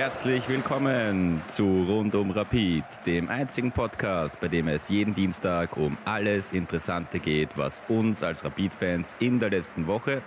Herzlich 0.00 0.48
willkommen 0.48 1.42
zu 1.46 1.84
Rund 1.86 2.14
um 2.14 2.30
Rapid, 2.30 2.84
dem 3.04 3.28
einzigen 3.28 3.70
Podcast, 3.70 4.40
bei 4.40 4.48
dem 4.48 4.66
es 4.68 4.88
jeden 4.88 5.12
Dienstag 5.12 5.76
um 5.76 5.98
alles 6.06 6.52
Interessante 6.52 7.18
geht, 7.18 7.58
was 7.58 7.82
uns 7.86 8.22
als 8.22 8.42
Rapid-Fans 8.42 9.18
in 9.20 9.38
der 9.38 9.50
letzten 9.50 9.86
Woche, 9.86 10.22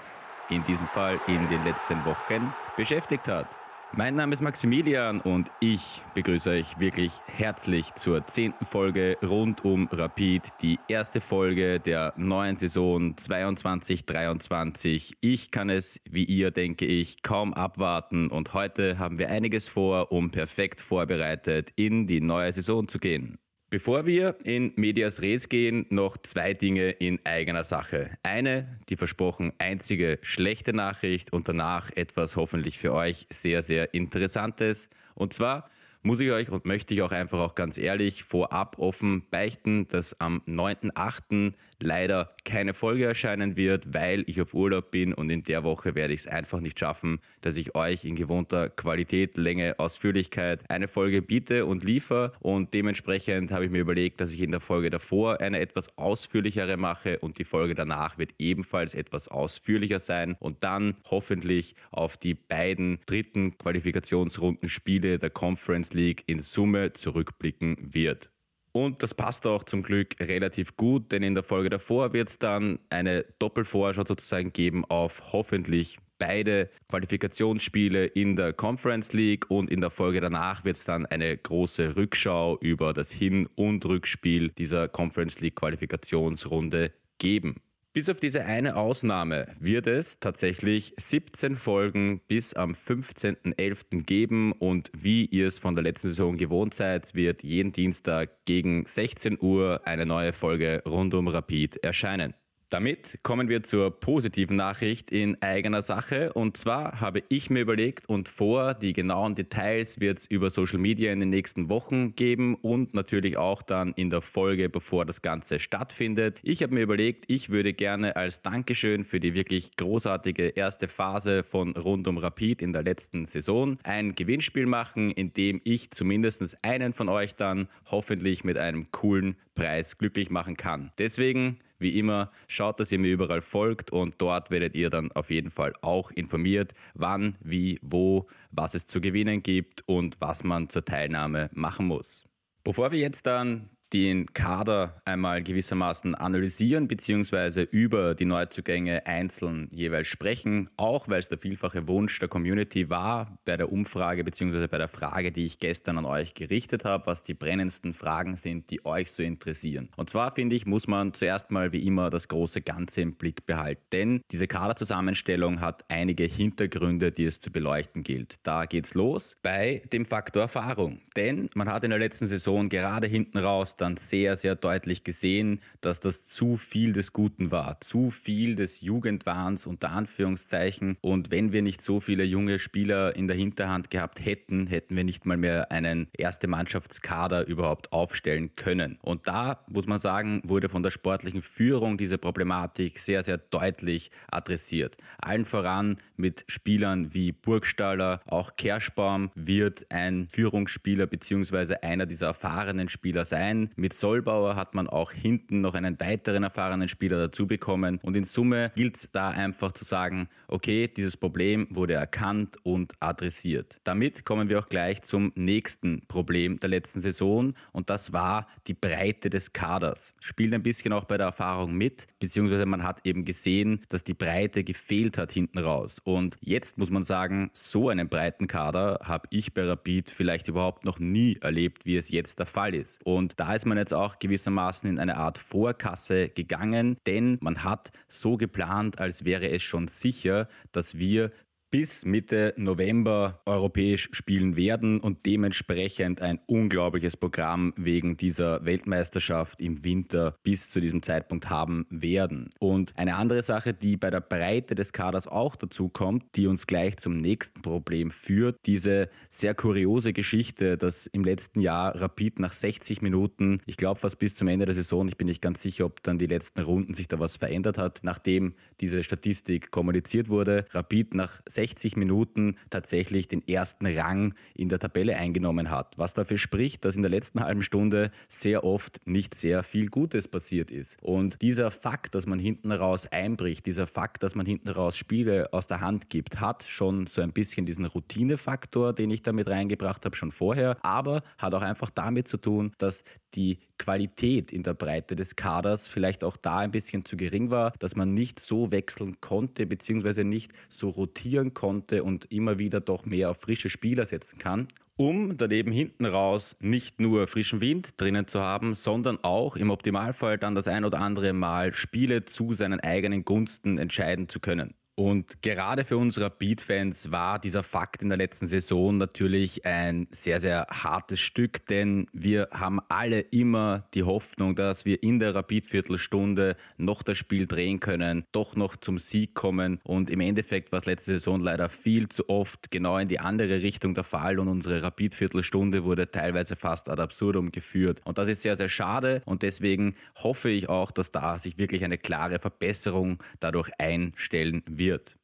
in 0.51 0.63
diesem 0.65 0.88
Fall 0.89 1.20
in 1.25 1.50
den 1.50 1.64
letzten 1.65 2.05
Wochen, 2.05 2.54
beschäftigt 2.78 3.28
hat. 3.28 3.47
Mein 3.96 4.16
Name 4.16 4.34
ist 4.34 4.41
Maximilian 4.41 5.21
und 5.21 5.52
ich 5.60 6.02
begrüße 6.16 6.50
euch 6.50 6.80
wirklich 6.80 7.12
herzlich 7.28 7.93
zur 7.93 8.25
zehnten 8.25 8.66
Folge 8.66 9.20
rund 9.21 9.64
um 9.64 9.88
Rapid, 9.92 10.42
die 10.64 10.80
erste 10.88 11.21
Folge 11.21 11.80
der 11.80 12.11
neuen 12.18 12.57
Saison 12.57 13.14
22-23. 13.14 15.14
Ich 15.21 15.52
kann 15.52 15.70
es, 15.70 16.02
wie 16.10 16.24
ihr 16.24 16.50
denke 16.50 16.87
ich, 16.87 17.21
kaum 17.21 17.54
abwarten 17.54 18.32
und 18.32 18.56
heute 18.56 18.98
haben 18.98 19.20
wir 19.20 19.29
einiges 19.29 19.68
vor, 19.68 20.12
um 20.12 20.32
perfekt 20.32 20.82
vorbereitet 20.82 21.71
in 21.75 22.07
die 22.07 22.20
neue 22.20 22.51
Saison 22.51 22.87
zu 22.87 22.98
gehen. 22.98 23.37
Bevor 23.73 24.05
wir 24.05 24.36
in 24.43 24.71
Medias 24.75 25.23
Res 25.23 25.50
gehen, 25.50 25.87
noch 25.89 26.15
zwei 26.18 26.54
Dinge 26.54 26.91
in 26.91 27.19
eigener 27.25 27.64
Sache. 27.64 28.11
Eine, 28.21 28.77
die 28.87 28.95
versprochen 28.95 29.51
einzige 29.57 30.19
schlechte 30.21 30.73
Nachricht 30.73 31.33
und 31.33 31.47
danach 31.47 31.89
etwas 31.95 32.36
hoffentlich 32.36 32.78
für 32.78 32.94
euch 32.94 33.25
sehr, 33.31 33.64
sehr 33.64 33.95
Interessantes. 33.95 34.91
Und 35.16 35.33
zwar 35.33 35.72
muss 36.03 36.19
ich 36.19 36.31
euch 36.31 36.52
und 36.52 36.66
möchte 36.66 36.94
ich 36.94 37.02
auch 37.02 37.11
einfach 37.11 37.39
auch 37.39 37.55
ganz 37.55 37.80
ehrlich 37.80 38.23
vorab 38.23 38.78
offen 38.78 39.23
beichten, 39.31 39.88
dass 39.88 40.19
am 40.22 40.44
9.8 40.47 41.53
leider 41.83 42.36
keine 42.45 42.73
Folge 42.73 43.05
erscheinen 43.05 43.55
wird, 43.55 43.94
weil 43.94 44.23
ich 44.28 44.42
auf 44.42 44.53
Urlaub 44.53 44.92
bin 44.92 45.14
und 45.14 45.30
in 45.30 45.44
der 45.44 45.64
Woche 45.64 45.95
werde 45.95 46.14
ich 46.14 46.22
es 46.22 46.28
einfach 46.28 46.59
nicht 46.59 46.80
schaffen, 46.80 47.19
dass 47.42 47.58
ich 47.58 47.75
euch 47.75 48.06
in 48.06 48.16
gewohnter 48.16 48.69
Qualität, 48.69 49.38
Länge, 49.38 49.80
Ausführlichkeit 49.80 50.64
eine 50.70 50.88
Folge 50.88 51.22
biete 51.22 51.66
und 51.66 51.84
liefere 51.84 52.34
und 52.39 52.73
dementsprechend 52.73 53.52
habe 53.52 53.66
ich 53.66 53.72
mir 53.72 53.81
überlegt, 53.81 54.22
dass 54.22 54.31
ich 54.31 54.42
in 54.42 54.52
der 54.52 54.59
Folge 54.59 54.89
davor 54.89 55.42
eine 55.42 55.59
etwas 55.59 55.98
ausführlichere 55.98 56.78
mache 56.78 57.20
und 57.20 57.38
die 57.38 57.45
Folge 57.45 57.76
danach 57.76 58.17
wird 58.17 58.31
ebenfalls 58.39 58.94
etwas 58.94 59.28
ausführlicher 59.28 60.00
sein 60.00 60.36
und 60.39 60.64
dann 60.64 60.95
hoffentlich 61.09 61.76
auf 61.92 62.17
die 62.17 62.34
beiden 62.34 63.00
dritten 63.06 63.58
Qualifikationsrunden 63.58 64.70
Spiele 64.70 65.20
der 65.20 65.30
Conference 65.30 65.94
League 65.94 66.23
in 66.28 66.39
Summe 66.39 66.94
zurückblicken 66.94 67.78
wird. 67.94 68.33
Und 68.74 69.04
das 69.04 69.14
passt 69.14 69.46
auch 69.46 69.64
zum 69.64 69.84
Glück 69.84 70.16
relativ 70.20 70.76
gut, 70.76 71.12
denn 71.12 71.22
in 71.22 71.36
der 71.36 71.44
Folge 71.44 71.70
davor 71.70 72.12
wird 72.12 72.30
es 72.30 72.40
dann 72.40 72.80
eine 72.90 73.24
Doppelvorschau 73.38 74.04
sozusagen 74.04 74.52
geben 74.52 74.84
auf 74.86 75.32
hoffentlich 75.32 76.00
beide 76.18 76.70
Qualifikationsspiele 76.90 78.06
in 78.06 78.36
der 78.36 78.52
Conference 78.52 79.14
League 79.14 79.50
und 79.52 79.70
in 79.70 79.80
der 79.80 79.92
Folge 79.92 80.22
danach 80.22 80.66
wird 80.66 80.78
es 80.78 80.86
dann 80.86 81.06
eine 81.06 81.38
große 81.38 81.96
Rückschau 81.96 82.58
über 82.62 82.94
das 82.94 83.12
Hin- 83.12 83.48
und 83.56 83.86
Rückspiel 83.86 84.50
dieser 84.58 84.88
Conference 84.88 85.40
League 85.40 85.56
Qualifikationsrunde 85.56 86.94
geben. 87.20 87.58
Bis 87.94 88.09
auf 88.09 88.19
diese 88.19 88.44
eine 88.45 88.75
Ausnahme 88.75 89.45
wird 89.59 89.86
es 89.86 90.19
tatsächlich 90.19 90.95
17 90.97 91.55
Folgen 91.55 92.22
bis 92.27 92.55
am 92.55 92.72
15.11. 92.72 94.03
geben 94.03 94.52
und 94.52 94.89
wie 94.97 95.25
ihr 95.27 95.45
es 95.45 95.59
von 95.59 95.75
der 95.75 95.83
letzten 95.83 96.08
Saison 96.08 96.36
gewohnt 96.36 96.73
seid, 96.73 97.14
wird 97.14 97.44
jeden 97.44 97.71
Dienstag 97.71 98.45
gegen 98.45 98.88
16 98.88 99.38
Uhr 99.39 99.81
eine 99.86 100.08
neue 100.08 100.33
Folge 100.33 100.81
rund 100.88 101.14
um 101.14 101.27
Rapid 101.27 101.83
erscheinen. 101.83 102.33
Damit 102.74 103.20
kommen 103.22 103.50
wir 103.50 103.62
zur 103.62 104.00
positiven 104.00 104.56
Nachricht 104.56 105.12
in 105.12 105.40
eigener 105.44 105.84
Sache. 105.84 106.34
Und 106.34 106.58
zwar 106.58 107.00
habe 107.00 107.22
ich 107.30 107.52
mir 107.52 107.60
überlegt 107.60 108.10
und 108.10 108.28
vor, 108.28 108.74
die 108.74 108.94
genauen 108.94 109.36
Details 109.36 110.00
wird 110.00 110.18
es 110.18 110.26
über 110.26 110.50
Social 110.50 110.80
Media 110.80 111.14
in 111.14 111.20
den 111.20 111.30
nächsten 111.30 111.70
Wochen 111.70 112.16
geben 112.16 112.56
und 112.56 112.95
natürlich 112.95 113.38
auch 113.38 113.62
dann 113.62 113.94
in 113.94 114.10
der 114.10 114.23
Folge, 114.23 114.70
bevor 114.70 115.06
das 115.06 115.22
Ganze 115.22 115.60
stattfindet. 115.60 116.39
Ich 116.42 116.64
habe 116.64 116.73
mir 116.73 116.82
überlegt, 116.82 117.26
ich 117.28 117.52
würde 117.52 117.73
gerne 117.73 118.16
als 118.16 118.42
Dankeschön 118.42 119.04
für 119.04 119.20
die 119.20 119.36
wirklich 119.36 119.78
großartige 119.78 120.48
erste 120.48 120.88
Phase 120.88 121.44
von 121.44 121.73
Rund 121.73 122.08
um 122.08 122.17
Rapid 122.17 122.64
in 122.64 122.73
der 122.73 122.82
letzten 122.82 123.28
Saison 123.28 123.78
ein 123.83 124.16
Gewinnspiel 124.16 124.66
machen, 124.66 125.12
in 125.12 125.32
dem 125.32 125.62
ich 125.64 125.92
zumindest 125.92 126.58
einen 126.64 126.94
von 126.94 127.08
euch 127.08 127.36
dann 127.36 127.67
hoffentlich 127.92 128.44
mit 128.44 128.57
einem 128.57 128.91
coolen 128.91 129.35
Preis 129.53 130.00
glücklich 130.00 130.31
machen 130.31 130.57
kann. 130.57 130.91
Deswegen 130.97 131.59
wie 131.79 131.97
immer, 132.00 132.31
schaut, 132.47 132.79
dass 132.79 132.91
ihr 132.91 133.00
mir 133.00 133.11
überall 133.11 133.41
folgt 133.41 133.91
und 133.91 134.16
dort 134.22 134.51
werdet 134.51 134.75
ihr 134.75 134.89
dann 134.89 135.11
auf 135.11 135.29
jeden 135.29 135.50
Fall 135.50 135.73
auch 135.81 136.11
informiert, 136.11 136.73
wann, 136.94 137.35
wie, 137.41 137.79
wo, 137.81 138.28
was 138.51 138.73
es 138.73 138.88
zu 138.88 139.01
gewinnen 139.01 139.44
gibt 139.44 139.88
und 139.88 140.19
was 140.19 140.44
man 140.44 140.69
zur 140.69 140.85
Teilnahme 140.85 141.50
machen 141.53 141.88
muss. 141.88 142.25
Bevor 142.63 142.91
wir 142.91 143.00
jetzt 143.00 143.25
dann 143.25 143.69
den 143.93 144.25
Kader 144.33 145.01
einmal 145.05 145.43
gewissermaßen 145.43 146.15
analysieren 146.15 146.87
beziehungsweise 146.87 147.61
über 147.61 148.15
die 148.15 148.25
Neuzugänge 148.25 149.05
einzeln 149.05 149.69
jeweils 149.71 150.07
sprechen, 150.07 150.69
auch 150.77 151.07
weil 151.07 151.19
es 151.19 151.29
der 151.29 151.37
vielfache 151.37 151.87
Wunsch 151.87 152.17
der 152.19 152.27
Community 152.27 152.89
war 152.89 153.37
bei 153.45 153.55
der 153.55 153.71
Umfrage 153.71 154.23
beziehungsweise 154.23 154.67
bei 154.67 154.79
der 154.79 154.87
Frage, 154.87 155.31
die 155.31 155.45
ich 155.45 155.59
gestern 155.59 155.99
an 155.99 156.05
euch 156.05 156.33
gerichtet 156.33 156.85
habe, 156.85 157.05
was 157.05 157.21
die 157.21 157.35
brennendsten 157.35 157.93
Fragen 157.93 158.35
sind, 158.35 158.71
die 158.71 158.83
euch 158.85 159.11
so 159.11 159.21
interessieren. 159.21 159.89
Und 159.95 160.09
zwar 160.09 160.33
finde 160.33 160.55
ich, 160.55 160.65
muss 160.65 160.87
man 160.87 161.13
zuerst 161.13 161.51
mal 161.51 161.71
wie 161.71 161.85
immer 161.85 162.09
das 162.09 162.27
große 162.27 162.61
Ganze 162.61 163.01
im 163.01 163.13
Blick 163.13 163.45
behalten, 163.45 163.83
denn 163.91 164.21
diese 164.31 164.47
Kaderzusammenstellung 164.47 165.61
hat 165.61 165.85
einige 165.89 166.23
Hintergründe, 166.23 167.11
die 167.11 167.25
es 167.25 167.39
zu 167.39 167.51
beleuchten 167.51 168.01
gilt. 168.01 168.35
Da 168.43 168.65
geht's 168.65 168.95
los 168.95 169.35
bei 169.43 169.83
dem 169.91 170.05
Faktor 170.05 170.41
Erfahrung, 170.43 170.99
denn 171.15 171.49
man 171.53 171.69
hat 171.69 171.83
in 171.83 171.91
der 171.91 171.99
letzten 171.99 172.25
Saison 172.25 172.69
gerade 172.69 173.05
hinten 173.05 173.37
raus 173.37 173.75
dann 173.83 173.97
sehr, 173.97 174.35
sehr 174.38 174.55
deutlich 174.55 175.03
gesehen, 175.03 175.59
dass 175.81 175.99
das 175.99 176.25
zu 176.25 176.57
viel 176.57 176.94
des 176.94 177.13
Guten 177.13 177.51
war, 177.51 177.79
zu 177.81 178.11
viel 178.11 178.55
des 178.55 178.81
Jugendwahns 178.81 179.67
unter 179.67 179.91
Anführungszeichen. 179.91 180.97
Und 181.01 181.31
wenn 181.31 181.51
wir 181.51 181.61
nicht 181.61 181.81
so 181.81 181.99
viele 181.99 182.23
junge 182.23 182.59
Spieler 182.59 183.16
in 183.16 183.27
der 183.27 183.35
Hinterhand 183.35 183.91
gehabt 183.91 184.23
hätten, 184.23 184.67
hätten 184.67 184.95
wir 184.95 185.03
nicht 185.03 185.25
mal 185.25 185.38
mehr 185.38 185.71
einen 185.71 186.07
erste 186.17 186.47
Mannschaftskader 186.47 187.45
überhaupt 187.45 187.91
aufstellen 187.91 188.55
können. 188.55 188.97
Und 189.01 189.27
da 189.27 189.63
muss 189.67 189.85
man 189.85 190.00
sagen, 190.00 190.41
wurde 190.45 190.69
von 190.69 190.83
der 190.83 190.91
sportlichen 190.91 191.41
Führung 191.41 191.97
diese 191.97 192.17
Problematik 192.17 193.00
sehr, 193.00 193.23
sehr 193.23 193.38
deutlich 193.38 194.11
adressiert. 194.31 194.95
Allen 195.19 195.45
voran 195.45 195.97
mit 196.15 196.45
Spielern 196.47 197.13
wie 197.13 197.33
Burgstaller, 197.33 198.21
auch 198.25 198.55
Kerschbaum 198.55 199.31
wird 199.35 199.85
ein 199.89 200.27
Führungsspieler 200.29 201.05
beziehungsweise 201.05 201.83
einer 201.83 202.05
dieser 202.05 202.27
erfahrenen 202.27 202.88
Spieler 202.88 203.25
sein. 203.25 203.71
Mit 203.75 203.94
Solbauer 203.94 204.56
hat 204.56 204.75
man 204.75 204.88
auch 204.88 205.11
hinten 205.11 205.61
noch 205.61 205.73
einen 205.73 206.00
weiteren 206.00 206.44
erfahrenen 206.44 206.88
Spieler 206.88 207.17
dazu 207.17 207.47
bekommen. 207.47 208.00
Und 208.03 208.16
in 208.16 208.23
Summe 208.23 208.72
gilt 208.75 208.97
es 208.97 209.11
da 209.11 209.29
einfach 209.29 209.72
zu 209.72 209.84
sagen, 209.84 210.28
okay, 210.47 210.88
dieses 210.88 211.17
Problem 211.17 211.67
wurde 211.72 211.94
erkannt 211.94 212.57
und 212.63 212.94
adressiert. 213.00 213.79
Damit 213.83 214.25
kommen 214.25 214.50
wir 214.50 214.59
auch 214.59 214.69
gleich 214.69 215.01
zum 215.01 215.31
nächsten 215.35 216.06
Problem 216.07 216.59
der 216.59 216.69
letzten 216.69 217.00
Saison. 217.00 217.53
Und 217.72 217.89
das 217.89 218.13
war 218.13 218.47
die 218.67 218.73
Breite 218.73 219.29
des 219.29 219.53
Kaders. 219.53 220.13
Spielt 220.19 220.53
ein 220.53 220.63
bisschen 220.63 220.94
auch 220.94 221.06
bei 221.06 221.17
der 221.17 221.28
Erfahrung 221.28 221.73
mit, 221.73 222.07
beziehungsweise 222.19 222.66
man 222.66 222.83
hat 222.83 223.06
eben 223.06 223.25
gesehen, 223.25 223.81
dass 223.89 224.03
die 224.03 224.13
Breite 224.13 224.63
gefehlt 224.63 225.17
hat 225.17 225.31
hinten 225.31 225.59
raus. 225.59 225.97
Und 226.03 226.38
jetzt 226.41 226.78
muss 226.78 226.91
man 226.91 227.03
sagen, 227.03 227.50
so 227.53 227.89
einen 227.89 228.07
breiten 228.07 228.47
Kader 228.47 229.00
habe 229.03 229.28
ich 229.31 229.53
bei 229.53 229.63
Rapid 229.63 230.12
vielleicht 230.12 230.47
überhaupt 230.47 230.85
noch 230.85 231.00
nie 231.00 231.38
erlebt, 231.41 231.85
wie 231.85 231.97
es 231.97 232.09
jetzt 232.09 232.39
der 232.39 232.45
Fall 232.45 232.75
ist. 232.75 233.03
Und 233.06 233.39
da 233.39 233.56
ist 233.56 233.62
ist 233.63 233.68
man 233.68 233.78
jetzt 233.78 233.94
auch 233.94 234.19
gewissermaßen 234.19 234.90
in 234.90 235.00
eine 235.00 235.16
Art 235.16 235.38
Vorkasse 235.38 236.28
gegangen, 236.28 236.97
denn 237.07 237.38
man 237.40 237.63
hat 237.63 237.94
so 238.09 238.35
geplant, 238.35 239.00
als 239.00 239.24
wäre 239.24 239.47
es 239.47 239.63
schon 239.63 239.88
sicher, 239.88 240.50
dass 240.74 240.98
wir 240.98 241.31
bis 241.73 242.05
Mitte 242.05 242.53
November 242.55 243.41
europäisch 243.47 244.07
spielen 244.11 244.55
werden 244.55 244.99
und 244.99 245.25
dementsprechend 245.25 246.21
ein 246.21 246.39
unglaubliches 246.45 247.17
Programm 247.17 247.73
wegen 247.75 248.15
dieser 248.15 248.63
Weltmeisterschaft 248.63 249.59
im 249.59 249.83
Winter 249.83 250.35
bis 250.43 250.69
zu 250.69 250.79
diesem 250.79 251.01
Zeitpunkt 251.01 251.49
haben 251.49 251.87
werden. 251.89 252.51
Und 252.59 252.93
eine 252.95 253.15
andere 253.15 253.41
Sache, 253.41 253.73
die 253.73 253.97
bei 253.97 254.11
der 254.11 254.21
Breite 254.21 254.75
des 254.75 254.93
Kaders 254.93 255.25
auch 255.25 255.55
dazu 255.55 255.89
kommt, 255.89 256.23
die 256.35 256.45
uns 256.45 256.67
gleich 256.67 256.97
zum 256.97 257.17
nächsten 257.17 257.63
Problem 257.63 258.11
führt, 258.11 258.57
diese 258.67 259.09
sehr 259.27 259.55
kuriose 259.55 260.13
Geschichte, 260.13 260.77
dass 260.77 261.07
im 261.07 261.23
letzten 261.23 261.59
Jahr 261.59 261.99
Rapid 261.99 262.37
nach 262.37 262.53
60 262.53 263.01
Minuten, 263.01 263.61
ich 263.65 263.77
glaube 263.77 263.99
fast 263.99 264.19
bis 264.19 264.35
zum 264.35 264.47
Ende 264.47 264.67
der 264.67 264.75
Saison, 264.75 265.07
ich 265.07 265.17
bin 265.17 265.25
nicht 265.25 265.41
ganz 265.41 265.63
sicher, 265.63 265.85
ob 265.85 266.03
dann 266.03 266.19
die 266.19 266.27
letzten 266.27 266.61
Runden 266.61 266.93
sich 266.93 267.07
da 267.07 267.17
was 267.17 267.37
verändert 267.37 267.79
hat, 267.79 268.01
nachdem 268.03 268.53
diese 268.79 269.03
Statistik 269.03 269.71
kommuniziert 269.71 270.29
wurde, 270.29 270.65
Rapid 270.69 271.15
nach 271.15 271.41
60 271.49 271.62
60 271.63 271.95
Minuten 271.95 272.57
tatsächlich 272.69 273.30
den 273.30 273.48
ersten 273.48 273.88
Rang 273.88 274.33
in 274.54 274.68
der 274.68 274.80
Tabelle 274.80 275.15
eingenommen 275.15 275.69
hat. 275.69 275.98
Was 275.98 276.13
dafür 276.13 276.38
spricht, 276.38 276.83
dass 276.83 276.98
in 276.98 277.04
der 277.04 277.12
letzten 277.12 277.39
halben 277.39 277.62
Stunde 277.62 278.12
sehr 278.27 278.65
oft 278.65 279.00
nicht 279.06 279.33
sehr 279.33 279.63
viel 279.63 279.88
Gutes 279.88 280.27
passiert 280.27 280.71
ist. 280.71 281.01
Und 281.01 281.42
dieser 281.42 281.71
Fakt, 281.71 282.15
dass 282.15 282.25
man 282.25 282.38
hinten 282.38 282.74
raus 282.74 283.07
einbricht, 283.10 283.65
dieser 283.65 283.88
Fakt, 283.88 284.24
dass 284.24 284.36
man 284.36 284.45
hinten 284.45 284.69
raus 284.69 284.98
Spiele 284.98 285.54
aus 285.54 285.68
der 285.68 285.80
Hand 285.80 286.10
gibt, 286.10 286.42
hat 286.42 286.63
schon 286.63 287.07
so 287.07 287.21
ein 287.21 287.31
bisschen 287.31 287.66
diesen 287.66 287.86
Routinefaktor, 287.86 288.92
den 288.92 289.09
ich 289.09 289.21
damit 289.21 289.48
reingebracht 289.48 290.04
habe, 290.04 290.18
schon 290.18 290.33
vorher, 290.33 290.75
aber 290.81 291.24
hat 291.38 291.54
auch 291.54 291.62
einfach 291.62 291.92
damit 291.92 292.27
zu 292.27 292.36
tun, 292.36 292.74
dass 292.77 293.06
die 293.36 293.59
Qualität 293.77 294.51
in 294.51 294.63
der 294.63 294.74
Breite 294.74 295.16
des 295.16 295.36
Kaders 295.36 295.88
vielleicht 295.88 296.24
auch 296.24 296.38
da 296.38 296.59
ein 296.59 296.71
bisschen 296.71 297.04
zu 297.06 297.18
gering 297.18 297.50
war, 297.50 297.74
dass 297.80 297.95
man 297.95 298.13
nicht 298.13 298.39
so 298.39 298.71
wechseln 298.71 299.19
konnte, 299.19 299.66
beziehungsweise 299.66 300.24
nicht 300.24 300.54
so 300.69 300.89
rotieren 300.89 301.52
konnte 301.53 302.03
und 302.03 302.31
immer 302.31 302.57
wieder 302.57 302.81
doch 302.81 303.05
mehr 303.05 303.31
auf 303.31 303.38
frische 303.41 303.69
Spieler 303.69 304.05
setzen 304.05 304.39
kann 304.39 304.67
um 304.95 305.38
daneben 305.38 305.71
hinten 305.71 306.05
raus 306.05 306.55
nicht 306.59 307.00
nur 307.00 307.27
frischen 307.27 307.61
Wind 307.61 308.00
drinnen 308.00 308.27
zu 308.27 308.41
haben, 308.41 308.73
sondern 308.73 309.17
auch 309.23 309.55
im 309.55 309.69
Optimalfall 309.69 310.38
dann 310.38 310.55
das 310.55 310.67
ein 310.67 310.85
oder 310.85 311.00
andere 311.00 311.33
Mal 311.33 311.73
Spiele 311.73 312.25
zu 312.25 312.53
seinen 312.53 312.79
eigenen 312.79 313.25
Gunsten 313.25 313.77
entscheiden 313.77 314.29
zu 314.29 314.39
können. 314.39 314.75
Und 314.95 315.42
gerade 315.42 315.86
für 315.86 315.98
unsere 315.98 316.30
Beat-Fans 316.30 317.12
war 317.12 317.40
dieser 317.40 317.63
Fakt 317.63 318.04
in 318.04 318.10
der 318.10 318.18
letzten 318.18 318.45
Saison 318.45 319.00
natürlich 319.00 319.66
ein 319.66 320.07
sehr, 320.12 320.40
sehr 320.40 320.68
hartes 320.69 321.19
Stück, 321.19 321.66
denn 321.66 322.06
wir 322.13 322.50
haben 322.51 322.80
alle 322.90 323.22
immer 323.22 323.88
die 323.95 324.04
Hoffnung, 324.04 324.56
dass 324.56 324.86
wir 324.86 325.01
in 325.01 325.18
der 325.18 325.34
Rapid-Viertelstunde 325.34 326.56
noch 326.78 327.01
das 327.01 327.18
Spiel 327.18 327.48
drehen 327.48 327.80
können, 327.80 328.25
doch 328.34 328.56
noch 328.56 328.75
zum 328.75 329.00
Sieg 329.00 329.34
kommen. 329.34 329.80
Und 329.84 330.12
im 330.12 330.22
Endeffekt 330.22 330.72
war 330.72 330.80
es 330.80 330.86
letzte 330.86 331.13
Saison 331.13 331.40
leider 331.40 331.69
viel 331.69 332.07
zu 332.10 332.30
oft 332.30 332.69
genau 332.69 333.00
in 333.00 333.07
die 333.07 333.19
andere 333.19 333.63
Richtung 333.63 333.95
der 333.95 334.04
Fall 334.04 334.38
und 334.38 334.48
unsere 334.48 334.84
Rapid-Viertelstunde 334.84 335.86
wurde 335.86 336.12
teilweise 336.12 336.56
fast 336.56 336.88
ad 336.88 337.01
absurdum 337.01 337.51
geführt. 337.51 338.00
Und 338.06 338.19
das 338.19 338.28
ist 338.28 338.44
sehr, 338.44 338.57
sehr 338.57 338.69
schade 338.69 339.24
und 339.25 339.42
deswegen 339.42 339.95
hoffe 340.18 340.50
ich 340.50 340.69
auch, 340.69 340.92
dass 340.92 341.12
da 341.12 341.40
sich 341.40 341.57
wirklich 341.57 341.84
eine 341.84 341.98
klare 341.98 342.38
Verbesserung 342.38 343.24
dadurch 343.40 343.72
einstellen 343.80 344.62
wird 344.69 344.82
wird. 344.83 345.15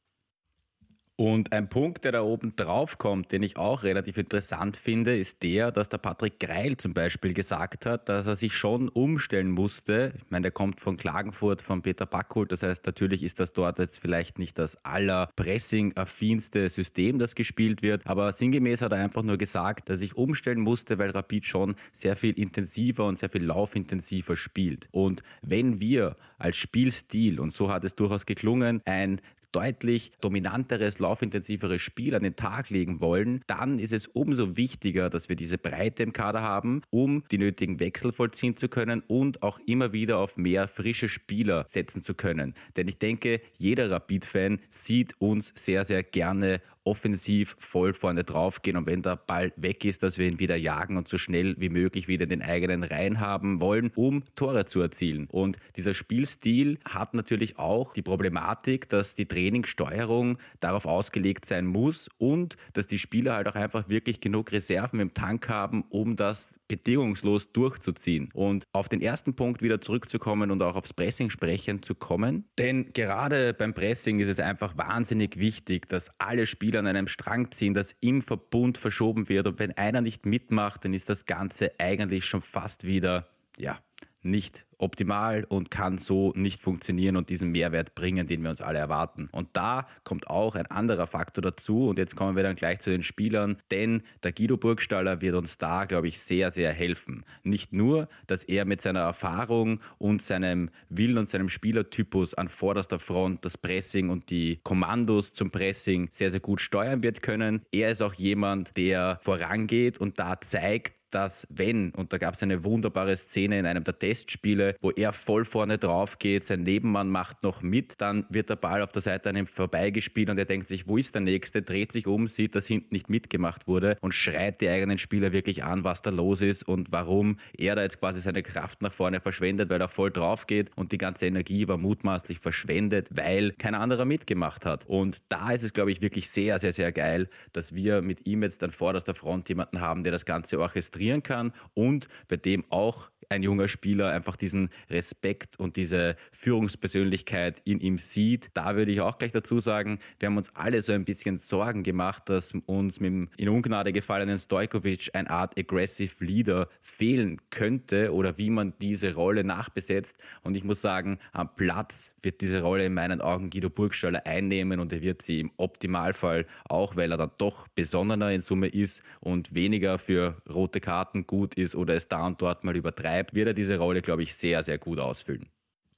Und 1.20 1.52
ein 1.52 1.68
Punkt, 1.68 2.06
der 2.06 2.14
da 2.14 2.22
oben 2.22 2.56
drauf 2.56 2.98
kommt, 2.98 3.34
den 3.34 3.44
ich 3.44 3.58
auch 3.58 3.84
relativ 3.84 4.18
interessant 4.18 4.78
finde, 4.78 5.18
ist 5.18 5.44
der, 5.44 5.70
dass 5.70 5.90
der 5.90 5.98
Patrick 5.98 6.40
Greil 6.40 6.78
zum 6.78 6.94
Beispiel 6.94 7.34
gesagt 7.34 7.86
hat, 7.86 8.08
dass 8.08 8.26
er 8.26 8.38
sich 8.38 8.56
schon 8.56 8.88
umstellen 8.88 9.52
musste. 9.52 10.14
Ich 10.16 10.32
meine, 10.32 10.44
der 10.44 10.52
kommt 10.52 10.80
von 10.80 10.96
Klagenfurt, 10.96 11.62
von 11.62 11.82
Peter 11.82 12.06
Backholt. 12.06 12.54
Das 12.54 12.64
heißt, 12.64 12.86
natürlich 12.86 13.22
ist 13.22 13.42
das 13.42 13.52
dort 13.52 13.80
jetzt 13.80 14.00
vielleicht 14.00 14.40
nicht 14.40 14.58
das 14.58 14.78
allerpressing-affinste 14.86 16.70
System, 16.70 17.20
das 17.20 17.36
gespielt 17.36 17.82
wird. 17.82 18.08
Aber 18.08 18.32
sinngemäß 18.32 18.82
hat 18.82 18.94
er 18.94 19.00
einfach 19.00 19.24
nur 19.24 19.38
gesagt, 19.38 19.90
dass 19.90 20.00
sich 20.00 20.16
umstellen 20.16 20.62
musste, 20.62 21.00
weil 21.00 21.10
Rapid 21.10 21.46
schon 21.46 21.76
sehr 21.92 22.16
viel 22.16 22.40
intensiver 22.40 23.06
und 23.06 23.18
sehr 23.18 23.30
viel 23.30 23.44
laufintensiver 23.44 24.38
spielt. 24.38 24.88
Und 24.92 25.22
wenn 25.42 25.82
wir 25.82 26.16
als 26.38 26.56
Spielstil, 26.56 27.42
und 27.42 27.52
so 27.52 27.70
hat 27.70 27.84
es 27.84 27.96
durchaus 27.96 28.26
geklungen, 28.26 28.82
ein 28.86 29.20
deutlich 29.52 30.12
dominanteres, 30.22 31.00
laufintensiveres 31.00 31.82
Spiel 31.82 32.16
an 32.16 32.24
den 32.24 32.36
Tag 32.36 32.70
legen 32.70 33.00
wollen, 33.00 33.42
dann 33.48 33.80
ist 33.80 33.94
es 33.94 34.08
umso 34.08 34.58
wichtiger, 34.58 35.10
dass 35.10 35.30
wir 35.30 35.36
diese 35.36 35.58
Breite 35.58 36.04
im 36.04 36.14
Kader 36.14 36.42
haben, 36.42 36.82
um 36.90 37.24
die 37.32 37.38
nötigen 37.38 37.80
Wechsel 37.80 38.12
vollziehen 38.12 38.56
zu 38.56 38.70
können 38.70 39.02
und 39.08 39.44
auch 39.44 39.60
immer 39.66 39.94
wieder 39.94 40.18
auf 40.20 40.38
mehr 40.38 40.68
frische 40.68 41.10
Spieler 41.10 41.66
setzen 41.68 42.02
zu 42.02 42.14
können. 42.14 42.54
Denn 42.78 42.88
ich 42.88 43.00
denke, 43.00 43.42
jeder 43.58 43.90
Rapid-Fan 43.92 44.60
sieht 44.70 45.20
uns 45.20 45.54
sehr, 45.56 45.86
sehr 45.86 46.04
gerne 46.04 46.62
offensiv 46.90 47.56
voll 47.60 47.94
vorne 47.94 48.24
draufgehen 48.24 48.76
und 48.76 48.88
wenn 48.88 49.04
der 49.04 49.16
Ball 49.16 49.54
weg 49.58 49.86
ist, 49.86 50.02
dass 50.02 50.18
wir 50.18 50.28
ihn 50.28 50.40
wieder 50.40 50.56
jagen 50.56 50.98
und 50.98 51.08
so 51.08 51.20
schnell 51.20 51.56
wie 51.60 51.70
möglich 51.70 52.08
wieder 52.08 52.24
in 52.24 52.30
den 52.30 52.42
eigenen 52.42 52.84
Reihen 52.84 53.20
haben 53.20 53.60
wollen, 53.60 53.92
um 53.96 54.24
Tore 54.36 54.66
zu 54.66 54.82
erzielen. 54.82 55.28
Und 55.30 55.58
dieser 55.76 55.94
Spielstil 55.94 56.80
hat 56.86 57.14
natürlich 57.14 57.60
auch 57.60 57.94
die 57.94 58.02
Problematik, 58.02 58.90
dass 58.90 59.14
die 59.14 59.28
Trainingssteuerung 59.28 60.40
darauf 60.62 60.88
ausgelegt 60.88 61.46
sein 61.46 61.68
muss 61.68 62.10
und 62.18 62.58
dass 62.74 62.88
die 62.88 62.98
Spieler 62.98 63.36
halt 63.36 63.48
auch 63.48 63.56
einfach 63.56 63.88
wirklich 63.88 64.20
genug 64.20 64.52
Reserven 64.52 65.00
im 65.00 65.14
Tank 65.14 65.48
haben, 65.48 65.84
um 65.90 66.16
das 66.16 66.60
bedingungslos 66.68 67.52
durchzuziehen. 67.52 68.30
Und 68.34 68.64
auf 68.72 68.90
den 68.90 69.02
ersten 69.02 69.36
Punkt 69.36 69.62
wieder 69.62 69.80
zurückzukommen 69.80 70.50
und 70.50 70.64
auch 70.64 70.76
aufs 70.76 70.94
Pressing 70.94 71.30
sprechen 71.30 71.84
zu 71.84 71.94
kommen. 71.94 72.46
Denn 72.58 72.94
gerade 72.94 73.54
beim 73.54 73.76
Pressing 73.76 74.20
ist 74.20 74.30
es 74.30 74.40
einfach 74.40 74.76
wahnsinnig 74.76 75.38
wichtig, 75.38 75.88
dass 75.88 76.10
alle 76.18 76.48
Spieler 76.48 76.79
an 76.80 76.88
einem 76.88 77.08
Strang 77.08 77.52
ziehen, 77.52 77.74
dass 77.74 77.96
im 78.02 78.22
Verbund 78.22 78.78
verschoben 78.78 79.30
wird. 79.30 79.48
Und 79.48 79.60
wenn 79.60 79.72
einer 79.74 80.02
nicht 80.02 80.26
mitmacht, 80.26 80.86
dann 80.86 80.94
ist 80.94 81.10
das 81.10 81.26
Ganze 81.26 81.72
eigentlich 81.80 82.26
schon 82.26 82.42
fast 82.42 82.86
wieder, 82.86 83.28
ja, 83.58 83.80
nicht 84.22 84.66
optimal 84.80 85.44
und 85.50 85.70
kann 85.70 85.98
so 85.98 86.32
nicht 86.36 86.62
funktionieren 86.62 87.18
und 87.18 87.30
diesen 87.30 87.52
Mehrwert 87.52 87.96
bringen, 87.96 88.28
den 88.28 88.42
wir 88.42 88.50
uns 88.50 88.62
alle 88.62 88.80
erwarten. 88.80 89.28
Und 89.32 89.50
da 89.54 89.86
kommt 90.04 90.28
auch 90.30 90.56
ein 90.56 90.66
anderer 90.68 91.06
Faktor 91.06 91.42
dazu 91.42 91.90
und 91.90 92.00
jetzt 92.00 92.16
kommen 92.16 92.36
wir 92.36 92.44
dann 92.44 92.56
gleich 92.56 92.80
zu 92.80 92.90
den 92.90 93.04
Spielern, 93.04 93.58
denn 93.72 94.02
der 94.24 94.32
Guido 94.32 94.58
Burgstaller 94.58 95.22
wird 95.22 95.36
uns 95.36 95.58
da, 95.58 95.86
glaube 95.86 96.08
ich, 96.08 96.20
sehr, 96.20 96.50
sehr 96.50 96.72
helfen. 96.72 97.26
Nicht 97.44 97.74
nur, 97.74 98.08
dass 98.28 98.44
er 98.44 98.66
mit 98.66 98.82
seiner 98.82 99.02
Erfahrung 99.02 99.82
und 99.98 100.22
seinem 100.22 100.70
Willen 100.88 101.18
und 101.18 101.28
seinem 101.28 101.50
Spielertypus 101.50 102.34
an 102.34 102.48
vorderster 102.48 103.00
Front 103.00 103.44
das 103.44 103.58
Pressing 103.58 104.10
und 104.10 104.30
die 104.30 104.62
Kommandos 104.64 105.34
zum 105.34 105.52
Pressing 105.52 106.08
sehr, 106.12 106.32
sehr 106.32 106.40
gut 106.40 106.62
steuern 106.62 107.04
wird 107.04 107.22
können. 107.22 107.64
Er 107.72 107.92
ist 107.92 108.02
auch 108.02 108.14
jemand, 108.14 108.78
der 108.78 109.20
vorangeht 109.22 109.98
und 109.98 110.20
da 110.20 110.40
zeigt, 110.40 110.99
dass 111.12 111.48
wenn, 111.50 111.92
und 111.92 112.14
da 112.14 112.18
gab 112.18 112.34
es 112.34 112.44
eine 112.44 112.64
wunderbare 112.64 113.16
Szene 113.16 113.60
in 113.60 113.66
einem 113.66 113.84
der 113.84 113.98
Testspiele, 113.98 114.76
wo 114.82 114.92
er 114.92 115.14
voll 115.14 115.46
vorne 115.46 115.78
drauf 115.78 116.20
geht, 116.20 116.44
sein 116.44 116.64
Nebenmann 116.64 117.10
macht 117.10 117.44
noch 117.44 117.62
mit, 117.62 118.00
dann 118.02 118.26
wird 118.30 118.50
der 118.50 118.56
Ball 118.56 118.82
auf 118.82 118.92
der 118.92 119.02
Seite 119.02 119.30
an 119.30 119.36
ihm 119.36 119.48
vorbeigespielt 119.48 120.30
und 120.30 120.38
er 120.38 120.46
denkt 120.46 120.68
sich, 120.68 120.88
wo 120.88 120.98
ist 120.98 121.16
der 121.16 121.22
Nächste, 121.22 121.62
dreht 121.62 121.92
sich 121.92 122.08
um, 122.08 122.28
sieht, 122.28 122.56
dass 122.56 122.68
hinten 122.68 122.94
nicht 122.94 123.10
mitgemacht 123.10 123.68
wurde 123.68 123.98
und 124.02 124.14
schreit 124.14 124.62
die 124.62 124.70
eigenen 124.70 124.98
Spieler 124.98 125.32
wirklich 125.32 125.64
an, 125.64 125.84
was 125.84 126.02
da 126.02 126.10
los 126.10 126.42
ist 126.42 126.64
und 126.64 126.92
warum 126.92 127.38
er 127.58 127.76
da 127.76 127.84
jetzt 127.84 128.00
quasi 128.00 128.22
seine 128.22 128.44
Kraft 128.44 128.82
nach 128.82 128.94
vorne 128.94 129.20
verschwendet, 129.20 129.70
weil 129.70 129.82
er 129.82 129.90
voll 129.90 130.12
drauf 130.12 130.48
geht 130.48 130.76
und 130.78 130.92
die 130.92 130.98
ganze 130.98 131.26
Energie 131.26 131.68
war 131.68 131.78
mutmaßlich 131.78 132.40
verschwendet, 132.40 133.10
weil 133.12 133.54
kein 133.54 133.76
anderer 133.76 134.06
mitgemacht 134.06 134.66
hat. 134.66 134.86
Und 134.86 135.24
da 135.30 135.52
ist 135.52 135.64
es, 135.64 135.74
glaube 135.74 135.92
ich, 135.92 136.02
wirklich 136.02 136.30
sehr, 136.30 136.60
sehr, 136.60 136.74
sehr 136.74 136.92
geil, 136.92 137.28
dass 137.54 137.74
wir 137.74 138.02
mit 138.02 138.28
ihm 138.28 138.44
jetzt 138.44 138.64
an 138.64 138.72
vorderster 138.72 139.16
Front 139.16 139.50
jemanden 139.50 139.82
haben, 139.82 140.04
der 140.04 140.12
das 140.12 140.26
Ganze 140.26 140.60
orchestriert 140.60 140.99
demonstrieren 141.00 141.24
kann 141.24 141.54
und 141.74 142.08
bei 142.28 142.38
dem 142.38 142.66
auch 142.70 143.10
ein 143.32 143.44
junger 143.44 143.68
Spieler 143.68 144.10
einfach 144.10 144.36
diesen 144.36 144.70
Respekt 144.90 145.60
und 145.60 145.76
diese 145.76 146.16
Führungspersönlichkeit 146.32 147.62
in 147.64 147.80
ihm 147.80 148.00
sieht. 148.00 148.50
Da 148.56 148.76
würde 148.76 148.92
ich 148.92 149.02
auch 149.02 149.20
gleich 149.20 149.32
dazu 149.32 149.60
sagen, 149.60 150.00
wir 150.20 150.28
haben 150.28 150.38
uns 150.38 150.56
alle 150.56 150.82
so 150.82 150.94
ein 150.94 151.06
bisschen 151.06 151.38
Sorgen 151.38 151.84
gemacht, 151.84 152.24
dass 152.28 152.54
uns 152.66 153.00
mit 153.00 153.12
dem 153.12 153.30
in 153.38 153.50
Ungnade 153.50 153.94
gefallenen 153.94 154.40
Stojkovic 154.40 155.12
eine 155.14 155.30
Art 155.30 155.58
aggressive 155.60 156.26
Leader 156.26 156.70
fehlen 156.82 157.40
könnte 157.52 158.12
oder 158.16 158.40
wie 158.40 158.50
man 158.50 158.74
diese 158.82 159.14
Rolle 159.14 159.44
nachbesetzt. 159.44 160.18
Und 160.42 160.58
ich 160.58 160.64
muss 160.64 160.82
sagen, 160.82 161.20
am 161.32 161.54
Platz 161.56 162.16
wird 162.24 162.42
diese 162.42 162.64
Rolle 162.64 162.88
in 162.88 162.96
meinen 162.96 163.22
Augen 163.22 163.52
Guido 163.52 163.70
Burgstaller 163.70 164.26
einnehmen 164.26 164.80
und 164.80 164.92
er 164.92 165.02
wird 165.02 165.22
sie 165.22 165.42
im 165.42 165.52
Optimalfall 165.58 166.48
auch, 166.68 166.96
weil 166.96 167.12
er 167.12 167.18
dann 167.18 167.32
doch 167.38 167.68
besonnener 167.68 168.32
in 168.32 168.42
Summe 168.42 168.70
ist 168.70 169.04
und 169.20 169.54
weniger 169.54 170.00
für 170.00 170.42
rote 170.50 170.80
Karten 170.80 171.28
gut 171.28 171.54
ist 171.54 171.76
oder 171.76 171.94
es 171.94 172.08
da 172.08 172.26
und 172.26 172.42
dort 172.42 172.64
mal 172.64 172.76
übertreibt 172.76 173.19
bleibt, 173.20 173.34
wird 173.34 173.48
er 173.48 173.54
diese 173.54 173.78
Rolle, 173.78 174.02
glaube 174.02 174.24
ich, 174.24 174.36
sehr, 174.36 174.64
sehr 174.64 174.78
gut 174.78 175.00
ausfüllen. 175.00 175.50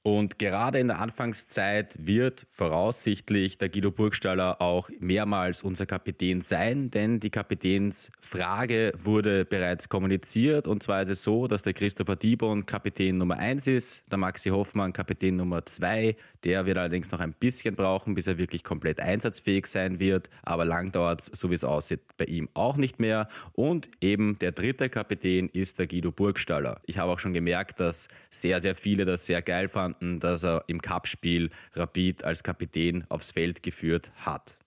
Und 0.03 0.39
gerade 0.39 0.79
in 0.79 0.87
der 0.87 0.99
Anfangszeit 0.99 1.95
wird 1.99 2.47
voraussichtlich 2.49 3.59
der 3.59 3.69
Guido 3.69 3.91
Burgstaller 3.91 4.59
auch 4.59 4.89
mehrmals 4.99 5.61
unser 5.61 5.85
Kapitän 5.85 6.41
sein, 6.41 6.89
denn 6.89 7.19
die 7.19 7.29
Kapitänsfrage 7.29 8.93
wurde 8.97 9.45
bereits 9.45 9.89
kommuniziert. 9.89 10.67
Und 10.67 10.81
zwar 10.81 11.03
ist 11.03 11.09
es 11.09 11.23
so, 11.23 11.47
dass 11.47 11.61
der 11.61 11.73
Christopher 11.73 12.15
Dibon 12.15 12.65
Kapitän 12.65 13.19
Nummer 13.19 13.37
1 13.37 13.67
ist, 13.67 14.11
der 14.11 14.17
Maxi 14.17 14.49
Hoffmann 14.49 14.91
Kapitän 14.91 15.35
Nummer 15.35 15.67
2. 15.67 16.15
Der 16.45 16.65
wird 16.65 16.79
allerdings 16.79 17.11
noch 17.11 17.19
ein 17.19 17.33
bisschen 17.33 17.75
brauchen, 17.75 18.15
bis 18.15 18.25
er 18.25 18.39
wirklich 18.39 18.63
komplett 18.63 18.99
einsatzfähig 18.99 19.67
sein 19.67 19.99
wird. 19.99 20.31
Aber 20.41 20.65
lang 20.65 20.91
dauert 20.91 21.21
es, 21.21 21.39
so 21.39 21.51
wie 21.51 21.55
es 21.55 21.63
aussieht, 21.63 22.01
bei 22.17 22.25
ihm 22.25 22.49
auch 22.55 22.75
nicht 22.75 22.99
mehr. 22.99 23.29
Und 23.53 23.91
eben 24.01 24.39
der 24.39 24.51
dritte 24.51 24.89
Kapitän 24.89 25.47
ist 25.49 25.77
der 25.77 25.85
Guido 25.85 26.11
Burgstaller. 26.11 26.81
Ich 26.87 26.97
habe 26.97 27.11
auch 27.11 27.19
schon 27.19 27.33
gemerkt, 27.33 27.79
dass 27.79 28.07
sehr, 28.31 28.59
sehr 28.61 28.73
viele 28.73 29.05
das 29.05 29.27
sehr 29.27 29.43
geil 29.43 29.69
fanden 29.69 29.90
fanden, 29.91 30.19
dass 30.19 30.43
er 30.43 30.63
im 30.67 30.81
Cup-Spiel 30.81 31.49
Rapid 31.73 32.23
als 32.23 32.43
Kapitän 32.43 33.05
aufs 33.09 33.31
Feld 33.31 33.63
geführt 33.63 34.11
hat. 34.15 34.57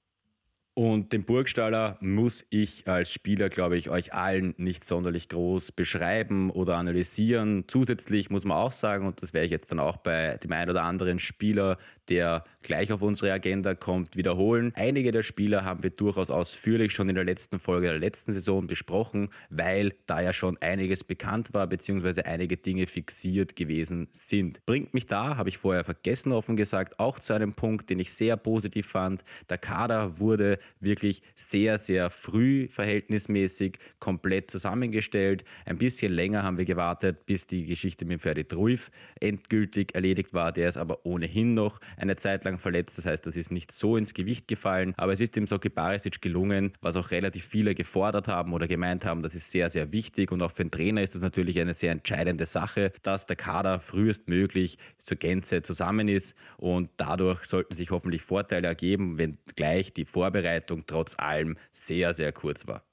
Und 0.77 1.13
den 1.13 1.25
Burgstaller 1.25 1.97
muss 2.01 2.45
ich 2.51 2.89
als 2.89 3.13
Spieler, 3.13 3.49
glaube 3.49 3.77
ich, 3.77 3.91
euch 3.91 4.13
allen 4.13 4.55
nicht 4.57 4.83
sonderlich 4.83 5.29
groß 5.29 5.71
beschreiben 5.71 6.51
oder 6.51 6.77
analysieren. 6.77 7.63
Zusätzlich 7.69 8.29
muss 8.29 8.45
man 8.45 8.59
auch 8.59 8.73
sagen, 8.73 9.07
und 9.07 9.23
das 9.23 9.33
werde 9.33 9.47
ich 9.47 9.53
jetzt 9.53 9.71
dann 9.71 9.79
auch 9.79 9.99
bei 9.99 10.37
dem 10.39 10.51
einen 10.51 10.71
oder 10.71 10.83
anderen 10.83 11.21
Spieler, 11.21 11.79
der 12.09 12.45
gleich 12.63 12.93
auf 12.93 13.03
unsere 13.03 13.33
Agenda 13.33 13.75
kommt, 13.75 14.17
wiederholen. 14.17 14.73
Einige 14.75 15.13
der 15.13 15.23
Spieler 15.23 15.65
haben 15.65 15.83
wir 15.83 15.91
durchaus 15.91 16.31
ausführlich 16.31 16.93
schon 16.93 17.09
in 17.09 17.15
der 17.15 17.25
letzten 17.25 17.59
Folge 17.59 17.89
der 17.89 17.99
letzten 17.99 18.33
Saison 18.33 18.67
besprochen, 18.67 19.29
weil 19.51 19.95
da 20.07 20.21
ja 20.21 20.33
schon 20.33 20.57
einiges 20.59 21.05
bekannt 21.05 21.53
war, 21.53 21.67
beziehungsweise 21.67 22.27
einige 22.27 22.57
Dinge 22.57 22.87
fixiert 22.87 23.55
gewesen 23.57 24.09
sind. 24.13 24.65
Bringt 24.67 24.95
mich 24.95 25.07
da, 25.07 25.37
habe 25.37 25.49
ich 25.49 25.59
vorher 25.59 25.85
vergessen 25.85 26.33
offen 26.33 26.57
gesagt, 26.57 26.99
auch 26.99 27.19
zu 27.19 27.33
einem 27.35 27.55
Punkt, 27.55 27.91
den 27.91 27.99
ich 28.01 28.13
sehr 28.13 28.37
positiv 28.37 28.87
fand. 28.87 29.25
Der 29.51 29.59
Kader 29.59 30.19
wurde 30.19 30.59
wirklich 30.81 31.23
sehr, 31.35 31.79
sehr 31.79 32.11
früh 32.11 32.69
verhältnismäßig 32.69 33.79
komplett 33.99 34.51
zusammengestellt. 34.51 35.45
Ein 35.67 35.79
bisschen 35.79 36.13
länger 36.13 36.43
haben 36.43 36.59
wir 36.59 36.65
gewartet, 36.65 37.27
bis 37.27 37.47
die 37.47 37.67
Geschichte 37.67 38.05
mit 38.05 38.23
Ferdi 38.23 38.45
Truif 38.45 38.91
endgültig 39.21 39.95
erledigt 39.95 40.33
war. 40.33 40.53
Der 40.53 40.69
ist 40.69 40.77
aber 40.77 41.05
ohnehin 41.05 41.55
noch 41.55 41.81
eine 41.97 42.17
Zeit 42.17 42.45
lang 42.45 42.59
verletzt. 42.59 42.99
Das 42.99 43.07
heißt, 43.07 43.27
das 43.27 43.37
ist 43.37 43.51
nicht 43.51 43.73
so 43.73 43.97
ins 43.97 44.15
Gewicht 44.15 44.49
gefallen. 44.49 44.95
Aber 44.97 45.13
es 45.13 45.21
ist 45.21 45.37
dem 45.37 45.47
Soki 45.47 45.69
Barisic 45.69 46.21
gelungen, 46.21 46.73
was 46.81 46.97
auch 46.97 47.11
relativ 47.11 47.45
viele 47.45 47.75
gefordert 47.75 48.29
haben 48.29 48.53
oder 48.53 48.69
gemeint 48.69 49.05
haben, 49.05 49.23
das 49.23 49.35
ist 49.35 49.51
sehr, 49.51 49.71
sehr 49.71 49.93
wichtig. 49.93 50.33
Und 50.33 50.43
auch 50.43 50.53
für 50.53 50.65
den 50.65 50.71
Trainer 50.71 51.03
ist 51.03 51.15
es 51.15 51.21
natürlich 51.21 51.61
eine 51.61 51.75
sehr 51.75 51.93
entscheidende 51.93 52.47
Sache, 52.47 52.93
dass 53.03 53.27
der 53.27 53.37
Kader 53.37 53.81
frühestmöglich 53.81 54.79
zur 54.99 55.17
Gänze 55.17 55.63
zusammen 55.63 56.09
ist. 56.09 56.37
Und 56.57 56.91
dadurch 56.97 57.45
sollten 57.45 57.75
sich 57.75 57.91
hoffentlich 57.91 58.23
Vorteile 58.23 58.69
ergeben, 58.69 59.19
wenn 59.19 59.39
gleich 59.57 59.93
die 59.93 60.05
Vorbereitung 60.05 60.85
trotz 60.87 61.19
allem 61.19 61.57
sehr, 61.73 62.15
sehr 62.15 62.33
kurz 62.33 62.67
war. 62.67 62.85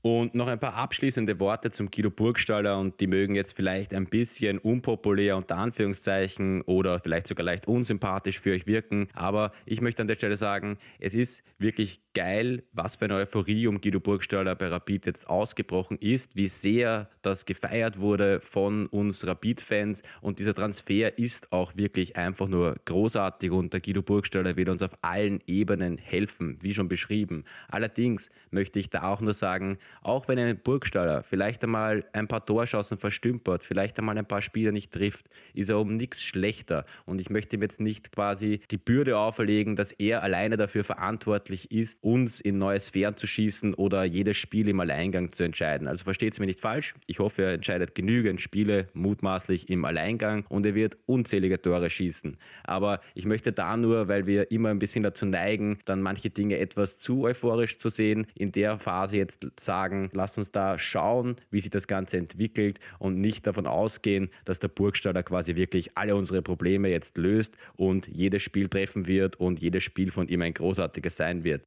Und 0.00 0.36
noch 0.36 0.46
ein 0.46 0.60
paar 0.60 0.74
abschließende 0.74 1.40
Worte 1.40 1.72
zum 1.72 1.90
Guido 1.90 2.10
Burgstaller 2.10 2.78
und 2.78 3.00
die 3.00 3.08
mögen 3.08 3.34
jetzt 3.34 3.54
vielleicht 3.56 3.92
ein 3.92 4.04
bisschen 4.04 4.58
unpopulär 4.58 5.36
unter 5.36 5.56
Anführungszeichen 5.56 6.62
oder 6.62 7.00
vielleicht 7.00 7.26
sogar 7.26 7.44
leicht 7.44 7.66
unsympathisch 7.66 8.38
für 8.38 8.52
euch 8.52 8.68
wirken, 8.68 9.08
aber 9.12 9.50
ich 9.66 9.80
möchte 9.80 10.02
an 10.02 10.08
der 10.08 10.14
Stelle 10.14 10.36
sagen, 10.36 10.78
es 11.00 11.14
ist 11.14 11.42
wirklich 11.58 12.00
geil, 12.14 12.62
was 12.72 12.96
für 12.96 13.06
eine 13.06 13.14
Euphorie 13.14 13.66
um 13.66 13.80
Guido 13.80 13.98
Burgstaller 13.98 14.54
bei 14.54 14.68
Rapid 14.68 15.06
jetzt 15.06 15.28
ausgebrochen 15.28 15.98
ist, 15.98 16.36
wie 16.36 16.48
sehr 16.48 17.08
das 17.22 17.44
gefeiert 17.44 17.98
wurde 17.98 18.40
von 18.40 18.86
uns 18.86 19.26
Rapid-Fans 19.26 20.04
und 20.20 20.38
dieser 20.38 20.54
Transfer 20.54 21.18
ist 21.18 21.52
auch 21.52 21.76
wirklich 21.76 22.16
einfach 22.16 22.46
nur 22.46 22.76
großartig 22.84 23.50
und 23.50 23.72
der 23.72 23.80
Guido 23.80 24.02
Burgstaller 24.02 24.56
wird 24.56 24.68
uns 24.68 24.82
auf 24.82 24.92
allen 25.02 25.40
Ebenen 25.48 25.98
helfen, 25.98 26.58
wie 26.62 26.72
schon 26.72 26.88
beschrieben. 26.88 27.44
Allerdings 27.68 28.30
möchte 28.52 28.78
ich 28.78 28.90
da 28.90 29.02
auch 29.02 29.20
nur 29.20 29.34
sagen, 29.34 29.78
auch 30.02 30.28
wenn 30.28 30.38
ein 30.38 30.58
Burgstaller 30.58 31.22
vielleicht 31.22 31.62
einmal 31.64 32.04
ein 32.12 32.28
paar 32.28 32.44
Torschancen 32.44 32.98
verstümpert, 32.98 33.64
vielleicht 33.64 33.98
einmal 33.98 34.16
ein 34.16 34.26
paar 34.26 34.42
Spieler 34.42 34.72
nicht 34.72 34.92
trifft, 34.92 35.28
ist 35.54 35.68
er 35.68 35.78
um 35.78 35.96
nichts 35.96 36.22
schlechter. 36.22 36.84
Und 37.04 37.20
ich 37.20 37.30
möchte 37.30 37.56
ihm 37.56 37.62
jetzt 37.62 37.80
nicht 37.80 38.12
quasi 38.12 38.60
die 38.70 38.78
Bürde 38.78 39.18
auferlegen, 39.18 39.76
dass 39.76 39.92
er 39.92 40.22
alleine 40.22 40.56
dafür 40.56 40.84
verantwortlich 40.84 41.70
ist, 41.70 41.98
uns 42.02 42.40
in 42.40 42.58
neue 42.58 42.80
Sphären 42.80 43.16
zu 43.16 43.26
schießen 43.26 43.74
oder 43.74 44.04
jedes 44.04 44.36
Spiel 44.36 44.68
im 44.68 44.80
Alleingang 44.80 45.32
zu 45.32 45.42
entscheiden. 45.42 45.88
Also 45.88 46.04
versteht 46.04 46.32
es 46.32 46.40
mir 46.40 46.46
nicht 46.46 46.60
falsch. 46.60 46.94
Ich 47.06 47.18
hoffe, 47.18 47.42
er 47.42 47.52
entscheidet 47.52 47.94
genügend 47.94 48.40
Spiele 48.40 48.88
mutmaßlich 48.94 49.68
im 49.68 49.84
Alleingang 49.84 50.44
und 50.48 50.64
er 50.66 50.74
wird 50.74 50.96
unzählige 51.06 51.60
Tore 51.60 51.90
schießen. 51.90 52.36
Aber 52.64 53.00
ich 53.14 53.26
möchte 53.26 53.52
da 53.52 53.76
nur, 53.76 54.08
weil 54.08 54.26
wir 54.26 54.50
immer 54.50 54.70
ein 54.70 54.78
bisschen 54.78 55.02
dazu 55.02 55.26
neigen, 55.26 55.78
dann 55.84 56.02
manche 56.02 56.30
Dinge 56.30 56.58
etwas 56.58 56.98
zu 56.98 57.24
euphorisch 57.24 57.78
zu 57.78 57.88
sehen, 57.88 58.26
in 58.34 58.52
der 58.52 58.78
Phase 58.78 59.18
jetzt 59.18 59.46
sagen, 59.58 59.77
sagen, 59.78 60.10
lasst 60.12 60.38
uns 60.38 60.50
da 60.50 60.76
schauen, 60.78 61.36
wie 61.50 61.60
sich 61.60 61.70
das 61.70 61.86
Ganze 61.86 62.16
entwickelt 62.16 62.80
und 62.98 63.20
nicht 63.20 63.46
davon 63.46 63.66
ausgehen, 63.66 64.28
dass 64.44 64.58
der 64.58 64.68
Burgstaller 64.68 65.22
quasi 65.22 65.54
wirklich 65.54 65.96
alle 65.96 66.16
unsere 66.16 66.42
Probleme 66.42 66.88
jetzt 66.88 67.16
löst 67.16 67.56
und 67.76 68.08
jedes 68.08 68.42
Spiel 68.42 68.68
treffen 68.68 69.06
wird 69.06 69.36
und 69.36 69.60
jedes 69.60 69.84
Spiel 69.84 70.10
von 70.10 70.26
ihm 70.26 70.42
ein 70.42 70.54
großartiges 70.54 71.16
sein 71.16 71.44
wird. 71.44 71.62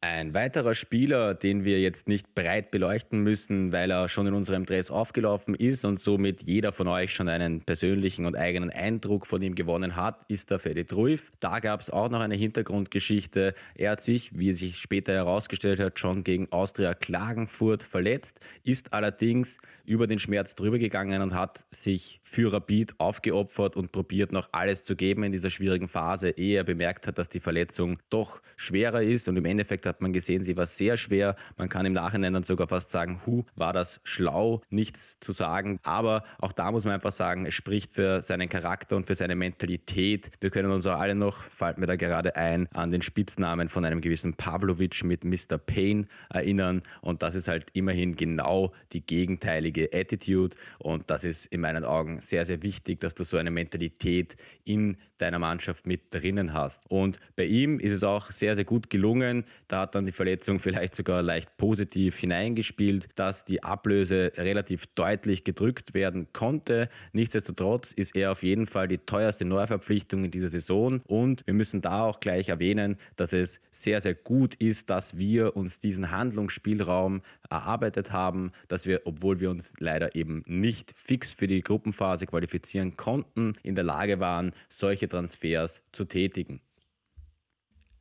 Ein 0.00 0.32
weiterer 0.32 0.76
Spieler, 0.76 1.34
den 1.34 1.64
wir 1.64 1.80
jetzt 1.80 2.06
nicht 2.06 2.32
breit 2.32 2.70
beleuchten 2.70 3.20
müssen, 3.24 3.72
weil 3.72 3.90
er 3.90 4.08
schon 4.08 4.28
in 4.28 4.34
unserem 4.34 4.64
Dress 4.64 4.92
aufgelaufen 4.92 5.56
ist 5.56 5.84
und 5.84 5.98
somit 5.98 6.42
jeder 6.42 6.72
von 6.72 6.86
euch 6.86 7.12
schon 7.12 7.28
einen 7.28 7.62
persönlichen 7.62 8.24
und 8.24 8.36
eigenen 8.36 8.70
Eindruck 8.70 9.26
von 9.26 9.42
ihm 9.42 9.56
gewonnen 9.56 9.96
hat, 9.96 10.24
ist 10.28 10.52
der 10.52 10.60
Freddy 10.60 10.84
Truif. 10.84 11.32
Da 11.40 11.58
gab 11.58 11.80
es 11.80 11.90
auch 11.90 12.10
noch 12.10 12.20
eine 12.20 12.36
Hintergrundgeschichte. 12.36 13.54
Er 13.74 13.90
hat 13.90 14.00
sich, 14.00 14.38
wie 14.38 14.54
sich 14.54 14.78
später 14.78 15.12
herausgestellt 15.14 15.80
hat, 15.80 15.98
schon 15.98 16.22
gegen 16.22 16.46
Austria 16.52 16.94
Klagenfurt 16.94 17.82
verletzt, 17.82 18.38
ist 18.62 18.92
allerdings 18.92 19.58
über 19.84 20.06
den 20.06 20.20
Schmerz 20.20 20.54
drüber 20.54 20.78
gegangen 20.78 21.22
und 21.22 21.34
hat 21.34 21.66
sich 21.72 22.20
für 22.22 22.52
Rapid 22.52 22.94
aufgeopfert 22.98 23.74
und 23.74 23.90
probiert 23.90 24.30
noch 24.30 24.48
alles 24.52 24.84
zu 24.84 24.94
geben 24.94 25.24
in 25.24 25.32
dieser 25.32 25.50
schwierigen 25.50 25.88
Phase, 25.88 26.30
ehe 26.30 26.58
er 26.58 26.64
bemerkt 26.64 27.08
hat, 27.08 27.18
dass 27.18 27.30
die 27.30 27.40
Verletzung 27.40 27.98
doch 28.10 28.42
schwerer 28.56 29.02
ist 29.02 29.26
und 29.26 29.36
im 29.36 29.44
Endeffekt 29.44 29.87
hat 29.88 30.00
man 30.00 30.12
gesehen, 30.12 30.42
sie 30.42 30.56
war 30.56 30.66
sehr 30.66 30.96
schwer. 30.96 31.34
Man 31.56 31.68
kann 31.68 31.86
im 31.86 31.92
Nachhinein 31.92 32.32
dann 32.32 32.42
sogar 32.42 32.68
fast 32.68 32.90
sagen, 32.90 33.20
hu, 33.26 33.44
war 33.56 33.72
das 33.72 34.00
schlau, 34.04 34.62
nichts 34.70 35.18
zu 35.20 35.32
sagen. 35.32 35.80
Aber 35.82 36.24
auch 36.38 36.52
da 36.52 36.70
muss 36.70 36.84
man 36.84 36.94
einfach 36.94 37.12
sagen, 37.12 37.46
es 37.46 37.54
spricht 37.54 37.94
für 37.94 38.22
seinen 38.22 38.48
Charakter 38.48 38.96
und 38.96 39.06
für 39.06 39.14
seine 39.14 39.34
Mentalität. 39.34 40.30
Wir 40.40 40.50
können 40.50 40.70
uns 40.70 40.86
auch 40.86 40.98
alle 40.98 41.14
noch, 41.14 41.42
fällt 41.42 41.78
mir 41.78 41.86
da 41.86 41.96
gerade 41.96 42.36
ein, 42.36 42.68
an 42.72 42.90
den 42.90 43.02
Spitznamen 43.02 43.68
von 43.68 43.84
einem 43.84 44.00
gewissen 44.00 44.34
Pavlovic 44.34 45.04
mit 45.04 45.24
Mr. 45.24 45.58
Payne 45.58 46.06
erinnern. 46.30 46.82
Und 47.00 47.22
das 47.22 47.34
ist 47.34 47.48
halt 47.48 47.66
immerhin 47.72 48.16
genau 48.16 48.72
die 48.92 49.04
gegenteilige 49.04 49.90
Attitude. 49.92 50.56
Und 50.78 51.10
das 51.10 51.24
ist 51.24 51.46
in 51.46 51.60
meinen 51.60 51.84
Augen 51.84 52.20
sehr, 52.20 52.44
sehr 52.44 52.62
wichtig, 52.62 53.00
dass 53.00 53.14
du 53.14 53.24
so 53.24 53.36
eine 53.36 53.50
Mentalität 53.50 54.36
in 54.64 54.96
deiner 55.18 55.38
Mannschaft 55.38 55.86
mit 55.86 56.14
drinnen 56.14 56.52
hast. 56.52 56.90
Und 56.90 57.18
bei 57.36 57.44
ihm 57.44 57.78
ist 57.80 57.92
es 57.92 58.04
auch 58.04 58.30
sehr, 58.30 58.54
sehr 58.54 58.64
gut 58.64 58.90
gelungen. 58.90 59.44
Da 59.66 59.77
hat 59.78 59.94
dann 59.94 60.06
die 60.06 60.12
Verletzung 60.12 60.58
vielleicht 60.58 60.94
sogar 60.94 61.22
leicht 61.22 61.56
positiv 61.56 62.18
hineingespielt, 62.18 63.08
dass 63.14 63.44
die 63.44 63.62
Ablöse 63.62 64.32
relativ 64.36 64.86
deutlich 64.94 65.44
gedrückt 65.44 65.94
werden 65.94 66.28
konnte. 66.32 66.88
Nichtsdestotrotz 67.12 67.92
ist 67.92 68.16
er 68.16 68.32
auf 68.32 68.42
jeden 68.42 68.66
Fall 68.66 68.88
die 68.88 68.98
teuerste 68.98 69.44
Neuverpflichtung 69.44 70.24
in 70.24 70.30
dieser 70.30 70.50
Saison. 70.50 71.00
Und 71.06 71.46
wir 71.46 71.54
müssen 71.54 71.80
da 71.80 72.02
auch 72.02 72.20
gleich 72.20 72.48
erwähnen, 72.48 72.96
dass 73.16 73.32
es 73.32 73.60
sehr, 73.70 74.00
sehr 74.00 74.14
gut 74.14 74.54
ist, 74.54 74.90
dass 74.90 75.16
wir 75.16 75.56
uns 75.56 75.78
diesen 75.78 76.10
Handlungsspielraum 76.10 77.22
erarbeitet 77.50 78.12
haben, 78.12 78.52
dass 78.68 78.86
wir, 78.86 79.02
obwohl 79.04 79.40
wir 79.40 79.50
uns 79.50 79.74
leider 79.78 80.14
eben 80.14 80.42
nicht 80.46 80.92
fix 80.96 81.32
für 81.32 81.46
die 81.46 81.62
Gruppenphase 81.62 82.26
qualifizieren 82.26 82.96
konnten, 82.96 83.54
in 83.62 83.74
der 83.74 83.84
Lage 83.84 84.20
waren, 84.20 84.52
solche 84.68 85.08
Transfers 85.08 85.82
zu 85.92 86.04
tätigen. 86.04 86.60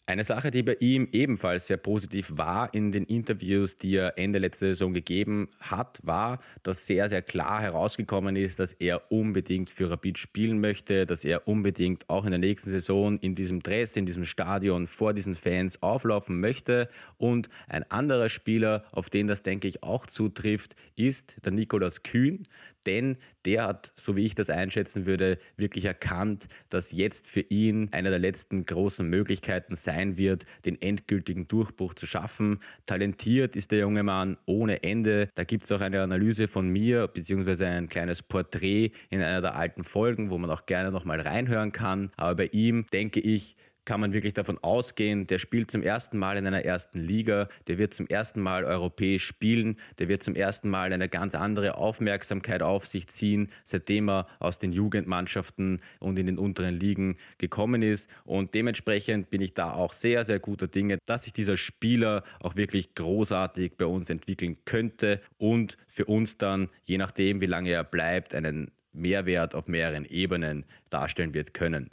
Eine 0.09 0.23
Sache, 0.23 0.51
die 0.51 0.63
bei 0.63 0.77
ihm 0.79 1.09
ebenfalls 1.11 1.67
sehr 1.67 1.75
positiv 1.75 2.31
war 2.37 2.73
in 2.73 2.93
den 2.93 3.03
Interviews, 3.03 3.75
die 3.75 3.97
er 3.97 4.17
Ende 4.17 4.39
letzter 4.39 4.67
Saison 4.67 4.93
gegeben 4.93 5.49
hat, 5.59 5.99
war, 6.01 6.39
dass 6.63 6.87
sehr, 6.87 7.09
sehr 7.09 7.21
klar 7.21 7.61
herausgekommen 7.61 8.37
ist, 8.37 8.57
dass 8.59 8.71
er 8.71 9.11
unbedingt 9.11 9.69
für 9.69 9.91
Rapid 9.91 10.17
spielen 10.17 10.61
möchte, 10.61 11.05
dass 11.05 11.25
er 11.25 11.45
unbedingt 11.45 12.09
auch 12.09 12.23
in 12.23 12.31
der 12.31 12.39
nächsten 12.39 12.69
Saison 12.69 13.19
in 13.19 13.35
diesem 13.35 13.61
Dress, 13.61 13.97
in 13.97 14.05
diesem 14.05 14.23
Stadion 14.23 14.87
vor 14.87 15.13
diesen 15.13 15.35
Fans 15.35 15.83
auflaufen 15.83 16.39
möchte. 16.39 16.87
Und 17.17 17.49
ein 17.67 17.83
anderer 17.91 18.29
Spieler, 18.29 18.85
auf 18.93 19.09
den 19.09 19.27
das 19.27 19.43
denke 19.43 19.67
ich 19.67 19.83
auch 19.83 20.07
zutrifft, 20.07 20.77
ist 20.95 21.35
der 21.43 21.51
Nikolaus 21.51 22.03
Kühn, 22.03 22.47
denn 22.88 23.17
der 23.46 23.65
hat, 23.65 23.94
so 23.96 24.15
wie 24.15 24.25
ich 24.25 24.36
das 24.36 24.50
einschätzen 24.50 25.06
würde, 25.06 25.38
wirklich 25.56 25.86
erkannt, 25.86 26.48
dass 26.70 26.91
jetzt 26.91 27.27
für 27.27 27.41
ihn 27.41 27.89
eine 27.91 28.10
der 28.10 28.20
letzten 28.20 28.65
großen 28.65 29.08
Möglichkeiten 29.08 29.75
sein 29.75 30.17
wird, 30.17 30.46
den 30.65 30.82
endgültigen 30.82 31.48
Durchbruch 31.48 31.94
zu 31.94 32.08
schaffen. 32.08 32.60
Talentiert 32.86 33.56
ist 33.56 33.72
der 33.72 33.79
junge 33.79 34.03
Mann 34.03 34.38
ohne 34.46 34.84
Ende. 34.84 35.29
Da 35.36 35.44
gibt 35.44 35.65
es 35.65 35.72
auch 35.72 35.82
eine 35.82 36.01
Analyse 36.01 36.48
von 36.48 36.67
mir, 36.70 37.08
beziehungsweise 37.08 37.67
ein 37.67 37.89
kleines 37.89 38.24
Porträt 38.24 38.91
in 39.10 39.22
einer 39.22 39.41
der 39.41 39.56
alten 39.56 39.84
Folgen, 39.84 40.29
wo 40.29 40.38
man 40.38 40.50
auch 40.50 40.65
gerne 40.65 40.91
nochmal 40.91 41.22
reinhören 41.22 41.72
kann. 41.72 42.12
Aber 42.17 42.36
bei 42.36 42.50
ihm 42.51 42.86
denke 42.91 43.20
ich, 43.20 43.56
kann 43.88 44.01
man 44.01 44.12
wirklich 44.12 44.34
davon 44.34 44.60
ausgehen, 44.62 45.27
der 45.27 45.39
spielt 45.39 45.72
zum 45.72 45.82
ersten 45.82 46.17
Mal 46.17 46.36
in 46.36 46.46
einer 46.46 46.65
ersten 46.65 47.00
Liga, 47.00 47.48
der 47.67 47.77
wird 47.77 47.94
zum 47.94 48.06
ersten 48.06 48.41
Mal 48.41 48.65
europäisch 48.65 49.25
spielen, 49.25 49.79
der 49.98 50.10
wird 50.10 50.22
zum 50.22 50.36
ersten 50.36 50.70
Mal 50.70 50.91
eine 50.91 51.08
ganz 51.08 51.34
andere 51.36 51.77
Aufmerksamkeit 51.77 52.62
auf 52.62 52.86
sich 52.86 53.08
ziehen, 53.08 53.48
seitdem 53.63 54.10
er 54.10 54.27
aus 54.39 54.60
den 54.60 54.74
Jugendmannschaften 54.74 55.82
und 56.00 56.20
in 56.20 56.25
den 56.25 56.38
unteren 56.38 56.77
Ligen 56.77 57.15
gekommen 57.38 57.82
ist. 57.82 58.10
Und 58.25 58.53
dementsprechend 58.53 59.29
bin 59.29 59.39
ich 59.39 59.53
da 59.53 59.72
auch 59.72 59.94
sehr, 59.94 60.25
sehr 60.25 60.39
guter 60.39 60.67
Dinge, 60.67 60.98
dass 61.06 61.24
sich 61.24 61.32
dieser 61.32 61.56
Spieler 61.56 62.24
auch 62.41 62.58
wirklich 62.58 62.94
großartig 62.94 63.77
bei 63.77 63.86
uns 63.86 64.10
entwickeln 64.10 64.58
könnte 64.65 65.22
und 65.38 65.77
für 65.88 66.06
uns 66.06 66.38
dann, 66.38 66.67
je 66.84 66.98
nachdem, 66.98 67.39
wie 67.39 67.46
lange 67.46 67.70
er 67.70 67.86
bleibt, 67.86 68.36
einen 68.36 68.70
Mehrwert 68.91 69.56
auf 69.56 69.70
mehreren 69.70 70.03
Ebenen 70.03 70.65
darstellen 70.89 71.34
wird 71.34 71.53
können. 71.53 71.89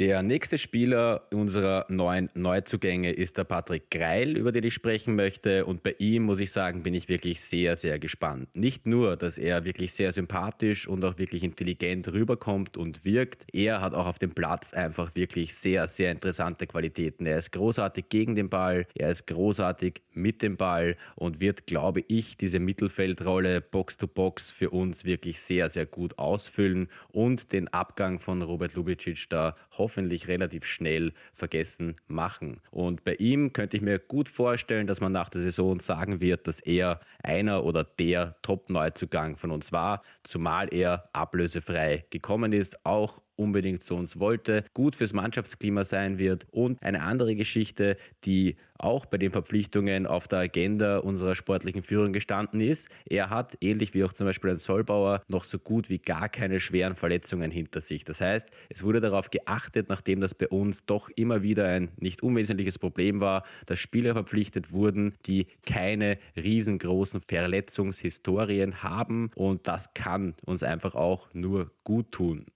Der 0.00 0.24
nächste 0.24 0.58
Spieler 0.58 1.28
unserer 1.32 1.86
neuen 1.88 2.28
Neuzugänge 2.34 3.12
ist 3.12 3.38
der 3.38 3.44
Patrick 3.44 3.92
Greil, 3.92 4.36
über 4.36 4.50
den 4.50 4.64
ich 4.64 4.74
sprechen 4.74 5.14
möchte. 5.14 5.66
Und 5.66 5.84
bei 5.84 5.94
ihm 6.00 6.24
muss 6.24 6.40
ich 6.40 6.50
sagen, 6.50 6.82
bin 6.82 6.94
ich 6.94 7.08
wirklich 7.08 7.40
sehr, 7.40 7.76
sehr 7.76 8.00
gespannt. 8.00 8.56
Nicht 8.56 8.88
nur, 8.88 9.16
dass 9.16 9.38
er 9.38 9.64
wirklich 9.64 9.92
sehr 9.92 10.10
sympathisch 10.10 10.88
und 10.88 11.04
auch 11.04 11.16
wirklich 11.18 11.44
intelligent 11.44 12.12
rüberkommt 12.12 12.76
und 12.76 13.04
wirkt. 13.04 13.44
Er 13.52 13.80
hat 13.80 13.94
auch 13.94 14.06
auf 14.06 14.18
dem 14.18 14.32
Platz 14.32 14.74
einfach 14.74 15.14
wirklich 15.14 15.54
sehr, 15.54 15.86
sehr 15.86 16.10
interessante 16.10 16.66
Qualitäten. 16.66 17.24
Er 17.24 17.38
ist 17.38 17.52
großartig 17.52 18.08
gegen 18.08 18.34
den 18.34 18.50
Ball, 18.50 18.88
er 18.96 19.10
ist 19.10 19.28
großartig 19.28 20.02
mit 20.14 20.42
dem 20.42 20.56
Ball 20.56 20.96
und 21.16 21.40
wird, 21.40 21.66
glaube 21.66 22.04
ich, 22.08 22.36
diese 22.36 22.58
Mittelfeldrolle 22.58 23.60
Box-to-Box 23.60 24.50
für 24.50 24.70
uns 24.70 25.04
wirklich 25.04 25.40
sehr, 25.40 25.68
sehr 25.68 25.86
gut 25.86 26.18
ausfüllen 26.18 26.88
und 27.12 27.52
den 27.52 27.68
Abgang 27.68 28.18
von 28.18 28.42
Robert 28.42 28.74
Lubicic 28.74 29.28
da 29.28 29.56
hoffentlich 29.72 30.28
relativ 30.28 30.64
schnell 30.64 31.12
vergessen 31.32 31.96
machen. 32.06 32.60
Und 32.70 33.04
bei 33.04 33.14
ihm 33.14 33.52
könnte 33.52 33.76
ich 33.76 33.82
mir 33.82 33.98
gut 33.98 34.28
vorstellen, 34.28 34.86
dass 34.86 35.00
man 35.00 35.12
nach 35.12 35.28
der 35.28 35.42
Saison 35.42 35.80
sagen 35.80 36.20
wird, 36.20 36.46
dass 36.46 36.60
er 36.60 37.00
einer 37.22 37.64
oder 37.64 37.84
der 37.84 38.36
Top-Neuzugang 38.42 39.36
von 39.36 39.50
uns 39.50 39.72
war, 39.72 40.02
zumal 40.22 40.72
er 40.72 41.08
ablösefrei 41.12 42.04
gekommen 42.10 42.52
ist, 42.52 42.84
auch 42.84 43.22
unbedingt 43.36 43.82
zu 43.82 43.94
uns 43.96 44.18
wollte, 44.18 44.64
gut 44.74 44.96
fürs 44.96 45.12
Mannschaftsklima 45.12 45.84
sein 45.84 46.18
wird. 46.18 46.46
Und 46.50 46.82
eine 46.82 47.02
andere 47.02 47.34
Geschichte, 47.34 47.96
die 48.24 48.56
auch 48.84 49.06
bei 49.06 49.18
den 49.18 49.30
Verpflichtungen 49.30 50.06
auf 50.06 50.28
der 50.28 50.40
Agenda 50.40 50.98
unserer 50.98 51.34
sportlichen 51.34 51.82
Führung 51.82 52.12
gestanden 52.12 52.60
ist. 52.60 52.88
Er 53.06 53.30
hat, 53.30 53.56
ähnlich 53.60 53.94
wie 53.94 54.04
auch 54.04 54.12
zum 54.12 54.26
Beispiel 54.26 54.50
ein 54.50 54.58
Solbauer, 54.58 55.22
noch 55.28 55.44
so 55.44 55.58
gut 55.58 55.88
wie 55.88 55.98
gar 55.98 56.28
keine 56.28 56.60
schweren 56.60 56.94
Verletzungen 56.94 57.50
hinter 57.50 57.80
sich. 57.80 58.04
Das 58.04 58.20
heißt, 58.20 58.48
es 58.68 58.82
wurde 58.82 59.00
darauf 59.00 59.30
geachtet, 59.30 59.88
nachdem 59.88 60.20
das 60.20 60.34
bei 60.34 60.48
uns 60.48 60.86
doch 60.86 61.08
immer 61.16 61.42
wieder 61.42 61.66
ein 61.66 61.90
nicht 61.98 62.22
unwesentliches 62.22 62.78
Problem 62.78 63.20
war, 63.20 63.44
dass 63.66 63.78
Spieler 63.78 64.12
verpflichtet 64.12 64.72
wurden, 64.72 65.14
die 65.26 65.46
keine 65.66 66.18
riesengroßen 66.36 67.20
Verletzungshistorien 67.20 68.82
haben. 68.82 69.30
Und 69.34 69.66
das 69.66 69.94
kann 69.94 70.34
uns 70.44 70.62
einfach 70.62 70.94
auch 70.94 71.32
nur 71.32 71.70
gut 71.84 72.12
tun. 72.12 72.46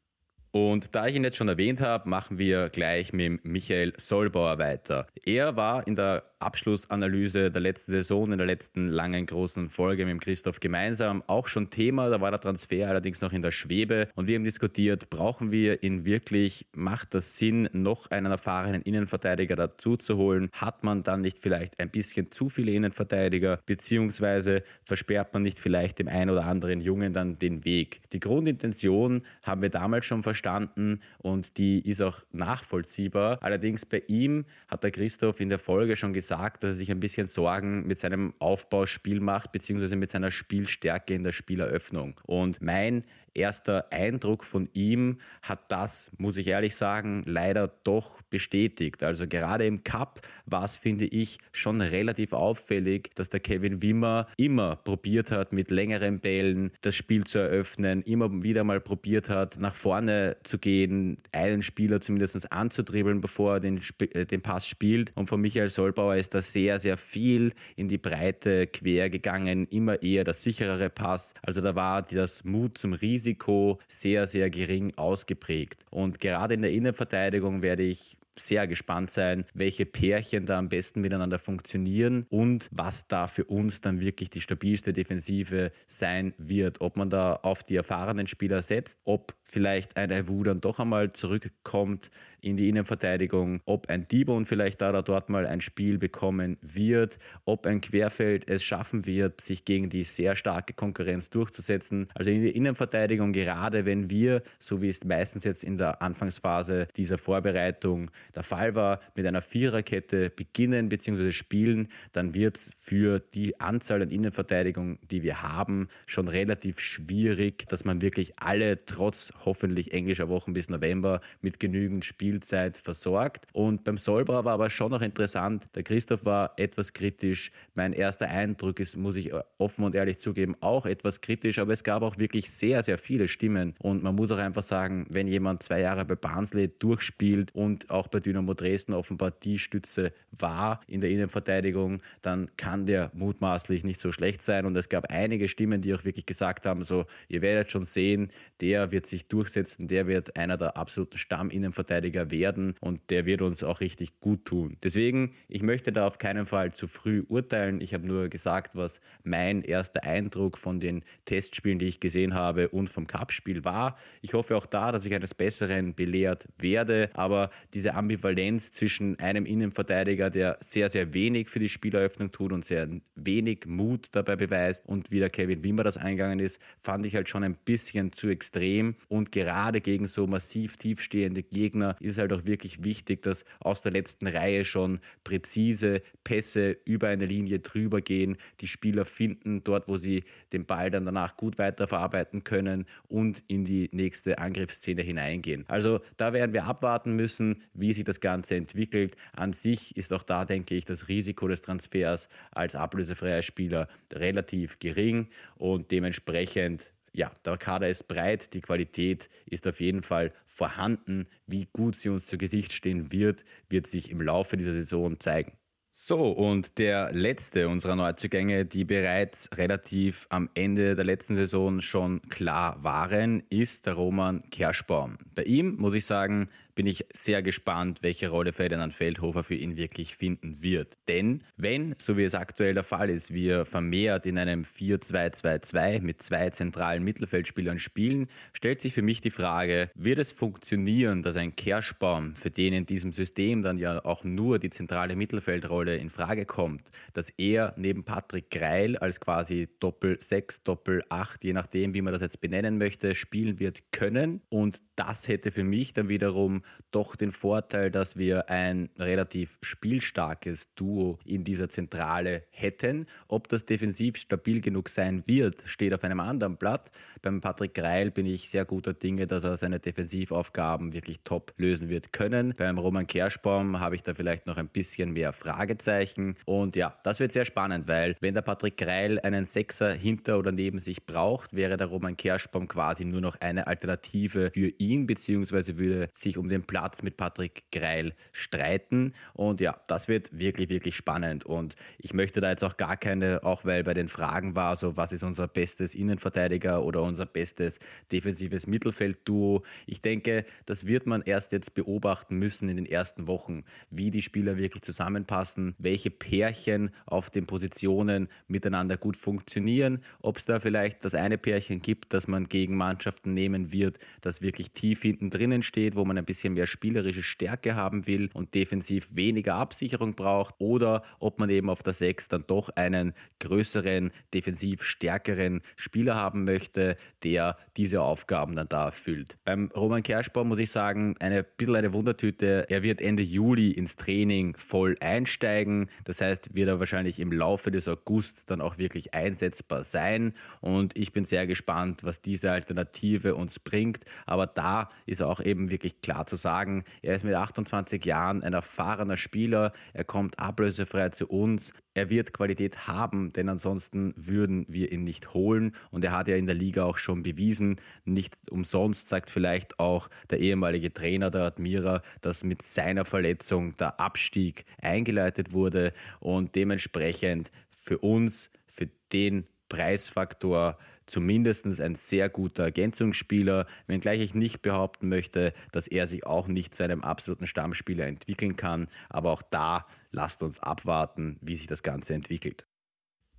Und 0.51 0.95
da 0.95 1.07
ich 1.07 1.15
ihn 1.15 1.25
jetzt 1.25 1.37
schon 1.37 1.49
erwähnt 1.49 1.81
habe, 1.81 2.09
machen 2.09 2.39
wir 2.39 2.69
gleich 2.71 3.13
mit 3.13 3.45
Michael 3.45 3.93
Solbauer 3.97 4.59
weiter. 4.59 5.07
Er 5.25 5.57
war 5.57 5.87
in 5.87 5.95
der 5.95 6.25
Abschlussanalyse 6.41 7.51
der 7.51 7.61
letzten 7.61 7.93
Saison, 7.93 8.31
in 8.31 8.39
der 8.39 8.47
letzten 8.47 8.89
langen 8.89 9.27
großen 9.27 9.69
Folge 9.69 10.07
mit 10.07 10.21
Christoph 10.21 10.61
gemeinsam 10.61 11.25
auch 11.27 11.49
schon 11.49 11.71
Thema. 11.71 12.11
Da 12.11 12.21
war 12.21 12.31
der 12.31 12.41
Transfer 12.41 12.89
allerdings 12.89 13.21
noch 13.21 13.33
in 13.33 13.43
der 13.43 13.51
Schwebe 13.51 14.09
und 14.15 14.29
wir 14.29 14.37
haben 14.37 14.45
diskutiert, 14.45 15.11
brauchen 15.11 15.51
wir 15.51 15.83
ihn 15.83 16.05
wirklich? 16.05 16.67
Macht 16.75 17.15
das 17.15 17.37
Sinn, 17.37 17.69
noch 17.73 18.11
einen 18.11 18.31
erfahrenen 18.31 18.83
Innenverteidiger 18.83 19.57
dazu 19.57 19.97
zu 19.97 20.17
holen? 20.17 20.49
Hat 20.53 20.85
man 20.85 21.03
dann 21.03 21.23
nicht 21.23 21.41
vielleicht 21.41 21.81
ein 21.81 21.91
bisschen 21.91 22.31
zu 22.31 22.49
viele 22.49 22.73
Innenverteidiger? 22.73 23.61
Beziehungsweise 23.67 24.63
versperrt 24.85 25.35
man 25.35 25.43
nicht 25.43 25.59
vielleicht 25.59 25.99
dem 25.99 26.09
einen 26.09 26.31
oder 26.31 26.47
anderen 26.47 26.81
Jungen 26.81 27.13
dann 27.13 27.39
den 27.39 27.65
Weg? 27.65 28.01
Die 28.13 28.21
Grundintention 28.21 29.23
haben 29.43 29.63
wir 29.63 29.71
damals 29.71 30.05
schon 30.05 30.23
verstanden 30.23 31.01
und 31.19 31.59
die 31.59 31.81
ist 31.81 32.01
auch 32.01 32.23
nachvollziehbar. 32.31 33.39
Allerdings 33.43 33.85
bei 33.85 34.05
ihm 34.07 34.45
hat 34.69 34.85
der 34.85 34.93
Christoph 34.93 35.41
in 35.41 35.49
der 35.49 35.59
Folge 35.59 35.97
schon 35.97 36.13
gesagt, 36.13 36.28
gesagt, 36.29 36.63
dass 36.63 36.71
er 36.71 36.75
sich 36.75 36.91
ein 36.91 37.01
bisschen 37.01 37.27
Sorgen 37.27 37.87
mit 37.87 37.99
seinem 37.99 38.35
Aufbauspiel 38.39 39.21
macht, 39.21 39.51
beziehungsweise 39.51 39.97
mit 39.97 40.11
seiner 40.11 40.31
Spielstärke 40.31 41.15
in 41.15 41.25
der 41.25 41.33
Spieleröffnung. 41.33 42.21
Und 42.27 42.61
mein 42.61 43.05
erster 43.39 43.91
Eindruck 43.93 44.45
von 44.45 44.69
ihm 44.75 45.19
hat 45.43 45.71
das, 45.71 46.11
muss 46.19 46.37
ich 46.37 46.49
ehrlich 46.49 46.77
sagen, 46.77 47.23
leider 47.25 47.69
doch 47.85 48.21
bestätigt. 48.23 49.03
Also 49.03 49.27
gerade 49.27 49.67
im 49.67 49.85
Cup 49.85 50.21
war 50.45 50.65
es, 50.65 50.77
finde 50.77 51.07
ich, 51.07 51.39
schon 51.53 51.81
relativ 51.81 52.33
auffällig, 52.33 53.15
dass 53.15 53.31
der 53.31 53.41
Kevin 53.41 53.81
Wimmer 53.81 54.27
immer 54.37 54.77
probiert 54.77 55.31
hat, 55.31 55.53
mit 55.53 55.71
längeren 55.71 56.21
Bällen 56.21 56.73
das 56.83 56.97
Spiel 56.97 57.25
zu 57.25 57.39
eröffnen, 57.39 58.03
immer 58.03 58.43
wieder 58.43 58.65
mal 58.65 58.81
probiert 58.81 59.31
hat, 59.31 59.59
nach 59.59 59.75
vorne 59.75 60.37
zu 60.43 60.59
gehen, 60.59 61.19
einen 61.33 61.63
Spieler 61.63 62.01
zumindest 62.01 62.53
anzudribbeln, 62.53 63.21
bevor 63.21 63.55
er 63.55 63.61
den, 63.61 63.81
äh, 64.01 64.27
den 64.27 64.43
Pass 64.43 64.67
spielt. 64.67 65.13
Und 65.15 65.29
von 65.29 65.41
Michael 65.41 65.71
Solbauer 65.71 66.17
ist 66.17 66.35
da 66.35 66.43
sehr, 66.43 66.79
sehr 66.79 66.97
viel 66.97 67.53
in 67.77 67.89
die 67.89 67.99
Breite 67.99 68.67
quer 68.67 69.09
gegangen, 69.09 69.67
immer 69.71 70.03
eher 70.03 70.25
der 70.25 70.35
sicherere 70.35 70.91
Pass. 70.91 71.35
Also 71.43 71.61
da 71.61 71.75
war 71.75 72.03
das 72.03 72.45
Mut 72.45 72.77
zum 72.77 72.93
Risiko 72.93 73.28
Risiko 73.29 73.79
sehr, 73.89 74.27
sehr 74.27 74.49
gering 74.51 74.93
ausgeprägt. 74.97 75.85
Und 75.91 76.21
gerade 76.21 76.55
in 76.55 76.63
der 76.63 76.73
Innenverteidigung 76.73 77.63
werde 77.63 77.83
ich 77.83 78.19
sehr 78.39 78.67
gespannt 78.67 79.11
sein, 79.11 79.45
welche 79.55 79.87
Pärchen 79.87 80.47
da 80.47 80.59
am 80.59 80.69
besten 80.69 81.01
miteinander 81.01 81.39
funktionieren 81.39 82.27
und 82.29 82.69
was 82.71 83.09
da 83.09 83.27
für 83.27 83.45
uns 83.45 83.81
dann 83.81 84.01
wirklich 84.01 84.31
die 84.31 84.41
stabilste 84.41 84.93
Defensive 84.93 85.73
sein 85.87 86.35
wird. 86.39 86.81
Ob 86.81 86.97
man 86.97 87.11
da 87.11 87.35
auf 87.35 87.65
die 87.65 87.77
erfahrenen 87.77 88.27
Spieler 88.27 88.63
setzt, 88.63 89.01
ob 89.05 89.35
vielleicht 89.45 89.97
ein 89.97 90.13
Avu 90.13 90.43
dann 90.43 90.61
doch 90.61 90.79
einmal 90.79 91.11
zurückkommt 91.11 92.11
in 92.41 92.57
die 92.57 92.69
Innenverteidigung, 92.69 93.61
ob 93.65 93.89
ein 93.89 94.07
Dibon 94.07 94.47
vielleicht 94.47 94.81
da 94.81 94.91
oder 94.91 95.03
dort 95.03 95.29
mal 95.29 95.47
ein 95.47 95.61
Spiel 95.61 95.99
bekommen 95.99 96.57
wird, 96.61 97.19
ob 97.45 97.67
ein 97.67 97.81
Querfeld 97.81 98.49
es 98.49 98.63
schaffen 98.63 99.07
wird, 99.07 99.41
sich 99.41 99.65
gegen 99.65 99.89
die 99.89 100.05
sehr 100.05 100.37
starke 100.37 100.73
Konkurrenz 100.73 101.31
durchzusetzen. 101.31 102.09
Also 102.15 102.31
in 102.31 102.43
der 102.43 102.55
Innenverteidigung, 102.55 103.33
gerade 103.33 103.87
wenn 103.87 104.09
wir, 104.11 104.43
so 104.59 104.83
wie 104.83 104.89
es 104.89 105.05
meistens 105.05 105.45
jetzt 105.45 105.65
in 105.65 105.79
der 105.79 106.01
Anfangsphase 106.01 106.87
dieser 106.97 107.19
Vorbereitung 107.19 108.11
der 108.35 108.43
Fall 108.43 108.75
war, 108.75 109.01
mit 109.15 109.27
einer 109.27 109.43
Viererkette 109.43 110.31
beginnen 110.31 110.89
bzw. 110.89 111.33
spielen, 111.33 111.89
dann 112.13 112.35
wird 112.35 112.57
es 112.57 112.71
für 112.79 113.21
die 113.21 113.61
Anzahl 113.61 114.03
an 114.03 114.11
Innenverteidigungen, 114.11 114.99
die 115.11 115.23
wir 115.23 115.43
haben, 115.43 115.89
schon 116.07 116.29
relativ 116.29 116.81
schwierig, 116.81 117.67
dass 117.69 117.85
man 117.85 118.01
wirklich 118.01 118.33
alle 118.37 118.85
trotz 118.85 119.33
hoffentlich 119.45 119.93
englischer 119.93 120.29
Wochen 120.29 120.53
bis 120.53 120.69
November 120.69 121.21
mit 121.41 121.61
genügend 121.61 122.05
Spielzeit 122.05 122.77
versorgt. 122.77 123.47
Und 123.53 123.85
beim 123.85 123.99
Solbauer 123.99 124.45
war 124.45 124.55
aber 124.55 124.71
schon 124.71 124.91
noch 124.91 125.03
interessant, 125.03 125.65
der 125.75 125.83
Christoph 125.83 126.25
war 126.25 126.53
etwas 126.57 126.93
kritisch. 126.93 127.51
Mein 127.75 127.93
erster 127.93 128.29
Eindruck 128.29 128.81
ist, 128.81 128.97
muss 128.97 129.17
ich 129.17 129.33
offen 129.59 129.85
und 129.85 129.95
ehrlich 129.95 130.19
zugeben, 130.19 130.55
auch 130.61 130.87
etwas 130.87 131.21
kritisch, 131.21 131.59
aber 131.59 131.73
es 131.73 131.85
gab 131.85 132.03
auch 132.03 132.19
wirklich 132.19 132.51
sehr, 132.51 132.83
sehr 132.83 132.99
viele 132.99 133.29
Stimmen. 133.29 133.75
Und 133.79 134.03
man 134.03 134.15
muss 134.15 134.31
auch 134.31 134.39
einfach 134.39 134.63
sagen, 134.63 135.07
wenn 135.11 135.29
jemand 135.29 135.63
zwei 135.63 135.81
Jahre 135.81 136.05
bei 136.05 136.15
Barnsley 136.15 136.69
durchspielt 136.79 137.55
und 137.55 137.91
auch 137.91 138.09
bei 138.09 138.18
Dynamo 138.21 138.55
Dresden 138.55 138.95
offenbar 138.95 139.31
die 139.31 139.59
Stütze 139.59 140.13
war 140.31 140.81
in 140.87 141.01
der 141.01 141.11
Innenverteidigung, 141.11 142.03
dann 142.23 142.51
kann 142.57 142.87
der 142.87 143.11
mutmaßlich 143.15 143.85
nicht 143.85 144.01
so 144.01 144.13
schlecht 144.13 144.43
sein. 144.43 144.67
Und 144.67 144.77
es 144.77 144.89
gab 144.89 145.11
einige 145.11 145.49
Stimmen, 145.49 145.81
die 145.81 145.95
auch 145.95 146.05
wirklich 146.05 146.27
gesagt 146.27 146.67
haben, 146.67 146.83
so, 146.83 147.07
ihr 147.29 147.43
werdet 147.43 147.71
schon 147.71 147.85
sehen, 147.85 148.31
der 148.61 148.91
wird 148.91 149.07
sich 149.07 149.29
durchsetzen, 149.29 149.89
der 149.89 150.07
wird 150.07 150.37
einer 150.37 150.57
der 150.57 150.77
absoluten 150.77 151.19
Stamminnenverteidiger 151.19 152.31
werden 152.31 152.75
und 152.81 153.01
der 153.11 153.27
wird 153.27 153.43
uns 153.43 153.63
auch 153.63 153.81
richtig 153.81 154.21
gut 154.21 154.45
tun. 154.45 154.77
Deswegen, 154.83 155.35
ich 155.49 155.63
möchte 155.63 155.93
da 155.93 156.07
auf 156.07 156.19
keinen 156.19 156.47
Fall 156.47 156.73
zu 156.73 156.87
früh 156.87 157.25
urteilen. 157.29 157.81
Ich 157.81 157.95
habe 157.95 158.07
nur 158.07 158.29
gesagt, 158.29 158.75
was 158.75 159.01
mein 159.25 159.63
erster 159.63 160.05
Eindruck 160.05 160.59
von 160.59 160.81
den 160.81 161.05
Testspielen, 161.25 161.79
die 161.79 161.87
ich 161.87 162.01
gesehen 162.01 162.35
habe 162.35 162.69
und 162.69 162.89
vom 162.89 163.07
Cup-Spiel 163.07 163.65
war. 163.65 163.97
Ich 164.23 164.35
hoffe 164.35 164.57
auch 164.57 164.67
da, 164.67 164.93
dass 164.93 165.05
ich 165.05 165.15
eines 165.15 165.35
Besseren 165.35 165.95
belehrt 165.95 166.47
werde, 166.59 167.11
aber 167.15 167.51
diese 167.75 167.95
Ambivalenz 167.99 168.71
zwischen 168.71 169.19
einem 169.19 169.45
Innenverteidiger, 169.45 170.31
der 170.31 170.57
sehr, 170.61 170.89
sehr 170.89 171.13
wenig 171.13 171.49
für 171.49 171.59
die 171.59 171.69
Spieleröffnung 171.69 172.31
tut 172.31 172.53
und 172.53 172.65
sehr 172.65 172.89
wenig 173.17 173.67
Mut 173.67 174.07
dabei 174.13 174.37
beweist 174.37 174.87
und 174.87 175.11
wie 175.11 175.19
der 175.19 175.31
Kevin 175.31 175.65
Wimmer 175.65 175.83
das 175.83 175.97
eingegangen 175.97 176.39
ist, 176.39 176.61
fand 176.81 177.05
ich 177.07 177.17
halt 177.17 177.29
schon 177.29 177.43
ein 177.43 177.57
bisschen 177.57 178.13
zu 178.13 178.29
extrem 178.29 178.95
und 179.09 179.33
gerade 179.33 179.81
gegen 179.81 180.07
so 180.07 180.27
massiv 180.29 180.77
tiefstehende 180.77 181.43
Gegner 181.43 181.97
ist 181.99 182.19
halt 182.19 182.33
auch 182.33 182.47
wirklich 182.47 182.85
wichtig, 182.85 183.23
dass 183.23 183.45
aus 183.59 183.83
der 183.83 183.93
letzten 183.93 184.29
Reihe 184.29 184.65
schon 184.65 185.01
präzise 185.25 186.03
Pässe 186.23 186.79
über 186.85 187.09
eine 187.09 187.27
Linie 187.27 187.59
drüber 187.59 188.01
gehen, 188.01 188.37
die 188.61 188.69
Spieler 188.69 189.05
finden 189.05 189.65
dort, 189.65 189.89
wo 189.89 189.97
sie 189.97 190.23
den 190.53 190.67
Ball 190.67 190.91
dann 190.91 191.05
danach 191.05 191.37
gut 191.37 191.59
weiterverarbeiten 191.59 192.45
können 192.45 192.87
und 193.09 193.43
in 193.49 193.65
die 193.65 193.89
nächste 193.93 194.39
Angriffsszene 194.39 195.03
hineingehen. 195.03 195.65
Also 195.67 196.01
da 196.17 196.33
werden 196.33 196.53
wir 196.53 196.65
abwarten 196.65 197.17
müssen, 197.17 197.63
wie 197.75 197.88
sich 197.93 198.05
das 198.05 198.21
Ganze 198.21 198.57
entwickelt. 198.57 199.17
An 199.33 199.53
sich 199.53 199.97
ist 199.97 200.13
auch 200.13 200.23
da, 200.23 200.45
denke 200.45 200.75
ich, 200.75 200.85
das 200.85 201.09
Risiko 201.09 201.49
des 201.49 201.63
Transfers 201.63 202.29
als 202.51 202.75
ablösefreier 202.75 203.43
Spieler 203.43 203.89
relativ 204.13 204.79
gering 204.79 205.29
und 205.57 205.91
dementsprechend 205.91 206.93
ja, 207.13 207.33
der 207.45 207.57
Kader 207.57 207.89
ist 207.89 208.07
breit, 208.07 208.55
die 208.55 208.61
Qualität 208.61 209.29
ist 209.47 209.67
auf 209.67 209.81
jeden 209.81 210.03
Fall 210.03 210.33
vorhanden. 210.47 211.27
Wie 211.47 211.67
gut 211.73 211.97
sie 211.97 212.11
uns 212.11 212.27
zu 212.27 212.39
Gesicht 212.39 212.73
stehen 212.73 213.11
wird, 213.11 213.45
wird 213.69 213.87
sich 213.87 214.11
im 214.11 214.21
Laufe 214.21 214.57
dieser 214.57 214.73
Saison 214.73 215.19
zeigen. 215.19 215.53
So, 216.01 216.31
und 216.31 216.79
der 216.79 217.13
letzte 217.13 217.69
unserer 217.69 217.97
Neuzugänge, 217.97 218.65
die 218.65 218.85
bereits 218.85 219.51
relativ 219.57 220.29
am 220.31 220.49
Ende 220.55 220.95
der 220.95 221.05
letzten 221.05 221.35
Saison 221.35 221.81
schon 221.81 222.23
klar 222.29 222.85
waren, 222.85 223.43
ist 223.51 223.87
der 223.87 223.95
Roman 223.95 224.49
Kerschbaum. 224.51 225.19
Bei 225.35 225.43
ihm 225.43 225.75
muss 225.77 225.95
ich 225.95 226.07
sagen, 226.07 226.51
bin 226.79 226.87
ich 226.87 227.07
sehr 227.13 227.43
gespannt, 227.43 228.03
welche 228.03 228.29
Rolle 228.29 228.53
Ferdinand 228.53 228.95
Feldhofer 228.95 229.43
für 229.43 229.57
ihn 229.57 229.77
wirklich 229.77 230.15
finden 230.15 230.63
wird. 230.63 230.97
Denn 231.09 231.43
wenn, 231.57 231.97
so 231.99 232.17
wie 232.17 232.23
es 232.23 232.37
aktuell 232.37 232.73
der 232.73 232.85
Fall 232.85 233.11
ist, 233.11 233.35
wir 233.35 233.65
vermehrt 233.65 234.27
in 234.27 234.39
einem 234.39 234.63
4-2-2-2 234.63 236.01
mit 236.03 236.23
zwei 236.23 236.51
zentralen 236.51 237.03
Mittelfeldspielern 237.03 237.81
spielen, 237.81 238.29
stellt 238.53 238.81
sich 238.81 238.93
für 238.93 239.03
mich 239.03 239.21
die 239.21 239.33
Frage, 239.33 239.91
wird 239.97 240.21
es 240.21 240.31
funktionieren, 240.31 241.25
dass 241.25 241.35
ein 241.35 241.57
Kerschbaum, 241.57 242.37
für 242.37 242.53
den 242.53 242.73
in 242.73 242.87
diesem 242.87 243.13
System 243.13 243.65
dann 243.65 243.79
ja 243.79 244.05
auch 244.05 244.23
nur 244.23 244.61
die 244.61 244.71
zentrale 244.71 245.17
Mittelfeldrolle 245.17 245.97
in 245.97 246.11
Frage 246.11 246.45
kommt, 246.45 246.93
dass 247.13 247.31
er 247.31 247.75
neben 247.77 248.05
Patrick 248.05 248.51
Greil 248.51 248.97
als 248.99 249.19
quasi 249.19 249.69
Doppel-6, 249.81 250.63
Doppel-8, 250.63 251.39
je 251.43 251.55
nachdem, 251.55 251.93
wie 251.95 252.03
man 252.03 252.13
das 252.13 252.23
jetzt 252.23 252.41
benennen 252.41 252.79
möchte, 252.79 253.17
spielen 253.17 253.59
wird 253.59 253.91
können. 253.91 254.43
Und 254.49 254.81
das 254.95 255.27
hätte 255.27 255.51
für 255.51 255.65
mich 255.65 255.93
dann 255.93 256.09
wiederum 256.09 256.63
doch 256.91 257.17
den 257.17 257.33
Vorteil, 257.33 257.91
dass 257.91 258.17
wir 258.17 258.49
ein 258.49 258.89
relativ 258.99 259.59
spielstarkes 259.63 260.75
Duo 260.75 261.19
in 261.25 261.45
dieser 261.45 261.69
Zentrale 261.69 262.45
hätten. 262.51 263.07
Ob 263.29 263.49
das 263.49 263.67
defensiv 263.67 264.17
stabil 264.17 264.61
genug 264.61 264.89
sein 264.89 265.23
wird, 265.27 265.63
steht 265.67 265.93
auf 265.95 266.05
einem 266.05 266.21
anderen 266.21 266.57
Blatt. 266.57 266.91
Beim 267.21 267.41
Patrick 267.41 267.75
Greil 267.75 268.11
bin 268.11 268.27
ich 268.27 268.49
sehr 268.49 268.65
guter 268.65 268.95
Dinge, 268.95 269.27
dass 269.27 269.45
er 269.45 269.57
seine 269.57 269.81
Defensivaufgaben 269.81 270.93
wirklich 270.93 271.21
top 271.25 271.53
lösen 271.57 271.89
wird 271.89 272.13
können. 272.13 272.55
Beim 272.57 272.79
Roman 272.79 273.07
Kerschbaum 273.07 273.81
habe 273.81 273.97
ich 273.97 274.03
da 274.03 274.15
vielleicht 274.15 274.47
noch 274.47 274.57
ein 274.57 274.69
bisschen 274.69 275.13
mehr 275.13 275.33
Fragezeichen. 275.33 276.37
Und 276.47 276.77
ja, 276.77 276.97
das 277.03 277.21
wird 277.21 277.33
sehr 277.33 277.45
spannend, 277.45 277.87
weil 277.87 278.17
wenn 278.21 278.35
der 278.35 278.43
Patrick 278.43 278.77
Greil 278.77 279.21
einen 279.21 279.45
Sechser 279.45 279.93
hinter 279.93 280.39
oder 280.39 280.53
neben 280.53 280.79
sich 280.79 281.05
braucht, 281.05 281.55
wäre 281.55 281.77
der 281.77 281.89
Roman 281.89 282.17
Kerschbaum 282.17 282.67
quasi 282.69 283.05
nur 283.05 283.21
noch 283.21 283.41
eine 283.41 283.67
Alternative 283.67 284.51
für 284.55 284.73
ihn, 284.79 285.07
beziehungsweise 285.07 285.77
würde 285.77 286.09
sich 286.13 286.39
um 286.39 286.49
den 286.49 286.58
Platz 286.63 287.03
mit 287.03 287.17
Patrick 287.17 287.65
Greil 287.73 288.15
streiten. 288.33 289.15
Und 289.35 289.61
ja, 289.61 289.79
das 289.87 290.09
wird 290.09 290.37
wirklich, 290.39 290.69
wirklich 290.69 290.97
spannend. 290.97 291.45
Und 291.45 291.77
ich 291.99 292.15
möchte 292.15 292.41
da 292.41 292.51
jetzt 292.51 292.65
auch 292.65 292.77
gar 292.77 292.97
keine, 292.97 293.45
auch 293.45 293.65
weil 293.65 293.85
bei 293.85 293.95
den 293.95 294.09
Fragen 294.09 294.55
war, 294.55 294.77
so 294.77 294.97
was 294.97 295.13
ist 295.13 295.23
unser 295.23 295.49
bestes 295.49 295.95
Innenverteidiger 295.95 296.85
oder 296.85 297.03
unser 297.03 297.27
bestes 297.27 297.79
defensives 298.13 298.67
Mittelfeldduo. 298.67 299.63
Ich 299.87 300.01
denke, 300.01 300.45
das 300.67 300.87
wird 300.87 301.07
man 301.07 301.23
erst 301.23 301.53
jetzt 301.53 301.75
beobachten 301.75 302.37
müssen 302.37 302.69
in 302.69 302.77
den 302.77 302.87
ersten 302.87 303.27
Wochen, 303.27 303.65
wie 303.91 304.11
die 304.11 304.23
Spieler 304.23 304.57
wirklich 304.57 304.83
zusammenpassen, 304.83 305.75
welche 305.79 306.11
Pärchen 306.11 306.91
auf 307.07 307.31
den 307.31 307.47
Positionen 307.47 308.29
miteinander 308.47 308.97
gut 308.97 309.17
funktionieren, 309.17 310.03
ob 310.21 310.39
es 310.39 310.45
da 310.45 310.61
vielleicht 310.61 311.05
das 311.05 311.15
eine 311.15 311.39
Pärchen 311.39 311.81
gibt, 311.81 312.13
das 312.13 312.29
man 312.29 312.49
gegen 312.49 312.77
Mannschaften 312.77 313.35
nehmen 313.35 313.73
wird, 313.73 313.99
das 314.21 314.43
wirklich 314.43 314.73
tief 314.73 315.03
hinten 315.03 315.31
drinnen 315.31 315.63
steht, 315.63 315.97
wo 315.97 316.05
man 316.05 316.19
ein 316.19 316.25
bisschen 316.25 316.48
mehr 316.51 316.67
spielerische 316.67 317.23
Stärke 317.23 317.75
haben 317.75 318.07
will 318.07 318.31
und 318.33 318.55
defensiv 318.55 319.09
weniger 319.13 319.55
Absicherung 319.55 320.15
braucht, 320.15 320.55
oder 320.59 321.03
ob 321.19 321.39
man 321.39 321.51
eben 321.51 321.71
auf 321.71 321.83
der 321.83 321.93
6 321.93 322.29
dann 322.29 322.45
doch 322.47 322.71
einen 322.71 323.15
größeren, 323.41 324.11
defensiv 324.35 324.83
stärkeren 324.83 325.63
Spieler 325.77 326.15
haben 326.15 326.45
möchte, 326.45 326.97
der 327.23 327.57
diese 327.77 328.03
Aufgaben 328.03 328.57
dann 328.57 328.69
da 328.69 328.87
erfüllt. 328.87 329.39
Beim 329.45 329.71
Roman 329.77 330.03
Kerschbaum 330.03 330.49
muss 330.49 330.59
ich 330.59 330.71
sagen, 330.71 331.15
eine 331.21 331.43
bisschen 331.43 331.77
eine 331.77 331.93
Wundertüte. 331.93 332.67
Er 332.69 332.83
wird 332.83 333.01
Ende 333.01 333.23
Juli 333.23 333.71
ins 333.71 333.97
Training 333.97 334.57
voll 334.57 334.97
einsteigen. 335.01 335.89
Das 336.05 336.21
heißt, 336.21 336.55
wird 336.55 336.69
er 336.69 336.81
wahrscheinlich 336.81 337.21
im 337.21 337.33
Laufe 337.33 337.71
des 337.71 337.89
August 337.89 338.51
dann 338.51 338.61
auch 338.61 338.79
wirklich 338.79 339.15
einsetzbar 339.15 339.85
sein. 339.85 340.35
Und 340.61 340.97
ich 340.97 341.13
bin 341.13 341.25
sehr 341.25 341.47
gespannt, 341.47 342.05
was 342.05 342.23
diese 342.23 342.53
Alternative 342.53 343.35
uns 343.35 343.59
bringt. 343.59 344.05
Aber 344.27 344.47
da 344.47 344.91
ist 345.07 345.23
auch 345.23 345.41
eben 345.41 345.71
wirklich 345.71 346.01
klar 346.01 346.27
zu 346.29 346.37
sagen, 346.37 346.85
er 347.03 347.17
ist 347.17 347.25
mit 347.25 347.35
28 347.35 348.05
Jahren 348.05 348.43
ein 348.43 348.53
erfahrener 348.53 349.17
Spieler. 349.17 349.73
Er 349.93 350.05
kommt 350.05 350.39
ablösefrei 350.39 351.09
zu 351.09 351.27
uns. 351.27 351.73
Er 351.95 352.11
wird 352.11 352.33
Qualität 352.33 352.87
haben, 352.87 353.33
denn 353.33 353.49
ansonsten 353.49 354.15
würden 354.17 354.67
wir 354.69 354.93
ihn 354.93 355.05
nicht 355.05 355.35
holen. 355.35 355.75
Und 355.91 356.05
er 356.05 356.13
hat 356.13 356.29
ja 356.29 356.37
in 356.37 356.47
der 356.47 356.55
Liga 356.55 356.85
auch 356.85 356.97
schon 356.97 357.23
bewiesen, 357.23 357.77
nicht 358.05 358.37
umsonst 358.51 359.09
sagt 359.09 359.31
vielleicht 359.31 359.81
auch 359.81 360.09
der 360.31 360.39
ehemalige 360.41 360.93
Trainer 360.93 361.31
der 361.31 361.43
Admira, 361.43 362.03
dass 362.21 362.45
mit 362.45 362.63
seiner 362.63 363.05
Verletzung 363.05 363.77
der 363.77 363.99
Abstieg 363.99 364.65
eingeleitet 364.81 365.53
wurde 365.53 365.93
und 366.21 366.55
dementsprechend 366.55 367.51
für 367.71 367.99
uns, 367.99 368.51
für 368.67 368.89
den 369.13 369.47
Preisfaktor 369.69 370.79
zumindest 371.09 371.67
ein 371.81 371.95
sehr 371.95 372.29
guter 372.29 372.65
Ergänzungsspieler, 372.65 373.67
wenngleich 373.87 374.21
ich 374.21 374.35
nicht 374.35 374.63
behaupten 374.63 375.09
möchte, 375.09 375.53
dass 375.73 375.89
er 375.89 376.07
sich 376.07 376.27
auch 376.27 376.49
nicht 376.49 376.75
zu 376.75 376.85
einem 376.85 377.03
absoluten 377.03 377.47
Stammspieler 377.47 378.07
entwickeln 378.07 378.57
kann. 378.57 378.89
Aber 379.09 379.33
auch 379.33 379.43
da 379.43 379.87
lasst 380.13 380.43
uns 380.43 380.61
abwarten, 380.61 381.39
wie 381.41 381.57
sich 381.57 381.67
das 381.67 381.83
Ganze 381.83 382.15
entwickelt. 382.15 382.67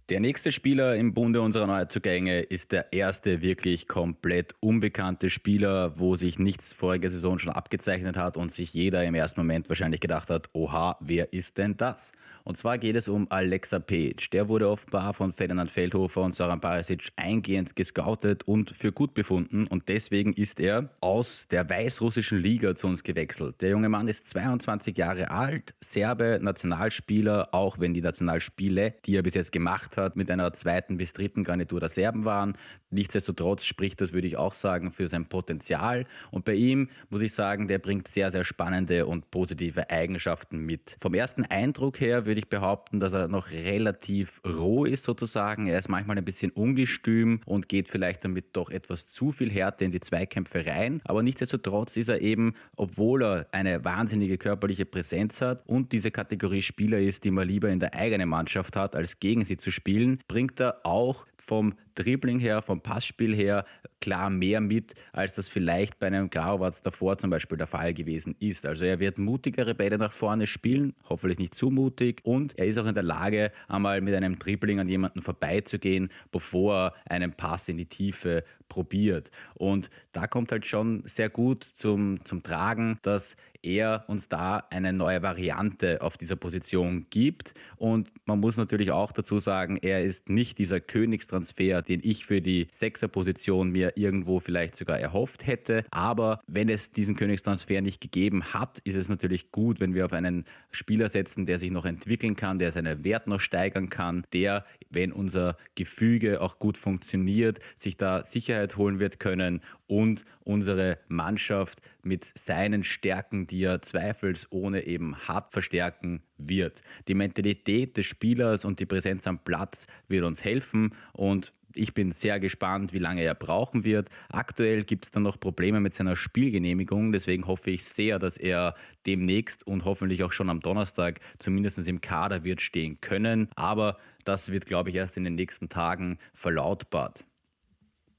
Der 0.10 0.20
nächste 0.20 0.52
Spieler 0.52 0.96
im 0.96 1.14
Bunde 1.14 1.40
unserer 1.40 1.68
Neuzugänge 1.68 2.40
ist 2.40 2.72
der 2.72 2.92
erste 2.94 3.44
wirklich 3.44 3.88
komplett 3.88 4.56
unbekannte 4.60 5.30
Spieler, 5.30 6.00
wo 6.00 6.16
sich 6.16 6.40
nichts 6.40 6.74
vorige 6.74 7.12
Saison 7.12 7.38
schon 7.38 7.54
abgezeichnet 7.54 8.18
hat 8.18 8.36
und 8.36 8.52
sich 8.52 8.74
jeder 8.74 9.04
im 9.04 9.14
ersten 9.14 9.40
Moment 9.40 9.70
wahrscheinlich 9.70 10.02
gedacht 10.02 10.32
hat, 10.32 10.50
oha, 10.54 10.98
wer 11.00 11.32
ist 11.32 11.60
denn 11.60 11.78
das? 11.78 12.14
Und 12.50 12.56
zwar 12.56 12.80
geht 12.80 12.96
es 12.96 13.08
um 13.08 13.28
Alexa 13.30 13.78
Page. 13.78 14.32
Der 14.32 14.48
wurde 14.48 14.70
offenbar 14.70 15.14
von 15.14 15.34
Ferdinand 15.34 15.70
Feldhofer 15.70 16.24
und 16.24 16.34
Soran 16.34 16.60
Parasic 16.60 17.10
eingehend 17.16 17.76
gescoutet 17.76 18.42
und 18.48 18.72
für 18.72 18.92
gut 18.92 19.14
befunden 19.14 19.68
und 19.68 19.88
deswegen 19.88 20.34
ist 20.34 20.60
er 20.60 20.90
aus 21.00 21.48
der 21.50 21.70
weißrussischen 21.70 22.40
Liga 22.40 22.74
zu 22.74 22.88
uns 22.88 23.04
gewechselt. 23.04 23.62
Der 23.62 23.70
junge 23.70 23.88
Mann 23.88 24.08
ist 24.08 24.28
22 24.30 24.98
Jahre 24.98 25.30
alt, 25.30 25.76
Serbe, 25.80 26.40
Nationalspieler, 26.42 27.50
auch 27.52 27.78
wenn 27.78 27.94
die 27.94 28.02
Nationalspiele, 28.02 28.96
die 29.06 29.16
er 29.16 29.22
bis 29.22 29.36
jetzt 29.36 29.52
gemacht 29.52 29.96
hat, 29.96 30.16
mit 30.16 30.32
einer 30.32 30.52
zweiten 30.52 30.98
bis 30.98 31.14
dritten 31.14 31.44
Garnitur 31.44 31.80
der 31.80 31.90
Serben 31.90 32.26
waren. 32.26 32.54
Nichtsdestotrotz 32.90 33.66
spricht 33.66 34.02
das, 34.02 34.12
würde 34.12 34.26
ich 34.26 34.38
auch 34.38 34.56
sagen, 34.56 34.90
für 34.90 35.08
sein 35.08 35.28
Potenzial. 35.28 36.08
Und 36.32 36.46
bei 36.46 36.56
ihm 36.56 36.90
muss 37.12 37.22
ich 37.22 37.34
sagen, 37.34 37.68
der 37.68 37.78
bringt 37.78 38.08
sehr, 38.08 38.32
sehr 38.32 38.44
spannende 38.44 39.06
und 39.06 39.30
positive 39.30 39.92
Eigenschaften 39.92 40.66
mit. 40.66 40.98
Vom 41.00 41.14
ersten 41.14 41.46
Eindruck 41.46 42.02
her 42.02 42.26
würde 42.40 42.46
ich 42.46 42.50
behaupten, 42.50 43.00
dass 43.00 43.14
er 43.14 43.28
noch 43.28 43.52
relativ 43.52 44.42
roh 44.46 44.86
ist 44.86 45.04
sozusagen. 45.04 45.68
Er 45.68 45.78
ist 45.78 45.90
manchmal 45.90 46.18
ein 46.18 46.24
bisschen 46.26 46.52
ungestüm 46.52 47.42
und 47.46 47.68
geht 47.68 47.90
vielleicht 47.90 48.24
damit 48.24 48.56
doch 48.56 48.70
etwas 48.70 49.08
zu 49.08 49.32
viel 49.32 49.52
Härte 49.52 49.84
in 49.84 49.92
die 49.92 50.00
Zweikämpfe 50.00 50.66
rein. 50.66 51.02
Aber 51.04 51.22
nichtsdestotrotz 51.22 51.98
ist 51.98 52.08
er 52.08 52.22
eben, 52.22 52.54
obwohl 52.78 53.24
er 53.24 53.48
eine 53.52 53.84
wahnsinnige 53.84 54.38
körperliche 54.38 54.86
Präsenz 54.86 55.42
hat 55.42 55.64
und 55.68 55.92
diese 55.92 56.12
Kategorie 56.12 56.62
Spieler 56.62 57.00
ist, 57.00 57.26
die 57.26 57.32
man 57.32 57.48
lieber 57.48 57.70
in 57.70 57.80
der 57.80 57.94
eigenen 57.94 58.30
Mannschaft 58.30 58.76
hat, 58.76 58.96
als 58.96 59.20
gegen 59.20 59.44
sie 59.44 59.58
zu 59.58 59.72
spielen, 59.72 60.22
bringt 60.28 60.60
er 60.62 60.86
auch 60.86 61.26
vom 61.50 61.74
Dribbling 61.96 62.40
her, 62.40 62.62
vom 62.62 62.80
Passspiel 62.80 63.36
her 63.36 63.66
klar 64.00 64.30
mehr 64.30 64.62
mit, 64.62 64.94
als 65.12 65.34
das 65.34 65.50
vielleicht 65.50 65.98
bei 65.98 66.06
einem 66.08 66.30
Grauwatz 66.30 66.84
davor 66.84 67.18
zum 67.18 67.32
Beispiel 67.32 67.58
der 67.58 67.66
Fall 67.66 67.96
gewesen 67.96 68.36
ist. 68.40 68.68
Also 68.68 68.86
er 68.86 69.00
wird 69.00 69.18
mutigere 69.18 69.74
Bälle 69.74 69.98
nach 69.98 70.14
vorne 70.14 70.46
spielen, 70.46 70.94
hoffentlich 71.10 71.40
nicht 71.40 71.56
zu 71.56 71.72
mutig 71.72 72.22
und 72.24 72.58
er 72.60 72.68
ist 72.68 72.78
auch 72.78 72.86
in 72.86 72.94
der 72.94 73.04
Lage, 73.04 73.52
einmal 73.68 74.00
mit 74.02 74.14
einem 74.14 74.38
Dribbling 74.38 74.80
an 74.80 74.88
jemanden 74.88 75.24
vorbeizugehen, 75.24 76.10
bevor 76.32 76.94
er 77.06 77.12
einen 77.12 77.34
Pass 77.34 77.68
in 77.68 77.78
die 77.78 77.88
Tiefe 77.88 78.44
probiert. 78.70 79.32
Und 79.56 79.90
da 80.12 80.28
kommt 80.28 80.52
halt 80.52 80.68
schon 80.68 81.02
sehr 81.06 81.30
gut 81.30 81.64
zum, 81.64 82.24
zum 82.24 82.44
Tragen, 82.44 83.00
dass 83.02 83.36
er 83.64 84.06
uns 84.08 84.28
da 84.28 84.64
eine 84.70 84.94
neue 84.94 85.22
Variante 85.22 86.02
auf 86.02 86.18
dieser 86.18 86.36
Position 86.36 87.08
gibt. 87.10 87.54
Und 87.78 88.10
man 88.26 88.40
muss 88.40 88.58
natürlich 88.58 88.92
auch 88.92 89.12
dazu 89.12 89.40
sagen, 89.40 89.78
er 89.78 90.04
ist 90.04 90.30
nicht 90.30 90.58
dieser 90.58 90.80
Königstransfer, 90.80 91.82
den 91.82 92.02
ich 92.04 92.26
für 92.26 92.42
die 92.42 92.68
Sechserposition 92.72 93.72
mir 93.72 93.94
irgendwo 93.96 94.40
vielleicht 94.40 94.76
sogar 94.76 95.00
erhofft 95.00 95.48
hätte. 95.48 95.84
Aber 95.92 96.40
wenn 96.48 96.70
es 96.70 96.92
diesen 96.92 97.16
Königstransfer 97.16 97.82
nicht 97.82 98.02
gegeben 98.02 98.54
hat, 98.54 98.80
ist 98.84 98.96
es 98.96 99.10
natürlich 99.10 99.52
gut, 99.52 99.80
wenn 99.80 99.94
wir 99.94 100.06
auf 100.06 100.14
einen 100.14 100.46
Spieler 100.72 101.10
setzen, 101.10 101.46
der 101.46 101.60
sich 101.60 101.72
noch 101.72 101.86
entwickeln 101.86 102.36
kann, 102.36 102.60
der 102.60 102.72
seinen 102.72 103.04
Wert 103.04 103.28
noch 103.28 103.40
steigern 103.40 103.90
kann, 103.90 104.26
der, 104.34 104.66
wenn 104.90 105.12
unser 105.12 105.58
Gefüge 105.76 106.42
auch 106.42 106.60
gut 106.60 106.78
funktioniert, 106.78 107.60
sich 107.76 107.98
da 107.98 108.24
Sicherheit 108.24 108.78
holen 108.78 109.00
wird 109.00 109.20
können 109.20 109.62
und 109.88 110.26
unsere 110.44 111.00
Mannschaft 111.08 111.82
mit 112.04 112.32
seinen 112.36 112.84
Stärken, 112.84 113.46
die 113.46 113.64
er 113.64 113.82
zweifelsohne 113.82 114.86
eben 114.86 115.16
hat, 115.28 115.52
verstärken 115.52 116.22
wird. 116.38 116.82
Die 117.08 117.14
Mentalität 117.14 117.98
des 117.98 118.06
Spielers 118.06 118.66
und 118.66 118.80
die 118.80 118.86
Präsenz 118.86 119.28
am 119.28 119.40
Platz 119.44 119.88
wird 120.08 120.26
uns 120.26 120.44
helfen 120.44 120.96
und 121.14 121.54
ich 121.74 121.94
bin 121.94 122.12
sehr 122.12 122.40
gespannt, 122.40 122.94
wie 122.94 123.00
lange 123.00 123.22
er 123.24 123.36
brauchen 123.36 123.84
wird. 123.84 124.10
Aktuell 124.30 124.84
gibt 124.84 125.06
es 125.06 125.12
dann 125.12 125.24
noch 125.24 125.40
Probleme 125.40 125.80
mit 125.80 125.94
seiner 125.94 126.16
Spielgenehmigung, 126.16 127.12
deswegen 127.12 127.48
hoffe 127.48 127.72
ich 127.72 127.86
sehr, 127.86 128.20
dass 128.20 128.38
er 128.38 128.76
demnächst 129.06 129.66
und 129.66 129.86
hoffentlich 129.86 130.24
auch 130.24 130.32
schon 130.32 130.50
am 130.50 130.60
Donnerstag 130.60 131.20
zumindest 131.38 131.80
im 131.88 132.02
Kader 132.02 132.44
wird 132.44 132.62
stehen 132.62 133.00
können. 133.02 133.50
Aber 133.56 133.98
das 134.26 134.52
wird, 134.52 134.66
glaube 134.66 134.90
ich, 134.90 134.96
erst 134.96 135.18
in 135.18 135.24
den 135.24 135.36
nächsten 135.36 135.70
Tagen 135.70 136.20
verlautbart. 136.34 137.26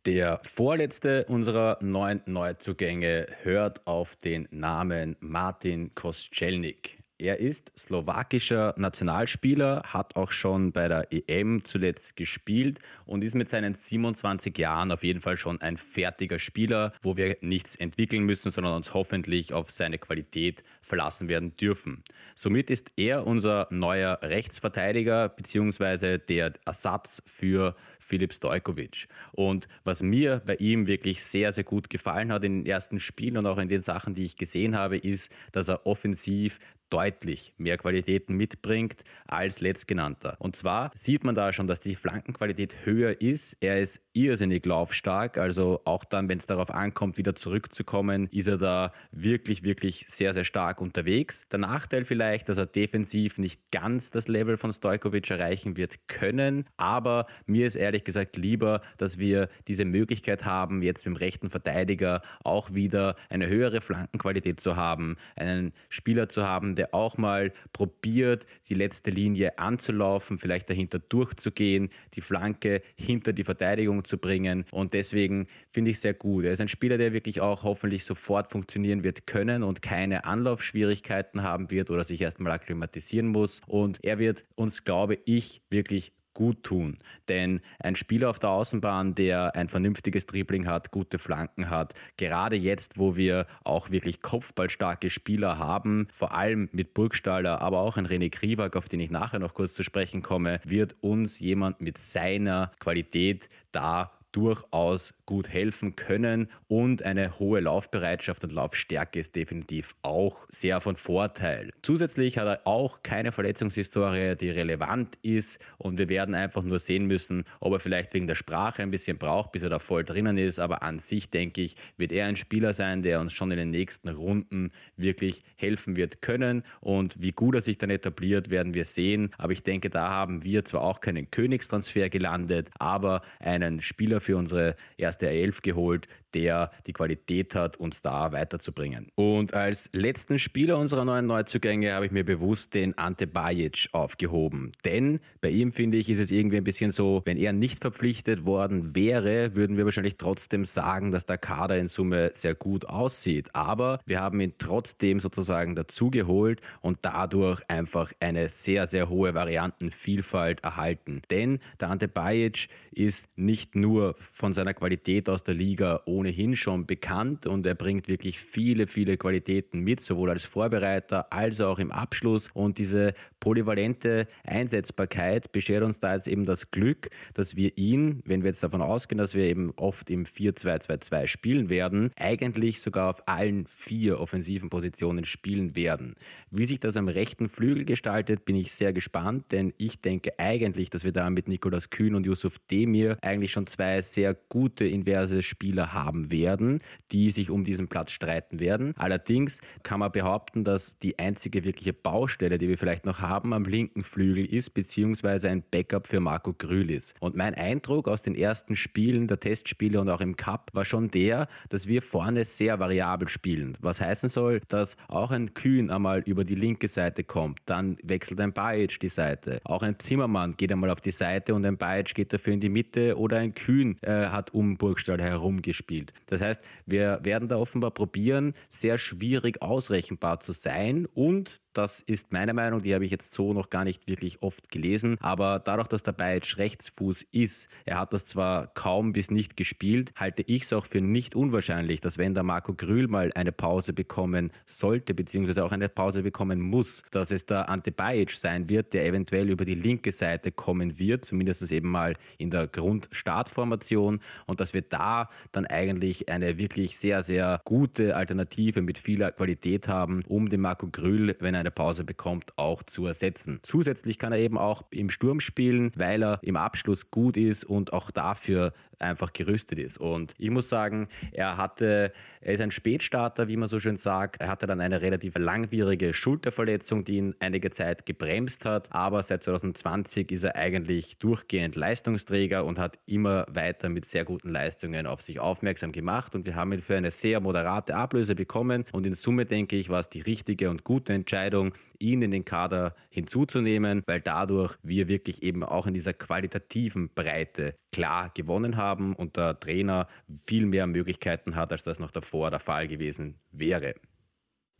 Der 0.06 0.40
vorletzte 0.44 1.26
unserer 1.26 1.78
neuen 1.82 2.22
Neuzugänge 2.24 3.26
hört 3.42 3.86
auf 3.86 4.16
den 4.16 4.48
Namen 4.50 5.16
Martin 5.20 5.94
Koscielnik. 5.94 6.99
Er 7.20 7.38
ist 7.38 7.70
slowakischer 7.78 8.72
Nationalspieler, 8.78 9.82
hat 9.84 10.16
auch 10.16 10.32
schon 10.32 10.72
bei 10.72 10.88
der 10.88 11.08
EM 11.10 11.62
zuletzt 11.62 12.16
gespielt 12.16 12.78
und 13.04 13.22
ist 13.22 13.34
mit 13.34 13.50
seinen 13.50 13.74
27 13.74 14.56
Jahren 14.56 14.90
auf 14.90 15.04
jeden 15.04 15.20
Fall 15.20 15.36
schon 15.36 15.60
ein 15.60 15.76
fertiger 15.76 16.38
Spieler, 16.38 16.94
wo 17.02 17.18
wir 17.18 17.36
nichts 17.42 17.76
entwickeln 17.76 18.24
müssen, 18.24 18.50
sondern 18.50 18.72
uns 18.72 18.94
hoffentlich 18.94 19.52
auf 19.52 19.70
seine 19.70 19.98
Qualität 19.98 20.64
verlassen 20.80 21.28
werden 21.28 21.54
dürfen. 21.58 22.04
Somit 22.34 22.70
ist 22.70 22.90
er 22.96 23.26
unser 23.26 23.68
neuer 23.68 24.18
Rechtsverteidiger 24.22 25.28
bzw. 25.28 26.16
der 26.16 26.54
Ersatz 26.64 27.22
für 27.26 27.76
Filip 27.98 28.32
Stojkovic. 28.32 29.08
Und 29.32 29.68
was 29.84 30.02
mir 30.02 30.40
bei 30.44 30.54
ihm 30.56 30.86
wirklich 30.86 31.22
sehr, 31.22 31.52
sehr 31.52 31.64
gut 31.64 31.90
gefallen 31.90 32.32
hat 32.32 32.44
in 32.44 32.60
den 32.60 32.66
ersten 32.66 32.98
Spielen 32.98 33.36
und 33.36 33.46
auch 33.46 33.58
in 33.58 33.68
den 33.68 33.82
Sachen, 33.82 34.14
die 34.14 34.24
ich 34.24 34.36
gesehen 34.36 34.74
habe, 34.74 34.96
ist, 34.96 35.30
dass 35.52 35.68
er 35.68 35.86
offensiv 35.86 36.58
deutlich 36.90 37.54
mehr 37.56 37.78
Qualitäten 37.78 38.36
mitbringt 38.36 39.04
als 39.26 39.60
letztgenannter. 39.60 40.36
Und 40.38 40.56
zwar 40.56 40.90
sieht 40.94 41.24
man 41.24 41.34
da 41.34 41.52
schon, 41.52 41.66
dass 41.66 41.80
die 41.80 41.94
Flankenqualität 41.94 42.84
höher 42.84 43.20
ist. 43.20 43.56
Er 43.60 43.80
ist 43.80 44.02
irrsinnig 44.12 44.66
laufstark, 44.66 45.38
also 45.38 45.80
auch 45.84 46.04
dann, 46.04 46.28
wenn 46.28 46.38
es 46.38 46.46
darauf 46.46 46.70
ankommt, 46.70 47.16
wieder 47.16 47.34
zurückzukommen, 47.34 48.28
ist 48.32 48.48
er 48.48 48.58
da 48.58 48.92
wirklich, 49.12 49.62
wirklich 49.62 50.06
sehr, 50.08 50.34
sehr 50.34 50.44
stark 50.44 50.80
unterwegs. 50.80 51.46
Der 51.50 51.60
Nachteil 51.60 52.04
vielleicht, 52.04 52.48
dass 52.48 52.58
er 52.58 52.66
defensiv 52.66 53.38
nicht 53.38 53.70
ganz 53.70 54.10
das 54.10 54.28
Level 54.28 54.56
von 54.56 54.72
Stojkovic 54.72 55.30
erreichen 55.30 55.76
wird 55.76 56.08
können, 56.08 56.64
aber 56.76 57.26
mir 57.46 57.66
ist 57.66 57.76
ehrlich 57.76 58.04
gesagt 58.04 58.36
lieber, 58.36 58.82
dass 58.98 59.18
wir 59.18 59.48
diese 59.68 59.84
Möglichkeit 59.84 60.44
haben, 60.44 60.82
jetzt 60.82 61.06
mit 61.06 61.14
dem 61.14 61.18
rechten 61.18 61.50
Verteidiger 61.50 62.22
auch 62.42 62.74
wieder 62.74 63.14
eine 63.28 63.46
höhere 63.46 63.80
Flankenqualität 63.80 64.60
zu 64.60 64.76
haben, 64.76 65.16
einen 65.36 65.72
Spieler 65.88 66.28
zu 66.28 66.46
haben, 66.46 66.74
der 66.80 66.94
auch 66.94 67.18
mal 67.18 67.52
probiert, 67.74 68.46
die 68.70 68.74
letzte 68.74 69.10
Linie 69.10 69.58
anzulaufen, 69.58 70.38
vielleicht 70.38 70.70
dahinter 70.70 70.98
durchzugehen, 70.98 71.90
die 72.14 72.22
Flanke 72.22 72.80
hinter 72.96 73.34
die 73.34 73.44
Verteidigung 73.44 74.02
zu 74.04 74.16
bringen. 74.16 74.64
Und 74.70 74.94
deswegen 74.94 75.46
finde 75.70 75.90
ich 75.90 76.00
sehr 76.00 76.14
gut. 76.14 76.44
Er 76.44 76.52
ist 76.52 76.60
ein 76.62 76.68
Spieler, 76.68 76.96
der 76.96 77.12
wirklich 77.12 77.42
auch 77.42 77.64
hoffentlich 77.64 78.06
sofort 78.06 78.50
funktionieren 78.50 79.04
wird 79.04 79.26
können 79.26 79.62
und 79.62 79.82
keine 79.82 80.24
Anlaufschwierigkeiten 80.24 81.42
haben 81.42 81.70
wird 81.70 81.90
oder 81.90 82.02
sich 82.02 82.22
erstmal 82.22 82.52
akklimatisieren 82.52 83.28
muss. 83.28 83.60
Und 83.66 84.02
er 84.02 84.18
wird 84.18 84.46
uns, 84.54 84.84
glaube 84.84 85.18
ich, 85.26 85.60
wirklich 85.68 86.12
gut 86.40 86.62
tun. 86.64 86.96
Denn 87.28 87.60
ein 87.80 87.96
Spieler 87.96 88.30
auf 88.30 88.38
der 88.38 88.48
Außenbahn, 88.48 89.14
der 89.14 89.54
ein 89.54 89.68
vernünftiges 89.68 90.24
Dribbling 90.24 90.66
hat, 90.66 90.90
gute 90.90 91.18
Flanken 91.18 91.68
hat, 91.68 91.92
gerade 92.16 92.56
jetzt, 92.56 92.96
wo 92.96 93.14
wir 93.14 93.46
auch 93.62 93.90
wirklich 93.90 94.22
kopfballstarke 94.22 95.10
Spieler 95.10 95.58
haben, 95.58 96.08
vor 96.14 96.32
allem 96.32 96.70
mit 96.72 96.94
Burgstaller, 96.94 97.60
aber 97.60 97.80
auch 97.80 97.98
ein 97.98 98.06
René 98.06 98.30
Kriwak, 98.30 98.74
auf 98.74 98.88
den 98.88 99.00
ich 99.00 99.10
nachher 99.10 99.38
noch 99.38 99.52
kurz 99.52 99.74
zu 99.74 99.82
sprechen 99.82 100.22
komme, 100.22 100.60
wird 100.64 100.96
uns 101.02 101.40
jemand 101.40 101.82
mit 101.82 101.98
seiner 101.98 102.72
Qualität 102.80 103.50
da 103.70 104.10
durchaus 104.32 105.14
gut 105.26 105.48
helfen 105.48 105.96
können 105.96 106.48
und 106.68 107.02
eine 107.02 107.38
hohe 107.38 107.60
Laufbereitschaft 107.60 108.44
und 108.44 108.52
Laufstärke 108.52 109.20
ist 109.20 109.36
definitiv 109.36 109.94
auch 110.02 110.46
sehr 110.48 110.80
von 110.80 110.96
Vorteil. 110.96 111.70
Zusätzlich 111.82 112.38
hat 112.38 112.46
er 112.46 112.66
auch 112.66 113.02
keine 113.02 113.32
Verletzungshistorie, 113.32 114.36
die 114.36 114.50
relevant 114.50 115.18
ist 115.22 115.60
und 115.78 115.98
wir 115.98 116.08
werden 116.08 116.34
einfach 116.34 116.62
nur 116.62 116.78
sehen 116.78 117.06
müssen, 117.06 117.44
ob 117.60 117.72
er 117.72 117.80
vielleicht 117.80 118.14
wegen 118.14 118.26
der 118.26 118.34
Sprache 118.34 118.82
ein 118.82 118.90
bisschen 118.90 119.18
braucht, 119.18 119.52
bis 119.52 119.62
er 119.62 119.70
da 119.70 119.78
voll 119.78 120.04
drinnen 120.04 120.38
ist, 120.38 120.60
aber 120.60 120.82
an 120.82 120.98
sich 120.98 121.30
denke 121.30 121.62
ich, 121.62 121.76
wird 121.96 122.12
er 122.12 122.26
ein 122.26 122.36
Spieler 122.36 122.72
sein, 122.72 123.02
der 123.02 123.20
uns 123.20 123.32
schon 123.32 123.50
in 123.50 123.58
den 123.58 123.70
nächsten 123.70 124.08
Runden 124.08 124.72
wirklich 124.96 125.42
helfen 125.56 125.96
wird 125.96 126.22
können. 126.22 126.62
Und 126.80 127.20
wie 127.20 127.32
gut 127.32 127.54
er 127.54 127.60
sich 127.60 127.78
dann 127.78 127.90
etabliert, 127.90 128.50
werden 128.50 128.74
wir 128.74 128.84
sehen, 128.84 129.30
aber 129.38 129.52
ich 129.52 129.62
denke, 129.62 129.90
da 129.90 130.10
haben 130.10 130.44
wir 130.44 130.64
zwar 130.64 130.82
auch 130.82 131.00
keinen 131.00 131.30
Königstransfer 131.30 132.08
gelandet, 132.08 132.70
aber 132.78 133.22
einen 133.38 133.80
Spieler 133.80 134.19
für 134.20 134.36
unsere 134.36 134.76
erste 134.96 135.28
Elf 135.28 135.62
geholt, 135.62 136.06
der 136.34 136.70
die 136.86 136.92
Qualität 136.92 137.54
hat, 137.54 137.76
uns 137.76 138.02
da 138.02 138.32
weiterzubringen. 138.32 139.08
Und 139.14 139.54
als 139.54 139.90
letzten 139.92 140.38
Spieler 140.38 140.78
unserer 140.78 141.04
neuen 141.04 141.26
Neuzugänge 141.26 141.92
habe 141.92 142.06
ich 142.06 142.12
mir 142.12 142.24
bewusst 142.24 142.74
den 142.74 142.96
Ante 142.98 143.26
Bajic 143.26 143.88
aufgehoben. 143.92 144.72
Denn 144.84 145.20
bei 145.40 145.50
ihm 145.50 145.72
finde 145.72 145.98
ich, 145.98 146.08
ist 146.08 146.18
es 146.18 146.30
irgendwie 146.30 146.56
ein 146.56 146.64
bisschen 146.64 146.90
so, 146.90 147.22
wenn 147.24 147.36
er 147.36 147.52
nicht 147.52 147.80
verpflichtet 147.80 148.44
worden 148.44 148.94
wäre, 148.94 149.54
würden 149.54 149.76
wir 149.76 149.84
wahrscheinlich 149.84 150.16
trotzdem 150.16 150.64
sagen, 150.64 151.10
dass 151.10 151.26
der 151.26 151.38
Kader 151.38 151.78
in 151.78 151.88
Summe 151.88 152.30
sehr 152.34 152.54
gut 152.54 152.86
aussieht. 152.86 153.50
Aber 153.54 154.00
wir 154.06 154.20
haben 154.20 154.40
ihn 154.40 154.54
trotzdem 154.58 155.20
sozusagen 155.20 155.74
dazugeholt 155.74 156.60
und 156.80 156.98
dadurch 157.02 157.62
einfach 157.68 158.12
eine 158.20 158.48
sehr, 158.48 158.86
sehr 158.86 159.08
hohe 159.08 159.34
Variantenvielfalt 159.34 160.62
erhalten. 160.64 161.22
Denn 161.30 161.58
der 161.80 161.90
Ante 161.90 162.08
Bajic 162.08 162.68
ist 162.92 163.28
nicht 163.36 163.76
nur 163.76 164.14
von 164.18 164.52
seiner 164.52 164.74
Qualität 164.74 165.28
aus 165.28 165.44
der 165.44 165.54
Liga 165.54 166.02
ohnehin 166.20 166.54
schon 166.54 166.86
bekannt 166.86 167.46
und 167.46 167.66
er 167.66 167.74
bringt 167.74 168.06
wirklich 168.06 168.38
viele, 168.40 168.86
viele 168.86 169.16
Qualitäten 169.16 169.80
mit, 169.80 170.00
sowohl 170.00 170.30
als 170.30 170.44
Vorbereiter 170.44 171.32
als 171.32 171.60
auch 171.60 171.78
im 171.78 171.90
Abschluss. 171.90 172.50
Und 172.52 172.78
diese 172.78 173.14
polyvalente 173.40 174.28
Einsetzbarkeit 174.44 175.50
beschert 175.50 175.82
uns 175.82 175.98
da 175.98 176.12
jetzt 176.12 176.28
eben 176.28 176.44
das 176.44 176.70
Glück, 176.70 177.08
dass 177.32 177.56
wir 177.56 177.76
ihn, 177.78 178.22
wenn 178.26 178.42
wir 178.42 178.48
jetzt 178.48 178.62
davon 178.62 178.82
ausgehen, 178.82 179.18
dass 179.18 179.34
wir 179.34 179.44
eben 179.44 179.72
oft 179.76 180.10
im 180.10 180.24
4-2-2-2 180.24 181.26
spielen 181.26 181.70
werden, 181.70 182.10
eigentlich 182.16 182.82
sogar 182.82 183.08
auf 183.08 183.26
allen 183.26 183.66
vier 183.66 184.20
offensiven 184.20 184.68
Positionen 184.68 185.24
spielen 185.24 185.74
werden. 185.74 186.14
Wie 186.50 186.66
sich 186.66 186.80
das 186.80 186.98
am 186.98 187.08
rechten 187.08 187.48
Flügel 187.48 187.86
gestaltet, 187.86 188.44
bin 188.44 188.56
ich 188.56 188.72
sehr 188.72 188.92
gespannt, 188.92 189.52
denn 189.52 189.72
ich 189.78 190.00
denke 190.00 190.38
eigentlich, 190.38 190.90
dass 190.90 191.04
wir 191.04 191.12
da 191.12 191.30
mit 191.30 191.48
Nikolas 191.48 191.88
Kühn 191.88 192.14
und 192.14 192.26
Yusuf 192.26 192.58
Demir 192.70 193.16
eigentlich 193.22 193.52
schon 193.52 193.66
zwei 193.66 194.02
sehr 194.02 194.34
gute 194.34 194.84
inverse 194.84 195.42
Spieler 195.42 195.94
haben 195.94 196.09
werden, 196.14 196.80
die 197.12 197.30
sich 197.30 197.50
um 197.50 197.64
diesen 197.64 197.88
Platz 197.88 198.12
streiten 198.12 198.60
werden. 198.60 198.94
Allerdings 198.96 199.60
kann 199.82 200.00
man 200.00 200.12
behaupten, 200.12 200.64
dass 200.64 200.98
die 200.98 201.18
einzige 201.18 201.64
wirkliche 201.64 201.92
Baustelle, 201.92 202.58
die 202.58 202.68
wir 202.68 202.78
vielleicht 202.78 203.06
noch 203.06 203.20
haben 203.20 203.52
am 203.52 203.64
linken 203.64 204.02
Flügel 204.02 204.44
ist, 204.44 204.70
beziehungsweise 204.70 205.48
ein 205.48 205.62
Backup 205.70 206.06
für 206.06 206.20
Marco 206.20 206.52
Grül 206.52 206.90
ist. 206.90 207.14
Und 207.20 207.36
mein 207.36 207.54
Eindruck 207.54 208.08
aus 208.08 208.22
den 208.22 208.34
ersten 208.34 208.76
Spielen, 208.76 209.26
der 209.26 209.40
Testspiele 209.40 210.00
und 210.00 210.08
auch 210.08 210.20
im 210.20 210.36
Cup 210.36 210.70
war 210.72 210.84
schon 210.84 211.08
der, 211.08 211.48
dass 211.68 211.86
wir 211.86 212.02
vorne 212.02 212.44
sehr 212.44 212.78
variabel 212.78 213.28
spielen. 213.28 213.76
Was 213.80 214.00
heißen 214.00 214.28
soll, 214.28 214.60
dass 214.68 214.96
auch 215.08 215.30
ein 215.30 215.54
Kühn 215.54 215.90
einmal 215.90 216.20
über 216.20 216.44
die 216.44 216.54
linke 216.54 216.88
Seite 216.88 217.24
kommt, 217.24 217.60
dann 217.66 217.96
wechselt 218.02 218.40
ein 218.40 218.52
Bajic 218.52 219.00
die 219.00 219.08
Seite. 219.08 219.60
Auch 219.64 219.82
ein 219.82 219.98
Zimmermann 219.98 220.56
geht 220.56 220.72
einmal 220.72 220.90
auf 220.90 221.00
die 221.00 221.10
Seite 221.10 221.54
und 221.54 221.64
ein 221.64 221.76
Bajic 221.76 222.14
geht 222.14 222.32
dafür 222.32 222.54
in 222.54 222.60
die 222.60 222.68
Mitte 222.68 223.18
oder 223.18 223.38
ein 223.38 223.54
Kühn 223.54 223.96
äh, 224.02 224.26
hat 224.26 224.52
um 224.52 224.76
Burgstall 224.76 225.20
herum 225.20 225.62
gespielt. 226.00 226.12
Das 226.26 226.40
heißt, 226.40 226.60
wir 226.86 227.20
werden 227.22 227.48
da 227.48 227.56
offenbar 227.56 227.90
probieren, 227.90 228.54
sehr 228.68 228.98
schwierig 228.98 229.62
ausrechenbar 229.62 230.40
zu 230.40 230.52
sein 230.52 231.06
und 231.06 231.60
das 231.72 232.00
ist 232.00 232.32
meine 232.32 232.52
Meinung, 232.52 232.82
die 232.82 232.94
habe 232.94 233.04
ich 233.04 233.10
jetzt 233.10 233.32
so 233.32 233.52
noch 233.52 233.70
gar 233.70 233.84
nicht 233.84 234.06
wirklich 234.06 234.42
oft 234.42 234.70
gelesen. 234.70 235.16
Aber 235.20 235.60
dadurch, 235.60 235.88
dass 235.88 236.02
der 236.02 236.12
Bajic 236.12 236.58
Rechtsfuß 236.58 237.26
ist, 237.32 237.68
er 237.84 238.00
hat 238.00 238.12
das 238.12 238.26
zwar 238.26 238.68
kaum 238.68 239.12
bis 239.12 239.30
nicht 239.30 239.56
gespielt, 239.56 240.12
halte 240.16 240.42
ich 240.42 240.62
es 240.62 240.72
auch 240.72 240.86
für 240.86 241.00
nicht 241.00 241.34
unwahrscheinlich, 241.34 242.00
dass 242.00 242.18
wenn 242.18 242.34
der 242.34 242.42
Marco 242.42 242.74
Grül 242.74 243.08
mal 243.08 243.30
eine 243.34 243.52
Pause 243.52 243.92
bekommen 243.92 244.50
sollte, 244.66 245.14
beziehungsweise 245.14 245.64
auch 245.64 245.72
eine 245.72 245.88
Pause 245.88 246.22
bekommen 246.22 246.60
muss, 246.60 247.02
dass 247.10 247.30
es 247.30 247.46
der 247.46 247.68
Ante 247.68 247.92
Bajic 247.92 248.32
sein 248.32 248.68
wird, 248.68 248.92
der 248.92 249.06
eventuell 249.06 249.48
über 249.50 249.64
die 249.64 249.74
linke 249.74 250.12
Seite 250.12 250.52
kommen 250.52 250.98
wird, 250.98 251.24
zumindest 251.24 251.70
eben 251.70 251.90
mal 251.90 252.14
in 252.38 252.50
der 252.50 252.66
Grundstartformation 252.66 254.20
und 254.46 254.60
dass 254.60 254.74
wir 254.74 254.82
da 254.82 255.28
dann 255.52 255.66
eigentlich 255.66 256.28
eine 256.28 256.58
wirklich 256.58 256.96
sehr, 256.98 257.22
sehr 257.22 257.60
gute 257.64 258.16
Alternative 258.16 258.82
mit 258.82 258.98
vieler 258.98 259.32
Qualität 259.32 259.88
haben, 259.88 260.22
um 260.26 260.48
den 260.48 260.60
Marco 260.60 260.88
Grül, 260.88 261.36
wenn 261.40 261.54
er 261.54 261.59
eine 261.60 261.70
Pause 261.70 262.04
bekommt, 262.04 262.52
auch 262.56 262.82
zu 262.82 263.06
ersetzen. 263.06 263.60
Zusätzlich 263.62 264.18
kann 264.18 264.32
er 264.32 264.38
eben 264.38 264.58
auch 264.58 264.82
im 264.90 265.10
Sturm 265.10 265.40
spielen, 265.40 265.92
weil 265.94 266.22
er 266.22 266.38
im 266.42 266.56
Abschluss 266.56 267.10
gut 267.10 267.36
ist 267.36 267.64
und 267.64 267.92
auch 267.92 268.10
dafür 268.10 268.72
einfach 269.00 269.32
gerüstet 269.32 269.78
ist. 269.78 269.98
Und 269.98 270.34
ich 270.38 270.50
muss 270.50 270.68
sagen, 270.68 271.08
er 271.32 271.56
hatte, 271.56 272.12
er 272.40 272.54
ist 272.54 272.60
ein 272.60 272.70
Spätstarter, 272.70 273.48
wie 273.48 273.56
man 273.56 273.68
so 273.68 273.80
schön 273.80 273.96
sagt. 273.96 274.40
Er 274.40 274.48
hatte 274.48 274.66
dann 274.66 274.80
eine 274.80 275.02
relativ 275.02 275.36
langwierige 275.36 276.14
Schulterverletzung, 276.14 277.04
die 277.04 277.16
ihn 277.16 277.34
einige 277.40 277.70
Zeit 277.70 278.06
gebremst 278.06 278.64
hat. 278.64 278.92
Aber 278.92 279.22
seit 279.22 279.42
2020 279.42 280.30
ist 280.32 280.44
er 280.44 280.56
eigentlich 280.56 281.18
durchgehend 281.18 281.76
Leistungsträger 281.76 282.64
und 282.64 282.78
hat 282.78 282.98
immer 283.06 283.46
weiter 283.50 283.88
mit 283.88 284.04
sehr 284.04 284.24
guten 284.24 284.48
Leistungen 284.48 285.06
auf 285.06 285.22
sich 285.22 285.40
aufmerksam 285.40 285.92
gemacht. 285.92 286.34
Und 286.34 286.46
wir 286.46 286.54
haben 286.54 286.72
ihn 286.72 286.82
für 286.82 286.96
eine 286.96 287.10
sehr 287.10 287.40
moderate 287.40 287.94
Ablöse 287.94 288.34
bekommen. 288.34 288.84
Und 288.92 289.06
in 289.06 289.14
Summe 289.14 289.46
denke 289.46 289.76
ich, 289.76 289.88
war 289.88 290.00
es 290.00 290.08
die 290.08 290.20
richtige 290.20 290.70
und 290.70 290.84
gute 290.84 291.12
Entscheidung, 291.12 291.72
ihn 292.00 292.22
in 292.22 292.30
den 292.30 292.44
Kader 292.44 292.94
hinzuzunehmen, 293.10 294.02
weil 294.06 294.20
dadurch 294.20 294.76
wir 294.82 295.06
wirklich 295.08 295.42
eben 295.42 295.62
auch 295.62 295.86
in 295.86 295.94
dieser 295.94 296.12
qualitativen 296.12 297.10
Breite 297.14 297.76
klar 297.92 298.30
gewonnen 298.34 298.76
haben 298.76 299.14
und 299.14 299.36
der 299.36 299.60
Trainer 299.60 300.08
viel 300.46 300.66
mehr 300.66 300.86
Möglichkeiten 300.86 301.54
hat, 301.54 301.72
als 301.72 301.84
das 301.84 301.98
noch 301.98 302.10
davor 302.10 302.50
der 302.50 302.60
Fall 302.60 302.88
gewesen 302.88 303.38
wäre. 303.52 303.94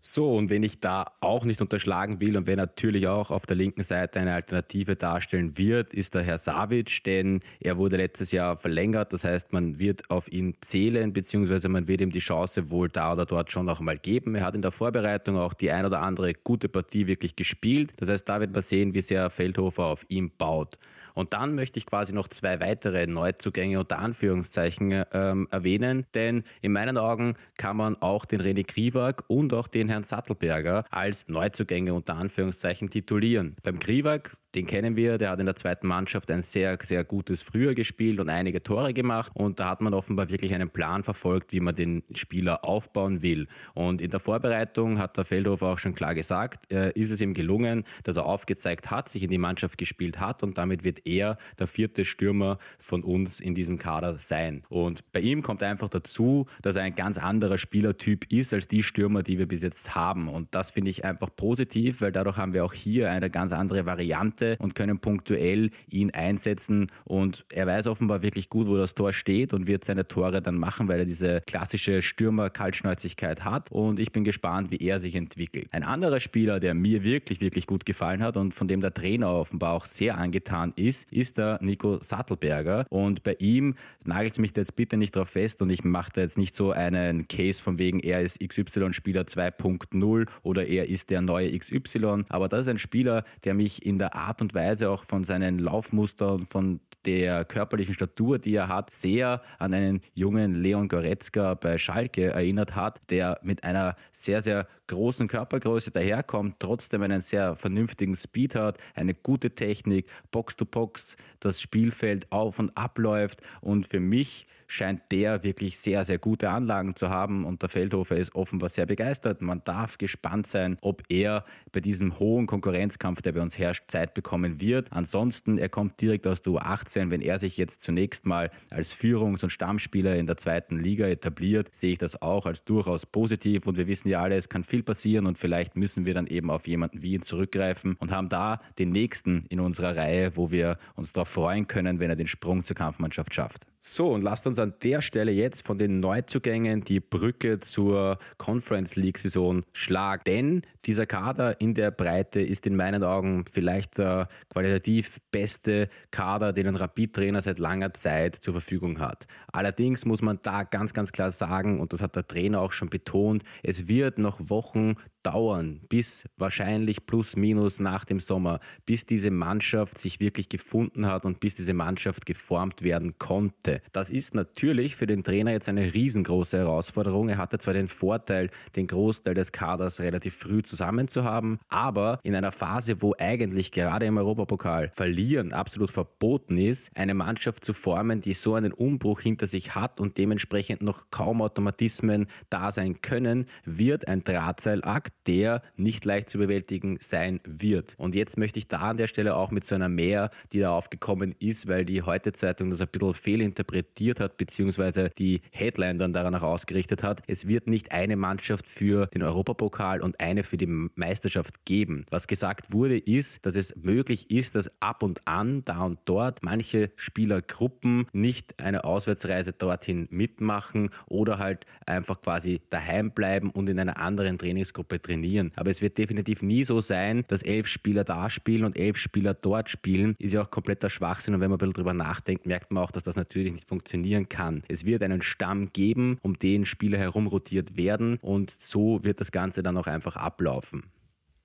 So, 0.03 0.35
und 0.35 0.49
wenn 0.49 0.63
ich 0.63 0.81
da 0.81 1.05
auch 1.21 1.45
nicht 1.45 1.61
unterschlagen 1.61 2.21
will 2.21 2.39
und 2.39 2.47
wer 2.47 2.57
natürlich 2.57 3.07
auch 3.07 3.31
auf 3.31 3.45
der 3.45 3.57
linken 3.57 3.83
Seite 3.83 4.19
eine 4.19 4.33
Alternative 4.33 4.97
darstellen 4.97 5.59
wird, 5.59 5.93
ist 5.93 6.15
der 6.15 6.23
Herr 6.23 6.39
Savic, 6.39 7.05
denn 7.05 7.41
er 7.61 7.77
wurde 7.77 7.99
letztes 7.99 8.33
Jahr 8.33 8.57
verlängert. 8.57 9.13
Das 9.13 9.25
heißt, 9.25 9.53
man 9.53 9.79
wird 9.79 10.11
auf 10.11 10.33
ihn 10.33 10.55
zählen, 10.63 11.13
beziehungsweise 11.13 11.69
man 11.69 11.87
wird 11.87 12.01
ihm 12.01 12.13
die 12.13 12.21
Chance 12.21 12.71
wohl 12.71 12.89
da 12.89 13.13
oder 13.13 13.27
dort 13.27 13.53
schon 13.53 13.67
noch 13.67 13.81
mal 13.81 13.99
geben. 13.99 14.35
Er 14.35 14.45
hat 14.45 14.55
in 14.55 14.63
der 14.63 14.73
Vorbereitung 14.73 15.37
auch 15.37 15.53
die 15.53 15.71
ein 15.71 15.85
oder 15.85 16.01
andere 16.01 16.33
gute 16.33 16.71
Partie 16.71 17.07
wirklich 17.07 17.37
gespielt. 17.37 17.93
Das 17.99 18.09
heißt, 18.09 18.27
da 18.27 18.41
wird 18.41 18.53
man 18.53 18.63
sehen, 18.63 18.95
wie 18.95 19.03
sehr 19.03 19.29
Feldhofer 19.29 19.85
auf 19.85 20.07
ihn 20.09 20.31
baut. 20.31 20.79
Und 21.21 21.35
dann 21.35 21.55
möchte 21.55 21.79
ich 21.79 21.85
quasi 21.85 22.15
noch 22.15 22.29
zwei 22.29 22.61
weitere 22.61 23.07
Neuzugänge 23.07 23.79
unter 23.79 23.99
Anführungszeichen 23.99 25.05
ähm, 25.13 25.49
erwähnen, 25.51 26.07
denn 26.15 26.45
in 26.63 26.73
meinen 26.73 26.97
Augen 26.97 27.35
kann 27.59 27.77
man 27.77 28.01
auch 28.01 28.25
den 28.25 28.41
René 28.41 28.67
Kriwak 28.67 29.25
und 29.29 29.53
auch 29.53 29.69
den 29.69 29.91
Herrn 29.91 30.03
Sattelberger 30.03 30.87
als 30.91 31.29
Neuzugänge 31.29 31.93
unter 31.93 32.17
Anführungszeichen 32.17 32.89
titulieren. 32.89 33.55
Beim 33.63 33.79
Kriwak 33.79 34.39
den 34.55 34.67
kennen 34.67 34.97
wir, 34.97 35.17
der 35.17 35.31
hat 35.31 35.39
in 35.39 35.47
der 35.47 35.55
zweiten 35.55 35.87
Mannschaft 35.87 36.31
ein 36.31 36.43
sehr, 36.43 36.77
sehr 36.83 37.05
gutes 37.05 37.43
Früher 37.43 37.75
gespielt 37.75 38.19
und 38.19 38.29
einige 38.29 38.63
Tore 38.63 38.93
gemacht. 38.93 39.31
Und 39.35 39.61
da 39.61 39.71
hat 39.71 39.81
man 39.81 39.95
offenbar 39.95 40.29
wirklich 40.31 40.53
einen 40.55 40.71
Plan 40.71 41.05
verfolgt, 41.05 41.53
wie 41.53 41.61
man 41.61 41.75
den 41.75 42.03
Spieler 42.15 42.65
aufbauen 42.65 43.23
will. 43.23 43.47
Und 43.75 44.01
in 44.01 44.11
der 44.11 44.19
Vorbereitung 44.19 44.99
hat 44.99 45.17
der 45.17 45.25
Feldhofer 45.25 45.69
auch 45.69 45.79
schon 45.79 45.95
klar 45.95 46.15
gesagt, 46.15 46.73
äh, 46.73 46.91
ist 46.93 47.13
es 47.13 47.21
ihm 47.21 47.33
gelungen, 47.35 47.85
dass 48.03 48.17
er 48.17 48.27
aufgezeigt 48.27 48.91
hat, 48.91 49.09
sich 49.09 49.23
in 49.23 49.31
die 49.31 49.39
Mannschaft 49.39 49.79
gespielt 49.79 50.19
hat 50.19 50.43
und 50.43 50.59
damit 50.59 50.83
wird 50.83 51.07
er 51.07 51.39
der 51.59 51.67
vierte 51.69 52.05
Stürmer 52.05 52.59
von 52.79 53.05
uns 53.05 53.41
in 53.41 53.55
diesem 53.55 53.79
Kader 53.79 54.19
sein. 54.19 54.65
Und 54.69 55.11
bei 55.13 55.21
ihm 55.21 55.43
kommt 55.43 55.63
einfach 55.63 55.89
dazu, 55.89 56.47
dass 56.63 56.77
er 56.77 56.83
ein 56.83 56.95
ganz 56.95 57.19
anderer 57.19 57.59
Spielertyp 57.59 58.31
ist 58.33 58.53
als 58.53 58.67
die 58.67 58.83
Stürmer, 58.83 59.23
die 59.23 59.39
wir 59.39 59.47
bis 59.47 59.63
jetzt 59.63 59.95
haben. 59.95 60.29
Und 60.29 60.49
das 60.55 60.73
finde 60.73 60.91
ich 60.91 61.05
einfach 61.05 61.31
positiv, 61.35 62.01
weil 62.01 62.11
dadurch 62.11 62.37
haben 62.37 62.53
wir 62.53 62.65
auch 62.65 62.73
hier 62.73 63.11
eine 63.11 63.31
ganz 63.31 63.53
andere 63.53 63.87
Variante 63.87 64.40
Kante 64.41 64.57
und 64.59 64.75
können 64.75 64.99
punktuell 64.99 65.71
ihn 65.89 66.11
einsetzen. 66.11 66.89
Und 67.05 67.45
er 67.51 67.67
weiß 67.67 67.87
offenbar 67.87 68.23
wirklich 68.23 68.49
gut, 68.49 68.67
wo 68.67 68.77
das 68.77 68.95
Tor 68.95 69.13
steht 69.13 69.53
und 69.53 69.67
wird 69.67 69.85
seine 69.85 70.09
Tore 70.09 70.43
dann 70.43 70.57
machen, 70.57 70.89
weil 70.89 71.01
er 71.01 71.05
diese 71.05 71.43
klassische 71.47 72.03
Stürmer-Kaltschnäuzigkeit 72.03 73.45
hat. 73.45 73.71
Und 73.71 74.01
ich 74.01 74.13
bin 74.13 74.25
gespannt, 74.25 74.71
wie 74.71 74.79
er 74.79 75.01
sich 75.01 75.15
entwickelt. 75.15 75.69
Ein 75.73 75.83
anderer 75.83 76.21
Spieler, 76.21 76.61
der 76.61 76.75
mir 76.75 77.03
wirklich, 77.03 77.41
wirklich 77.41 77.67
gut 77.67 77.85
gefallen 77.87 78.23
hat 78.23 78.37
und 78.37 78.55
von 78.55 78.69
dem 78.69 78.81
der 78.81 78.95
Trainer 78.95 79.33
offenbar 79.33 79.73
auch 79.73 79.85
sehr 79.85 80.19
angetan 80.19 80.73
ist, 80.77 81.11
ist 81.13 81.39
der 81.39 81.59
Nico 81.61 81.99
Sattelberger. 82.03 82.87
Und 82.89 83.23
bei 83.23 83.37
ihm 83.39 83.75
nagelt 84.05 84.39
mich 84.39 84.53
da 84.53 84.61
jetzt 84.61 84.77
bitte 84.77 84.97
nicht 84.97 85.15
drauf 85.17 85.31
fest 85.31 85.63
und 85.63 85.71
ich 85.71 85.85
mache 85.85 86.11
da 86.15 86.21
jetzt 86.23 86.39
nicht 86.39 86.55
so 86.55 86.73
einen 86.73 87.29
Case 87.29 87.63
von 87.63 87.79
wegen, 87.79 88.01
er 88.01 88.23
ist 88.23 88.41
XY-Spieler 88.41 89.23
2.0 89.23 90.29
oder 90.43 90.67
er 90.67 90.89
ist 90.89 91.11
der 91.11 91.21
neue 91.21 91.57
XY. 91.59 92.25
Aber 92.29 92.49
das 92.49 92.61
ist 92.61 92.69
ein 92.69 92.79
Spieler, 92.79 93.25
der 93.45 93.55
mich 93.55 93.85
in 93.85 93.99
der 93.99 94.15
Art 94.15 94.30
Art 94.31 94.41
und 94.41 94.55
Weise 94.55 94.91
auch 94.91 95.03
von 95.03 95.25
seinen 95.25 95.59
Laufmustern, 95.59 96.47
von 96.47 96.79
der 97.05 97.45
körperlichen 97.45 97.95
Statur, 97.95 98.39
die 98.39 98.55
er 98.55 98.69
hat, 98.69 98.91
sehr 98.91 99.43
an 99.59 99.75
einen 99.75 100.03
jungen 100.15 100.55
Leon 100.55 100.87
Goretzka 100.87 101.55
bei 101.55 101.79
Schalke 101.79 102.27
erinnert 102.27 102.77
hat, 102.77 103.01
der 103.11 103.41
mit 103.43 103.65
einer 103.65 103.97
sehr, 104.13 104.41
sehr 104.41 104.69
großen 104.87 105.27
Körpergröße 105.27 105.91
daherkommt, 105.91 106.61
trotzdem 106.61 107.03
einen 107.03 107.23
sehr 107.23 107.57
vernünftigen 107.57 108.15
Speed 108.15 108.55
hat, 108.55 108.79
eine 108.95 109.15
gute 109.15 109.51
Technik, 109.57 110.09
Box-to-Box, 110.31 111.17
das 111.41 111.61
Spielfeld 111.61 112.31
auf 112.31 112.61
und 112.61 112.77
abläuft. 112.77 113.41
Und 113.61 113.89
für 113.89 114.01
mich 114.01 114.47
scheint 114.71 115.03
der 115.11 115.43
wirklich 115.43 115.79
sehr, 115.79 116.05
sehr 116.05 116.19
gute 116.19 116.51
Anlagen 116.51 116.95
zu 116.95 117.11
haben 117.11 117.45
und 117.45 117.63
der 117.63 117.69
Feldhofer 117.69 118.17
ist 118.17 118.35
offenbar 118.37 118.69
sehr 118.69 118.87
begeistert. 118.87 119.43
Man 119.43 119.63
darf 119.65 119.99
gespannt 119.99 120.47
sein, 120.47 120.79
ob 120.81 121.03
er 121.09 121.45
bei 121.73 121.81
diesem 121.81 122.21
hohen 122.21 122.47
Konkurrenzkampf, 122.47 123.21
der 123.21 123.33
bei 123.33 123.41
uns 123.41 123.59
herrscht, 123.59 123.85
Zeit 123.89 124.15
bekommen 124.15 124.61
wird. 124.61 124.93
Ansonsten, 124.93 125.59
er 125.59 125.69
kommt 125.69 126.01
direkt 126.01 126.27
aus 126.27 126.43
der 126.43 126.53
U18. 126.53 127.11
Wenn 127.11 127.21
er 127.21 127.39
sich 127.41 127.57
jetzt 127.57 127.81
zunächst 127.81 128.27
mal 128.27 128.51
als 128.71 128.93
Führungs- 128.95 129.43
und 129.43 129.51
Stammspieler 129.51 130.15
in 130.15 130.27
der 130.27 130.37
zweiten 130.37 130.79
Liga 130.79 131.07
etabliert, 131.07 131.71
sehe 131.75 131.93
ich 131.93 131.99
das 131.99 132.23
auch 132.23 132.47
als 132.47 132.65
durchaus 132.65 133.07
positiv 133.07 133.67
und 133.67 133.77
wir 133.77 133.89
wissen 133.89 134.09
ja 134.09 134.23
alle, 134.23 134.37
es 134.37 134.49
kann 134.49 134.63
viel 134.63 134.85
passieren 134.85 135.27
und 135.27 135.37
vielleicht 135.37 135.77
müssen 135.77 136.07
wir 136.07 136.15
dann 136.15 136.29
eben 136.29 136.49
auf 136.49 136.69
jemanden 136.69 137.03
wie 137.03 137.15
ihn 137.15 137.23
zurückgreifen 137.23 137.97
und 137.99 138.13
haben 138.13 138.29
da 138.29 138.61
den 138.79 138.91
nächsten 138.91 139.47
in 139.49 139.59
unserer 139.59 139.97
Reihe, 139.97 140.37
wo 140.37 140.53
wir 140.53 140.79
uns 140.95 141.13
darauf 141.13 141.29
freuen 141.29 141.67
können, 141.67 141.99
wenn 141.99 142.11
er 142.11 142.17
den 142.17 142.29
Sprung 142.29 142.63
zur 142.63 142.77
Kampfmannschaft 142.77 143.35
schafft. 143.35 143.67
So, 143.83 144.13
und 144.13 144.23
lasst 144.23 144.47
uns 144.47 144.59
an 144.61 144.75
der 144.83 145.03
Stelle 145.03 145.33
jetzt 145.33 145.67
von 145.67 145.79
den 145.79 146.01
Neuzugängen 146.01 146.83
die 146.83 147.01
Brücke 147.01 147.61
zur 147.61 148.19
Conference 148.39 148.97
League 148.97 149.19
Saison 149.19 149.65
schlagen. 149.73 150.23
Denn 150.27 150.63
dieser 150.85 151.07
Kader 151.07 151.61
in 151.61 151.75
der 151.75 151.91
Breite 151.91 152.41
ist 152.41 152.67
in 152.67 152.77
meinen 152.77 153.05
Augen 153.05 153.45
vielleicht 153.51 153.99
der 153.99 154.29
qualitativ 154.51 155.21
beste 155.31 155.89
Kader, 156.11 156.53
den 156.53 156.69
ein 156.69 156.77
Rapid-Trainer 156.77 157.43
seit 157.43 157.59
langer 157.59 157.93
Zeit 157.95 158.37
zur 158.37 158.55
Verfügung 158.55 159.01
hat. 159.01 159.27
Allerdings 159.53 160.05
muss 160.05 160.23
man 160.23 160.39
da 160.43 160.63
ganz, 160.63 160.95
ganz 160.95 161.13
klar 161.13 161.31
sagen, 161.31 161.81
und 161.81 161.93
das 161.93 162.03
hat 162.03 162.17
der 162.17 162.27
Trainer 162.27 162.61
auch 162.61 162.73
schon 162.73 162.89
betont, 162.89 163.43
es 163.63 163.89
wird 163.89 164.19
noch 164.19 164.39
Wochen 164.49 164.97
dauern, 165.23 165.81
bis 165.89 166.25
wahrscheinlich 166.37 167.07
plus 167.07 167.37
minus 167.37 167.81
nach 167.81 168.05
dem 168.05 168.21
Sommer, 168.21 168.61
bis 168.87 169.07
diese 169.07 169.31
Mannschaft 169.31 169.99
sich 169.99 170.21
wirklich 170.21 170.49
gefunden 170.49 171.07
hat 171.07 171.25
und 171.25 171.41
bis 171.41 171.55
diese 171.55 171.75
Mannschaft 171.75 172.27
geformt 172.27 172.83
werden 172.83 173.19
konnte. 173.19 173.83
Das 173.93 174.11
ist 174.11 174.35
natürlich 174.35 174.50
für 174.59 175.07
den 175.07 175.25
Trainer 175.25 175.53
jetzt 175.53 175.69
eine 175.69 175.95
riesengroße 175.95 176.59
Herausforderung. 176.59 177.29
Er 177.29 177.39
hatte 177.39 177.59
zwar 177.59 177.75
den 177.75 177.89
Vorteil, 177.89 178.51
den 178.77 178.87
Großteil 178.87 179.35
des 179.35 179.53
Kaders 179.53 180.01
relativ 180.01 180.37
früh 180.37 180.63
zusammen 180.63 181.09
zu 181.09 181.25
haben, 181.25 181.59
aber 181.69 182.19
in 182.23 182.35
einer 182.35 182.53
Phase, 182.53 183.01
wo 183.01 183.15
eigentlich 183.19 183.73
gerade 183.73 184.07
im 184.07 184.19
Europapokal 184.19 184.93
verlieren 184.95 185.53
absolut 185.53 185.91
verboten 185.91 186.59
ist, 186.59 186.91
eine 186.95 187.15
Mannschaft 187.15 187.65
zu 187.65 187.73
formen, 187.73 188.21
die 188.21 188.35
so 188.35 188.55
einen 188.55 188.73
Umbruch 188.73 189.21
hinter 189.21 189.47
sich 189.47 189.75
hat 189.75 190.01
und 190.01 190.19
dementsprechend 190.19 190.83
noch 190.83 191.11
kaum 191.11 191.41
Automatismen 191.43 192.27
da 192.51 192.73
sein 192.73 193.01
können, 193.01 193.47
wird 193.65 194.09
ein 194.09 194.25
Drahtseilakt 194.25 195.13
der 195.27 195.63
nicht 195.77 196.05
leicht 196.05 196.29
zu 196.29 196.39
bewältigen 196.39 196.99
sein 197.01 197.41
wird. 197.45 197.95
Und 197.99 198.15
jetzt 198.15 198.37
möchte 198.37 198.59
ich 198.59 198.69
da 198.69 198.79
an 198.79 198.97
der 198.97 199.07
Stelle 199.07 199.37
auch 199.37 199.51
mit 199.51 199.65
so 199.65 199.75
einer 199.75 199.89
Mehr, 199.89 200.31
die 200.53 200.59
da 200.59 200.73
aufgekommen 200.73 201.35
ist, 201.39 201.69
weil 201.69 201.85
die 201.85 202.03
Heute-Zeitung 202.03 202.71
das 202.71 202.81
ein 202.81 202.89
bisschen 202.89 203.15
fehlinterpretiert 203.15 204.19
hat, 204.19 204.40
beziehungsweise 204.41 205.11
die 205.19 205.43
Headline 205.53 205.99
dann 205.99 206.15
daran 206.15 206.35
auch 206.35 206.43
ausgerichtet 206.43 207.03
hat. 207.03 207.23
Es 207.27 207.47
wird 207.47 207.67
nicht 207.67 207.93
eine 207.93 208.17
Mannschaft 208.17 208.69
für 208.69 209.07
den 209.09 209.23
Europapokal 209.23 210.01
und 210.01 210.19
eine 210.19 210.45
für 210.45 210.57
die 210.57 210.67
Meisterschaft 210.67 211.67
geben. 211.67 212.07
Was 212.11 212.27
gesagt 212.27 212.73
wurde, 212.73 212.97
ist, 212.97 213.45
dass 213.45 213.55
es 213.55 213.77
möglich 213.77 214.31
ist, 214.31 214.55
dass 214.55 214.71
ab 214.81 215.03
und 215.03 215.29
an, 215.29 215.63
da 215.67 215.83
und 215.83 215.99
dort, 216.07 216.43
manche 216.43 216.91
Spielergruppen 216.97 218.07
nicht 218.15 218.59
eine 218.63 218.85
Auswärtsreise 218.85 219.53
dorthin 219.53 220.09
mitmachen 220.11 220.89
oder 221.07 221.39
halt 221.39 221.67
einfach 221.85 222.23
quasi 222.23 222.63
daheim 222.71 223.11
bleiben 223.11 223.51
und 223.51 223.69
in 223.69 223.79
einer 223.79 223.99
anderen 223.99 224.39
Trainingsgruppe 224.39 225.03
trainieren. 225.03 225.53
Aber 225.57 225.69
es 225.69 225.83
wird 225.83 225.99
definitiv 225.99 226.41
nie 226.41 226.65
so 226.65 226.81
sein, 226.81 227.25
dass 227.29 227.43
elf 227.43 227.67
Spieler 227.67 228.05
da 228.05 228.31
spielen 228.31 228.65
und 228.65 228.79
elf 228.79 228.97
Spieler 228.97 229.35
dort 229.35 229.69
spielen. 229.69 230.17
Ist 230.19 230.33
ja 230.33 230.41
auch 230.41 230.51
kompletter 230.51 230.89
Schwachsinn. 230.89 231.35
Und 231.35 231.43
wenn 231.43 231.51
man 231.51 231.57
ein 231.57 231.59
bisschen 231.59 231.75
drüber 231.75 231.93
nachdenkt, 231.93 232.47
merkt 232.47 232.71
man 232.71 232.83
auch, 232.83 232.91
dass 232.91 233.03
das 233.03 233.17
natürlich 233.17 233.53
nicht 233.53 233.69
funktionieren 233.69 234.30
kann. 234.31 234.63
Es 234.69 234.87
wird 234.87 235.03
einen 235.03 235.21
Stamm 235.21 235.73
geben, 235.75 236.19
um 236.23 236.39
den 236.39 236.65
Spieler 236.65 236.97
herum 236.97 237.27
rotiert 237.27 237.77
werden 237.77 238.19
und 238.23 238.51
so 238.51 239.05
wird 239.05 239.21
das 239.21 239.31
Ganze 239.33 239.63
dann 239.63 239.77
auch 239.77 239.87
einfach 239.87 240.17
ablaufen. 240.17 240.85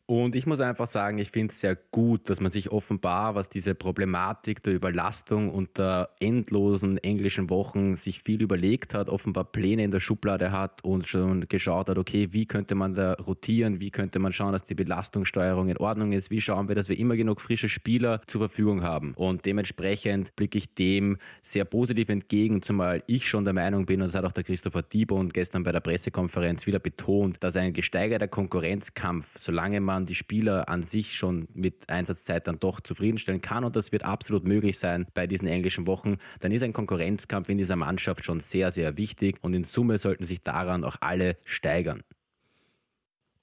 Und 0.07 0.35
ich 0.35 0.45
muss 0.45 0.59
einfach 0.59 0.85
sagen, 0.85 1.17
ich 1.17 1.31
finde 1.31 1.51
es 1.51 1.59
sehr 1.59 1.75
gut, 1.75 2.29
dass 2.29 2.39
man 2.39 2.51
sich 2.51 2.71
offenbar, 2.71 3.33
was 3.33 3.49
diese 3.49 3.73
Problematik 3.73 4.61
der 4.61 4.75
Überlastung 4.75 5.49
und 5.49 5.79
der 5.79 6.11
endlosen 6.19 6.99
englischen 6.99 7.49
Wochen 7.49 7.95
sich 7.95 8.21
viel 8.21 8.43
überlegt 8.43 8.93
hat, 8.93 9.09
offenbar 9.09 9.45
Pläne 9.45 9.83
in 9.83 9.89
der 9.89 9.99
Schublade 9.99 10.51
hat 10.51 10.83
und 10.83 11.07
schon 11.07 11.47
geschaut 11.47 11.89
hat, 11.89 11.97
okay, 11.97 12.27
wie 12.31 12.45
könnte 12.45 12.75
man 12.75 12.93
da 12.93 13.13
rotieren, 13.13 13.79
wie 13.79 13.89
könnte 13.89 14.19
man 14.19 14.31
schauen, 14.31 14.51
dass 14.51 14.63
die 14.63 14.75
Belastungssteuerung 14.75 15.69
in 15.69 15.77
Ordnung 15.77 16.11
ist, 16.11 16.29
wie 16.29 16.39
schauen 16.39 16.67
wir, 16.67 16.75
dass 16.75 16.87
wir 16.87 16.99
immer 16.99 17.15
genug 17.15 17.41
frische 17.41 17.67
Spieler 17.67 18.21
zur 18.27 18.41
Verfügung 18.41 18.83
haben. 18.83 19.15
Und 19.15 19.47
dementsprechend 19.47 20.35
blicke 20.35 20.59
ich 20.59 20.75
dem 20.75 21.17
sehr 21.41 21.65
positiv 21.65 22.09
entgegen, 22.09 22.61
zumal 22.61 23.01
ich 23.07 23.27
schon 23.27 23.43
der 23.43 23.53
Meinung 23.53 23.87
bin, 23.87 24.01
und 24.01 24.09
das 24.09 24.15
hat 24.15 24.25
auch 24.25 24.33
der 24.33 24.43
Christopher 24.43 24.83
Diebon 24.83 25.29
gestern 25.29 25.63
bei 25.63 25.71
der 25.71 25.79
Pressekonferenz 25.79 26.67
wieder 26.67 26.79
betont, 26.79 27.37
dass 27.39 27.55
ein 27.55 27.73
gesteigerter 27.73 28.27
Konkurrenzkampf, 28.27 29.39
solange 29.39 29.81
man 29.81 29.94
man 29.95 30.05
die 30.05 30.15
Spieler 30.15 30.67
an 30.67 30.83
sich 30.83 31.15
schon 31.15 31.47
mit 31.53 31.89
Einsatzzeit 31.89 32.47
dann 32.47 32.59
doch 32.59 32.81
zufriedenstellen 32.81 33.41
kann 33.41 33.63
und 33.63 33.75
das 33.75 33.91
wird 33.91 34.03
absolut 34.03 34.45
möglich 34.45 34.77
sein 34.77 35.07
bei 35.13 35.25
diesen 35.25 35.47
englischen 35.47 35.87
Wochen, 35.87 36.17
dann 36.41 36.51
ist 36.51 36.63
ein 36.63 36.73
Konkurrenzkampf 36.73 37.49
in 37.49 37.57
dieser 37.57 37.77
Mannschaft 37.77 38.25
schon 38.25 38.41
sehr, 38.41 38.71
sehr 38.71 38.97
wichtig 38.97 39.37
und 39.41 39.53
in 39.53 39.63
Summe 39.63 39.97
sollten 39.97 40.25
sich 40.25 40.43
daran 40.43 40.83
auch 40.83 40.97
alle 40.99 41.37
steigern. 41.45 42.03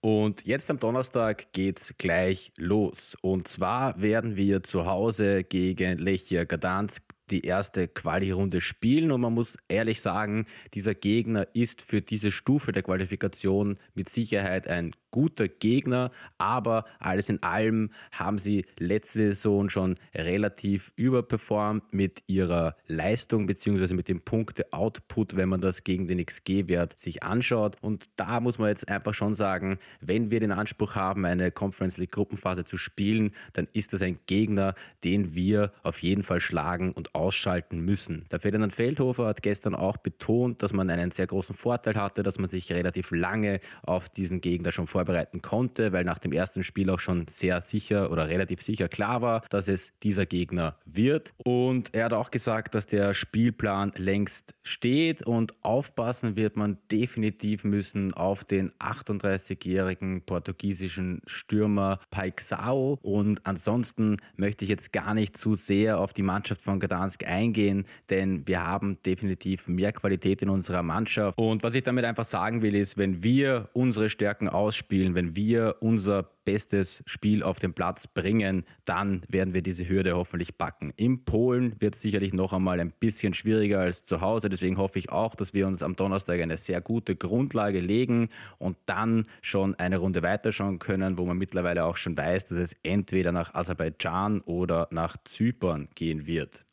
Und 0.05 0.45
jetzt 0.47 0.69
am 0.69 0.81
Donnerstag 0.81 1.53
geht's 1.53 1.95
gleich 1.97 2.53
los. 2.59 3.17
Und 3.23 3.47
zwar 3.47 4.01
werden 4.03 4.35
wir 4.35 4.65
zu 4.65 4.85
Hause 4.85 5.45
gegen 5.45 5.99
Lechia 5.99 6.43
Gdansk 6.43 7.05
die 7.31 7.43
erste 7.43 7.87
Quali-Runde 7.87 8.61
spielen. 8.61 9.13
Und 9.13 9.21
man 9.21 9.33
muss 9.33 9.57
ehrlich 9.69 10.01
sagen, 10.01 10.47
dieser 10.75 10.97
Gegner 10.97 11.47
ist 11.55 11.83
für 11.83 12.01
diese 12.01 12.33
Stufe 12.33 12.73
der 12.73 12.83
Qualifikation 12.83 13.79
mit 13.95 14.09
Sicherheit 14.09 14.67
ein 14.67 14.93
guter 15.13 15.47
Gegner, 15.47 16.11
aber 16.39 16.85
alles 16.99 17.29
in 17.29 17.41
allem 17.45 17.91
haben 18.11 18.39
sie 18.39 18.65
letzte 18.79 19.19
Saison 19.29 19.69
schon 19.69 19.97
relativ 20.15 20.93
überperformt 20.97 21.93
mit 21.93 22.25
ihrer 22.27 22.75
Leistung 22.89 23.47
beziehungsweise 23.47 23.95
mit 23.95 24.09
dem 24.09 24.23
Punkte-Output, 24.23 25.37
wenn 25.37 25.49
man 25.49 25.61
das 25.61 25.85
gegen 25.85 26.09
den 26.09 26.25
XG-Wert 26.25 26.99
sich 26.99 27.23
anschaut. 27.23 27.77
Und 27.81 28.09
da 28.17 28.41
muss 28.41 28.59
man 28.59 28.71
jetzt 28.71 28.89
einfach 28.89 29.15
schon 29.15 29.35
sagen, 29.35 29.79
wenn 30.01 30.31
wir 30.31 30.41
den 30.41 30.51
Anspruch 30.51 30.97
haben, 30.97 31.25
eine 31.25 31.53
Conference 31.53 31.99
League 31.99 32.13
Gruppenphase 32.13 32.65
zu 32.65 32.77
spielen, 32.77 33.33
dann 33.53 33.69
ist 33.73 33.93
das 33.93 34.03
ein 34.03 34.19
Gegner, 34.27 34.75
den 35.05 35.35
wir 35.35 35.73
auf 35.83 36.03
jeden 36.03 36.23
Fall 36.23 36.41
schlagen 36.41 36.93
und 36.93 37.15
ausschalten 37.15 37.81
müssen. 37.81 38.25
Der 38.31 38.41
Ferdinand 38.41 38.73
Feldhofer 38.73 39.27
hat 39.27 39.43
gestern 39.43 39.75
auch 39.75 39.99
betont, 39.99 40.63
dass 40.63 40.73
man 40.73 40.89
einen 40.89 41.11
sehr 41.11 41.27
großen 41.27 41.55
Vorteil 41.55 41.97
hatte, 41.97 42.23
dass 42.23 42.39
man 42.39 42.49
sich 42.49 42.73
relativ 42.73 43.11
lange 43.11 43.61
auf 43.83 44.09
diesen 44.09 44.41
Gegner 44.41 44.73
schon 44.73 44.87
vorbereitet 44.87 45.02
vorbereiten 45.05 45.43
konnte, 45.43 45.93
weil 45.93 46.05
nach 46.05 46.19
dem 46.19 46.33
ersten 46.33 46.63
Spiel 46.63 46.89
auch 46.89 47.01
schon 47.01 47.27
sehr 47.27 47.61
sicher 47.61 48.13
oder 48.13 48.29
relativ 48.29 48.63
sicher 48.63 48.89
klar 48.89 49.21
war, 49.21 49.43
dass 49.51 49.67
es 49.67 49.99
dieser 50.03 50.27
Gegner 50.27 50.77
wird. 50.85 51.35
Und 51.45 51.93
er 51.93 52.05
hat 52.05 52.13
auch 52.13 52.31
gesagt, 52.31 52.77
dass 52.77 52.87
der 52.87 53.15
Spielplan 53.15 53.93
längst 53.97 54.55
steht 54.63 55.23
und 55.23 55.55
aufpassen 55.63 56.37
wird 56.37 56.57
man 56.57 56.79
definitiv 56.91 57.65
müssen 57.65 58.15
auf 58.15 58.45
den 58.45 58.71
38-jährigen 58.75 60.23
portugiesischen 60.23 61.21
Stürmer 61.27 61.99
Paixao. 62.11 62.99
Und 63.03 63.45
ansonsten 63.45 64.19
möchte 64.37 64.65
ich 64.65 64.71
jetzt 64.71 64.93
gar 64.93 65.15
nicht 65.15 65.37
zu 65.37 65.57
sehr 65.57 65.99
auf 65.99 66.13
die 66.13 66.23
Mannschaft 66.23 66.63
von 66.63 66.79
Gdansk 66.79 67.27
eingehen, 67.27 67.87
denn 68.09 68.47
wir 68.47 68.65
haben 68.65 68.99
definitiv 69.05 69.67
mehr 69.67 69.93
Qualität 69.93 70.43
in 70.43 70.49
unserer 70.49 70.85
Mannschaft. 70.85 71.37
Und 71.39 71.65
was 71.65 71.75
ich 71.75 71.83
damit 71.83 72.05
einfach 72.05 72.25
sagen 72.25 72.63
will, 72.63 72.77
ist, 72.77 72.97
wenn 72.97 73.25
wir 73.25 73.69
unsere 73.73 74.09
Stärken 74.09 74.49
ausspielen, 74.49 74.92
spielen, 74.93 75.15
wenn 75.15 75.35
wir 75.35 75.77
unser 75.81 76.23
bestes 76.45 77.03
Spiel 77.07 77.43
auf 77.43 77.59
den 77.59 77.73
Platz 77.73 78.07
bringen, 78.07 78.65
dann 78.85 79.23
werden 79.27 79.55
wir 79.55 79.63
diese 79.63 79.89
Hürde 79.89 80.15
hoffentlich 80.15 80.59
backen. 80.59 80.93
In 80.97 81.25
Polen 81.25 81.75
wird 81.81 81.95
es 81.95 82.03
sicherlich 82.03 82.35
noch 82.35 82.53
einmal 82.53 82.79
ein 82.79 82.93
bisschen 83.01 83.33
schwieriger 83.33 83.81
als 83.81 84.05
zu 84.05 84.21
Hause. 84.21 84.51
Deswegen 84.51 84.77
hoffe 84.77 84.99
ich 84.99 85.09
auch, 85.09 85.35
dass 85.35 85.55
wir 85.55 85.67
uns 85.67 85.83
am 85.83 85.97
Donnerstag 85.97 86.43
eine 86.43 86.59
sehr 86.59 86.83
gute 86.83 87.17
Grundlage 87.17 87.81
legen 87.81 88.29
und 88.59 88.77
dann 88.85 89.23
schon 89.41 89.75
eine 89.77 89.97
Runde 89.97 90.23
weiterschauen 90.23 90.79
können, 90.79 91.17
wo 91.17 91.25
man 91.25 91.39
mittlerweile 91.39 91.87
auch 91.87 91.97
schon 91.97 92.15
weiß, 92.15 92.45
dass 92.45 92.59
es 92.59 92.77
entweder 92.83 93.33
nach 93.33 93.55
Aserbaidschan 93.55 94.43
oder 94.43 94.89
nach 94.91 95.17
Zypern 95.25 95.89
gehen 95.95 96.27
wird. 96.27 96.67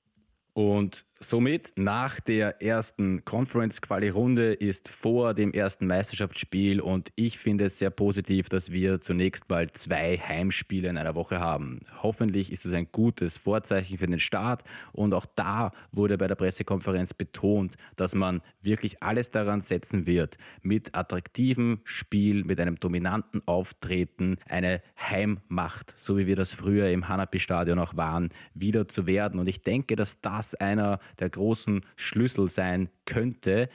Und 0.52 1.06
Somit 1.22 1.74
nach 1.76 2.22
der 2.22 2.62
ersten 2.62 3.26
Conference-Quali-Runde 3.26 4.54
ist 4.54 4.88
vor 4.88 5.34
dem 5.34 5.52
ersten 5.52 5.86
Meisterschaftsspiel 5.86 6.80
und 6.80 7.12
ich 7.16 7.38
finde 7.38 7.66
es 7.66 7.78
sehr 7.78 7.90
positiv, 7.90 8.48
dass 8.48 8.72
wir 8.72 9.02
zunächst 9.02 9.50
mal 9.50 9.70
zwei 9.72 10.18
Heimspiele 10.18 10.88
in 10.88 10.98
einer 10.98 11.16
Woche 11.16 11.42
haben. 11.42 11.82
Hoffentlich 12.02 12.54
ist 12.54 12.66
es 12.66 12.72
ein 12.72 12.88
gutes 12.94 13.38
Vorzeichen 13.38 13.98
für 13.98 14.08
den 14.08 14.20
Start 14.20 14.64
und 14.94 15.14
auch 15.14 15.26
da 15.36 15.74
wurde 15.92 16.18
bei 16.18 16.30
der 16.30 16.36
Pressekonferenz 16.36 17.14
betont, 17.14 17.76
dass 17.98 18.16
man 18.16 18.42
wirklich 18.62 19.04
alles 19.04 19.30
daran 19.30 19.60
setzen 19.60 20.06
wird, 20.06 20.38
mit 20.62 20.96
attraktivem 20.96 21.82
Spiel, 21.84 22.46
mit 22.46 22.62
einem 22.62 22.80
dominanten 22.80 23.46
Auftreten 23.46 24.38
eine 24.48 24.82
Heimmacht, 24.98 25.94
so 25.98 26.18
wie 26.18 26.28
wir 26.28 26.38
das 26.38 26.54
früher 26.54 26.90
im 26.90 27.10
Hanapi-Stadion 27.10 27.78
auch 27.78 27.98
waren, 27.98 28.30
wieder 28.54 28.88
zu 28.88 29.06
werden. 29.06 29.38
Und 29.38 29.50
ich 29.50 29.64
denke, 29.64 29.98
dass 29.98 30.22
das 30.22 30.56
einer 30.56 31.02
der 31.20 31.30
großen 31.30 31.82
Schlüssel 31.96 32.50
sein 32.50 32.90
könnte, 33.06 33.70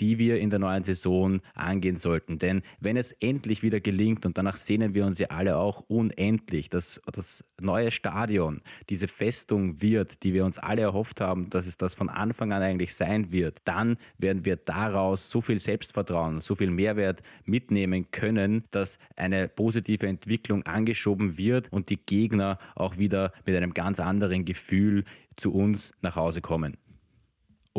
die 0.00 0.18
wir 0.18 0.40
in 0.40 0.50
der 0.50 0.58
neuen 0.58 0.82
Saison 0.82 1.40
angehen 1.54 1.96
sollten. 1.96 2.38
Denn 2.38 2.62
wenn 2.80 2.96
es 2.96 3.12
endlich 3.12 3.62
wieder 3.62 3.80
gelingt, 3.80 4.24
und 4.24 4.38
danach 4.38 4.56
sehnen 4.56 4.94
wir 4.94 5.04
uns 5.04 5.18
ja 5.18 5.28
alle 5.28 5.58
auch 5.58 5.84
unendlich, 5.88 6.70
dass 6.70 7.00
das 7.12 7.44
neue 7.60 7.90
Stadion 7.90 8.62
diese 8.88 9.08
Festung 9.08 9.82
wird, 9.82 10.22
die 10.22 10.32
wir 10.32 10.46
uns 10.46 10.58
alle 10.58 10.82
erhofft 10.82 11.20
haben, 11.20 11.50
dass 11.50 11.66
es 11.66 11.76
das 11.76 11.94
von 11.94 12.08
Anfang 12.08 12.52
an 12.52 12.62
eigentlich 12.62 12.94
sein 12.94 13.30
wird, 13.30 13.58
dann 13.64 13.98
werden 14.16 14.44
wir 14.44 14.56
daraus 14.56 15.30
so 15.30 15.42
viel 15.42 15.60
Selbstvertrauen, 15.60 16.40
so 16.40 16.54
viel 16.54 16.70
Mehrwert 16.70 17.22
mitnehmen 17.44 18.10
können, 18.10 18.64
dass 18.70 18.98
eine 19.16 19.48
positive 19.48 20.06
Entwicklung 20.06 20.62
angeschoben 20.62 21.36
wird 21.36 21.70
und 21.72 21.90
die 21.90 21.98
Gegner 21.98 22.58
auch 22.74 22.96
wieder 22.96 23.32
mit 23.44 23.54
einem 23.54 23.74
ganz 23.74 24.00
anderen 24.00 24.46
Gefühl 24.46 25.04
zu 25.40 25.52
uns 25.52 25.92
nach 26.02 26.16
Hause 26.16 26.40
kommen. 26.40 26.76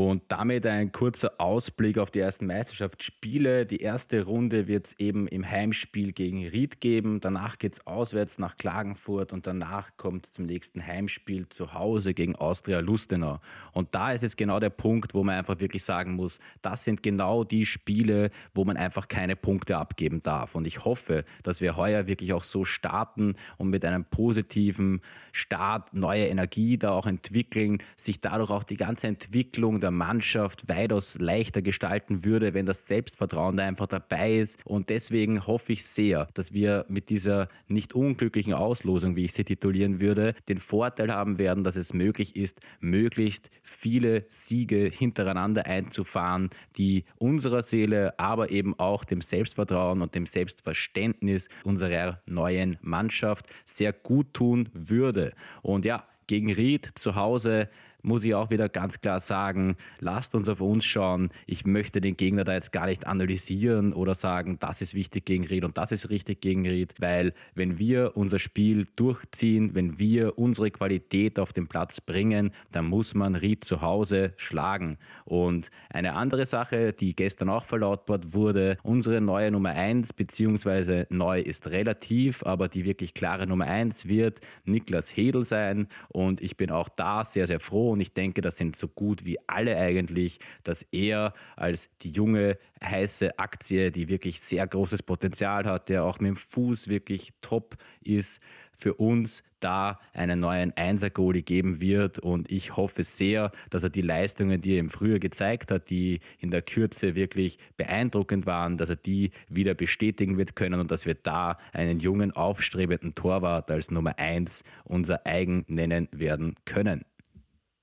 Und 0.09 0.23
damit 0.29 0.65
ein 0.65 0.91
kurzer 0.91 1.33
Ausblick 1.37 1.99
auf 1.99 2.09
die 2.09 2.19
ersten 2.19 2.47
Meisterschaftsspiele. 2.47 3.67
Die 3.67 3.81
erste 3.81 4.23
Runde 4.23 4.67
wird 4.67 4.87
es 4.87 4.99
eben 4.99 5.27
im 5.27 5.47
Heimspiel 5.47 6.11
gegen 6.11 6.47
Ried 6.47 6.81
geben. 6.81 7.19
Danach 7.19 7.59
geht 7.59 7.73
es 7.73 7.85
auswärts 7.85 8.39
nach 8.39 8.57
Klagenfurt 8.57 9.31
und 9.31 9.45
danach 9.45 9.95
kommt 9.97 10.25
es 10.25 10.31
zum 10.31 10.47
nächsten 10.47 10.83
Heimspiel 10.83 11.47
zu 11.49 11.75
Hause 11.75 12.15
gegen 12.15 12.35
Austria 12.35 12.79
Lustenau. 12.79 13.41
Und 13.73 13.93
da 13.93 14.11
ist 14.11 14.23
jetzt 14.23 14.37
genau 14.37 14.59
der 14.59 14.71
Punkt, 14.71 15.13
wo 15.13 15.23
man 15.23 15.35
einfach 15.35 15.59
wirklich 15.59 15.83
sagen 15.83 16.13
muss, 16.13 16.39
das 16.63 16.83
sind 16.83 17.03
genau 17.03 17.43
die 17.43 17.67
Spiele, 17.67 18.31
wo 18.55 18.65
man 18.65 18.77
einfach 18.77 19.07
keine 19.07 19.35
Punkte 19.35 19.77
abgeben 19.77 20.23
darf. 20.23 20.55
Und 20.55 20.65
ich 20.65 20.83
hoffe, 20.83 21.25
dass 21.43 21.61
wir 21.61 21.77
heuer 21.77 22.07
wirklich 22.07 22.33
auch 22.33 22.43
so 22.43 22.65
starten 22.65 23.35
und 23.57 23.69
mit 23.69 23.85
einem 23.85 24.05
positiven 24.05 25.01
Start 25.31 25.93
neue 25.93 26.25
Energie 26.25 26.79
da 26.79 26.89
auch 26.89 27.05
entwickeln, 27.05 27.83
sich 27.97 28.19
dadurch 28.19 28.49
auch 28.49 28.63
die 28.63 28.77
ganze 28.77 29.05
Entwicklung 29.05 29.79
der 29.79 29.90
Mannschaft 29.91 30.67
weitaus 30.67 31.19
leichter 31.19 31.61
gestalten 31.61 32.25
würde, 32.25 32.53
wenn 32.53 32.65
das 32.65 32.87
Selbstvertrauen 32.87 33.57
da 33.57 33.65
einfach 33.65 33.87
dabei 33.87 34.37
ist. 34.37 34.59
Und 34.65 34.89
deswegen 34.89 35.45
hoffe 35.47 35.73
ich 35.73 35.85
sehr, 35.85 36.27
dass 36.33 36.53
wir 36.53 36.85
mit 36.87 37.09
dieser 37.09 37.47
nicht 37.67 37.93
unglücklichen 37.93 38.53
Auslosung, 38.53 39.15
wie 39.15 39.25
ich 39.25 39.33
sie 39.33 39.43
titulieren 39.43 40.01
würde, 40.01 40.33
den 40.49 40.57
Vorteil 40.57 41.11
haben 41.13 41.37
werden, 41.37 41.63
dass 41.63 41.75
es 41.75 41.93
möglich 41.93 42.35
ist, 42.35 42.59
möglichst 42.79 43.49
viele 43.63 44.25
Siege 44.27 44.89
hintereinander 44.93 45.65
einzufahren, 45.65 46.49
die 46.77 47.05
unserer 47.17 47.63
Seele, 47.63 48.17
aber 48.19 48.51
eben 48.51 48.77
auch 48.79 49.03
dem 49.03 49.21
Selbstvertrauen 49.21 50.01
und 50.01 50.15
dem 50.15 50.25
Selbstverständnis 50.25 51.49
unserer 51.63 52.21
neuen 52.25 52.77
Mannschaft 52.81 53.47
sehr 53.65 53.93
gut 53.93 54.33
tun 54.33 54.69
würde. 54.73 55.33
Und 55.61 55.85
ja, 55.85 56.05
gegen 56.27 56.53
Ried 56.53 56.85
zu 56.95 57.15
Hause 57.15 57.67
muss 58.03 58.23
ich 58.23 58.35
auch 58.35 58.49
wieder 58.49 58.69
ganz 58.69 59.01
klar 59.01 59.19
sagen, 59.19 59.75
lasst 59.99 60.35
uns 60.35 60.49
auf 60.49 60.61
uns 60.61 60.85
schauen. 60.85 61.29
Ich 61.45 61.65
möchte 61.65 62.01
den 62.01 62.17
Gegner 62.17 62.43
da 62.43 62.53
jetzt 62.53 62.71
gar 62.71 62.85
nicht 62.85 63.07
analysieren 63.07 63.93
oder 63.93 64.15
sagen, 64.15 64.57
das 64.59 64.81
ist 64.81 64.93
wichtig 64.93 65.25
gegen 65.25 65.45
Ried 65.45 65.63
und 65.65 65.77
das 65.77 65.91
ist 65.91 66.09
richtig 66.09 66.41
gegen 66.41 66.67
Ried, 66.67 66.93
weil 66.99 67.33
wenn 67.55 67.77
wir 67.77 68.15
unser 68.15 68.39
Spiel 68.39 68.85
durchziehen, 68.95 69.75
wenn 69.75 69.99
wir 69.99 70.37
unsere 70.37 70.71
Qualität 70.71 71.39
auf 71.39 71.53
den 71.53 71.67
Platz 71.67 72.01
bringen, 72.01 72.51
dann 72.71 72.85
muss 72.85 73.13
man 73.13 73.35
Ried 73.35 73.63
zu 73.63 73.81
Hause 73.81 74.33
schlagen. 74.37 74.97
Und 75.25 75.69
eine 75.89 76.13
andere 76.13 76.45
Sache, 76.45 76.93
die 76.93 77.15
gestern 77.15 77.49
auch 77.49 77.65
verlautbart 77.65 78.33
wurde, 78.33 78.77
unsere 78.83 79.21
neue 79.21 79.51
Nummer 79.51 79.69
eins 79.69 80.13
beziehungsweise 80.13 81.07
neu 81.09 81.39
ist 81.39 81.67
relativ, 81.67 82.43
aber 82.43 82.67
die 82.67 82.85
wirklich 82.85 83.13
klare 83.13 83.47
Nummer 83.47 83.65
eins 83.65 84.07
wird 84.07 84.39
Niklas 84.65 85.15
Hedel 85.15 85.45
sein 85.45 85.87
und 86.09 86.41
ich 86.41 86.57
bin 86.57 86.71
auch 86.71 86.89
da 86.89 87.23
sehr, 87.23 87.47
sehr 87.47 87.59
froh 87.59 87.90
und 87.91 87.99
ich 87.99 88.13
denke, 88.13 88.41
das 88.41 88.57
sind 88.57 88.75
so 88.75 88.87
gut 88.87 89.25
wie 89.25 89.37
alle 89.47 89.77
eigentlich, 89.77 90.39
dass 90.63 90.83
er 90.91 91.33
als 91.55 91.89
die 92.01 92.11
junge, 92.11 92.57
heiße 92.83 93.37
Aktie, 93.37 93.91
die 93.91 94.09
wirklich 94.09 94.41
sehr 94.41 94.65
großes 94.65 95.03
Potenzial 95.03 95.65
hat, 95.65 95.89
der 95.89 96.03
auch 96.03 96.19
mit 96.19 96.29
dem 96.29 96.35
Fuß 96.35 96.87
wirklich 96.87 97.33
top 97.41 97.77
ist, 98.03 98.41
für 98.81 98.95
uns 98.95 99.43
da 99.59 99.99
einen 100.13 100.39
neuen 100.39 100.75
Einser-Goalie 100.75 101.43
geben 101.43 101.81
wird. 101.81 102.17
Und 102.17 102.51
ich 102.51 102.75
hoffe 102.75 103.03
sehr, 103.03 103.51
dass 103.69 103.83
er 103.83 103.91
die 103.91 104.01
Leistungen, 104.01 104.59
die 104.59 104.73
er 104.73 104.79
im 104.79 104.89
Frühjahr 104.89 105.19
gezeigt 105.19 105.69
hat, 105.69 105.91
die 105.91 106.19
in 106.39 106.49
der 106.49 106.63
Kürze 106.63 107.13
wirklich 107.13 107.59
beeindruckend 107.77 108.47
waren, 108.47 108.77
dass 108.77 108.89
er 108.89 108.95
die 108.95 109.29
wieder 109.49 109.75
bestätigen 109.75 110.37
wird 110.37 110.55
können 110.55 110.79
und 110.79 110.89
dass 110.89 111.05
wir 111.05 111.13
da 111.13 111.59
einen 111.73 111.99
jungen, 111.99 112.31
aufstrebenden 112.31 113.13
Torwart 113.13 113.69
als 113.69 113.91
Nummer 113.91 114.17
eins 114.17 114.63
unser 114.83 115.27
eigen 115.27 115.63
nennen 115.67 116.07
werden 116.11 116.55
können. 116.65 117.05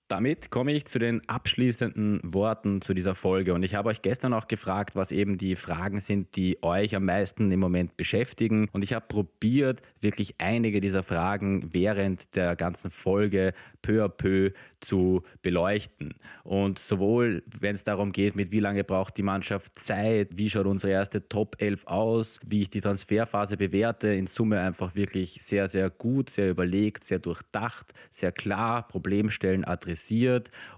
Damit 0.09 0.51
komme 0.51 0.73
ich 0.73 0.87
zu 0.87 0.99
den 0.99 1.21
abschließenden 1.29 2.21
Worten 2.25 2.81
zu 2.81 2.95
dieser 2.95 3.15
Folge. 3.15 3.53
Und 3.53 3.63
ich 3.63 3.75
habe 3.75 3.91
euch 3.91 4.01
gestern 4.01 4.33
auch 4.33 4.49
gefragt, 4.49 4.97
was 4.97 5.13
eben 5.13 5.37
die 5.37 5.55
Fragen 5.55 6.01
sind, 6.01 6.35
die 6.35 6.63
euch 6.63 6.97
am 6.97 7.05
meisten 7.05 7.51
im 7.51 7.61
Moment 7.61 7.99
beschäftigen. 7.99 8.71
Und 8.73 8.83
ich 8.83 8.95
habe 8.95 9.05
probiert, 9.07 9.83
wirklich 10.01 10.37
einige 10.39 10.81
dieser 10.81 11.03
Fragen 11.03 11.75
während 11.75 12.35
der 12.37 12.57
ganzen 12.57 12.91
Folge 12.91 13.53
peu 13.83 14.03
à 14.03 14.09
peu 14.09 14.53
zu 14.81 15.23
beleuchten. 15.43 16.15
Und 16.43 16.79
sowohl, 16.79 17.43
wenn 17.61 17.75
es 17.75 17.85
darum 17.85 18.13
geht, 18.13 18.35
mit 18.35 18.51
wie 18.51 18.61
lange 18.61 18.85
braucht 18.85 19.19
die 19.19 19.23
Mannschaft 19.23 19.79
Zeit, 19.79 20.31
wie 20.39 20.49
schaut 20.49 20.67
unsere 20.67 20.93
erste 20.93 21.29
Top 21.29 21.57
11 21.59 21.87
aus, 21.87 22.41
wie 22.47 22.63
ich 22.63 22.71
die 22.71 22.81
Transferphase 22.81 23.59
bewerte, 23.59 24.09
in 24.09 24.27
Summe 24.27 24.61
einfach 24.61 24.95
wirklich 24.95 25.43
sehr, 25.43 25.67
sehr 25.67 25.91
gut, 25.91 26.31
sehr 26.31 26.49
überlegt, 26.49 27.05
sehr 27.05 27.19
durchdacht, 27.19 27.93
sehr 28.11 28.33
klar, 28.33 28.89
Problemstellen 28.89 29.67
adressiert. 29.67 29.98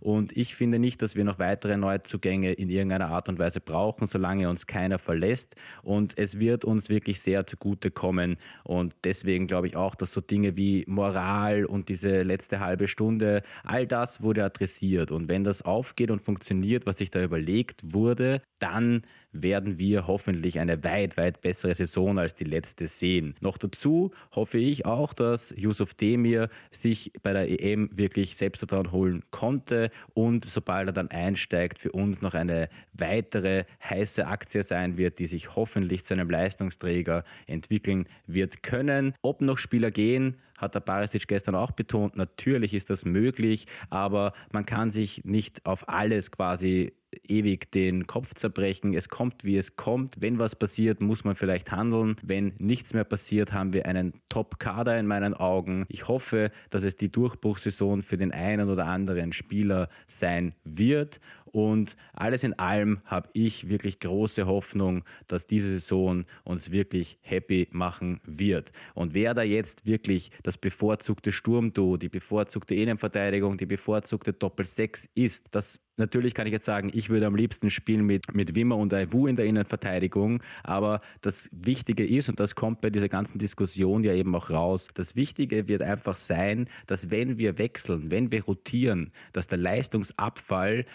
Und 0.01 0.37
ich 0.37 0.55
finde 0.55 0.79
nicht, 0.79 1.03
dass 1.03 1.17
wir 1.17 1.25
noch 1.25 1.39
weitere 1.39 1.77
Neuzugänge 1.77 2.53
in 2.53 2.69
irgendeiner 2.71 3.09
Art 3.09 3.29
und 3.29 3.39
Weise 3.39 3.61
brauchen, 3.61 4.07
solange 4.07 4.49
uns 4.49 4.67
keiner 4.67 4.99
verlässt. 4.99 5.55
Und 5.83 6.17
es 6.19 6.39
wird 6.39 6.65
uns 6.65 6.89
wirklich 6.89 7.21
sehr 7.21 7.47
zugutekommen. 7.47 8.37
Und 8.65 8.95
deswegen 9.05 9.47
glaube 9.47 9.69
ich 9.69 9.77
auch, 9.77 9.95
dass 9.95 10.13
so 10.13 10.21
Dinge 10.21 10.57
wie 10.57 10.85
Moral 10.87 11.65
und 11.65 11.89
diese 11.89 12.23
letzte 12.23 12.61
halbe 12.61 12.89
Stunde, 12.89 13.43
all 13.65 13.87
das 13.87 14.23
wurde 14.23 14.45
adressiert. 14.45 15.11
Und 15.11 15.29
wenn 15.29 15.45
das 15.45 15.63
aufgeht 15.63 16.11
und 16.11 16.21
funktioniert, 16.21 16.87
was 16.87 16.99
sich 16.99 17.11
da 17.11 17.23
überlegt 17.23 17.93
wurde, 17.93 18.43
dann 18.59 19.03
werden 19.33 19.79
wir 19.79 20.07
hoffentlich 20.07 20.59
eine 20.59 20.83
weit, 20.85 21.17
weit 21.17 21.41
bessere 21.41 21.75
Saison 21.75 22.19
als 22.19 22.35
die 22.35 22.45
letzte 22.45 22.89
sehen. 22.89 23.35
Noch 23.41 23.59
dazu 23.59 24.13
hoffe 24.33 24.59
ich 24.59 24.87
auch, 24.87 25.13
dass 25.13 25.55
Yusuf 25.57 25.95
Demir 25.95 26.49
sich 26.71 27.13
bei 27.23 27.33
der 27.33 27.49
EM 27.49 27.91
wirklich 27.95 28.37
Selbstvertrauen 28.37 28.93
holen 28.93 29.23
konnte 29.31 29.91
und 30.15 30.45
sobald 30.45 30.89
er 30.89 30.93
dann 30.93 31.09
einsteigt, 31.09 31.79
für 31.79 31.93
uns 31.93 32.23
noch 32.23 32.35
eine 32.35 32.69
weitere 32.93 33.65
heiße 33.83 34.27
Aktie 34.27 34.63
sein 34.63 34.97
wird, 34.97 35.19
die 35.19 35.27
sich 35.27 35.57
hoffentlich 35.57 36.05
zu 36.05 36.15
einem 36.15 36.31
Leistungsträger 36.31 37.25
entwickeln 37.47 38.07
wird 38.27 38.63
können. 38.63 39.15
Ob 39.23 39.41
noch 39.41 39.59
Spieler 39.59 39.91
gehen, 39.91 40.37
hat 40.61 40.75
der 40.75 40.81
Barisic 40.81 41.27
gestern 41.27 41.55
auch 41.55 41.71
betont. 41.71 42.17
Natürlich 42.17 42.75
ist 42.75 42.91
das 42.91 43.05
möglich, 43.05 43.67
aber 43.89 44.33
man 44.53 44.67
kann 44.67 44.91
sich 44.91 45.25
nicht 45.25 45.65
auf 45.65 45.89
alles 45.89 46.31
quasi 46.31 46.93
ewig 47.27 47.71
den 47.73 48.07
Kopf 48.07 48.35
zerbrechen. 48.35 48.95
Es 48.95 49.09
kommt, 49.09 49.45
wie 49.45 49.57
es 49.57 49.77
kommt. 49.77 50.21
Wenn 50.21 50.39
was 50.39 50.57
passiert, 50.57 51.01
muss 51.01 51.25
man 51.25 51.35
vielleicht 51.35 51.73
handeln. 51.73 52.17
Wenn 52.23 52.53
nichts 52.59 52.95
mehr 52.95 53.05
passiert, 53.05 53.53
haben 53.53 53.73
wir 53.73 53.87
einen 53.87 54.15
Top-Kader 54.29 54.99
in 54.99 55.07
meinen 55.07 55.35
Augen. 55.35 55.87
Ich 55.89 56.09
hoffe, 56.09 56.51
dass 56.71 56.85
es 56.85 56.97
die 56.97 57.11
Durchbruchssaison 57.11 58.03
für 58.03 58.17
den 58.17 58.33
einen 58.33 58.69
oder 58.69 58.87
anderen 58.87 59.33
Spieler 59.33 59.89
sein 60.07 60.55
wird. 60.65 61.21
Und 61.53 61.97
alles 62.13 62.45
in 62.45 62.59
allem 62.59 63.01
habe 63.05 63.29
ich 63.33 63.69
wirklich 63.69 64.01
große 64.01 64.47
Hoffnung, 64.47 65.05
dass 65.27 65.47
diese 65.47 65.69
Saison 65.69 66.25
uns 66.45 66.71
wirklich 66.71 67.19
happy 67.23 67.69
machen 67.73 68.21
wird. 68.25 68.73
Und 68.95 69.15
wer 69.15 69.35
da 69.35 69.43
jetzt 69.43 69.87
wirklich 69.87 70.31
das 70.43 70.59
bevorzugte 70.59 71.33
Sturmduo, 71.33 71.97
die 71.97 72.09
bevorzugte 72.09 72.75
Innenverteidigung, 72.75 73.57
die 73.57 73.67
bevorzugte 73.67 74.33
Doppel-6 74.33 75.09
ist, 75.15 75.49
das 75.51 75.81
Natürlich 76.01 76.33
kann 76.33 76.47
ich 76.47 76.53
jetzt 76.55 76.65
sagen, 76.65 76.91
ich 76.95 77.11
würde 77.11 77.27
am 77.27 77.37
liebsten 77.37 77.69
spielen 77.69 78.07
mit, 78.07 78.35
mit 78.35 78.55
Wimmer 78.55 78.79
und 78.79 78.95
Aiwu 78.95 79.27
in 79.27 79.37
der 79.37 79.45
Innenverteidigung, 79.45 80.43
aber 80.65 81.03
das 81.21 81.51
Wichtige 81.53 82.07
ist, 82.07 82.31
und 82.31 82.41
das 82.41 82.55
kommt 82.55 82.81
bei 82.81 82.89
dieser 82.89 83.11
ganzen 83.11 83.39
Diskussion 83.39 84.03
ja 84.03 84.15
eben 84.15 84.35
auch 84.35 84.49
raus, 84.49 84.89
das 84.95 85.15
Wichtige 85.15 85.69
wird 85.69 85.83
einfach 85.83 86.17
sein, 86.17 86.71
dass 86.87 87.11
wenn 87.11 87.37
wir 87.37 87.59
wechseln, 87.59 88.11
wenn 88.11 88.33
wir 88.33 88.45
rotieren, 88.45 89.13
dass 89.35 89.47
der 89.47 89.59
Leistungsabfall 89.59 90.87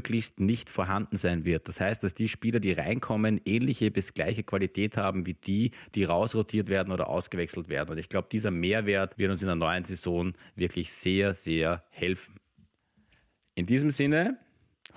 möglichst 0.00 0.40
nicht 0.40 0.70
vorhanden 0.70 1.18
sein 1.18 1.44
wird. 1.44 1.68
Das 1.68 1.78
heißt, 1.78 2.02
dass 2.02 2.14
die 2.14 2.28
Spieler, 2.28 2.58
die 2.58 2.72
reinkommen, 2.72 3.38
ähnliche 3.44 3.90
bis 3.90 4.14
gleiche 4.14 4.42
Qualität 4.42 4.96
haben 4.96 5.26
wie 5.26 5.34
die, 5.34 5.72
die 5.94 6.04
rausrotiert 6.04 6.68
werden 6.68 6.90
oder 6.90 7.08
ausgewechselt 7.08 7.68
werden. 7.68 7.90
Und 7.90 7.98
ich 7.98 8.08
glaube, 8.08 8.28
dieser 8.32 8.50
Mehrwert 8.50 9.18
wird 9.18 9.30
uns 9.30 9.42
in 9.42 9.48
der 9.48 9.56
neuen 9.56 9.84
Saison 9.84 10.32
wirklich 10.56 10.90
sehr, 10.90 11.34
sehr 11.34 11.84
helfen. 11.90 12.36
In 13.54 13.66
diesem 13.66 13.90
Sinne, 13.90 14.38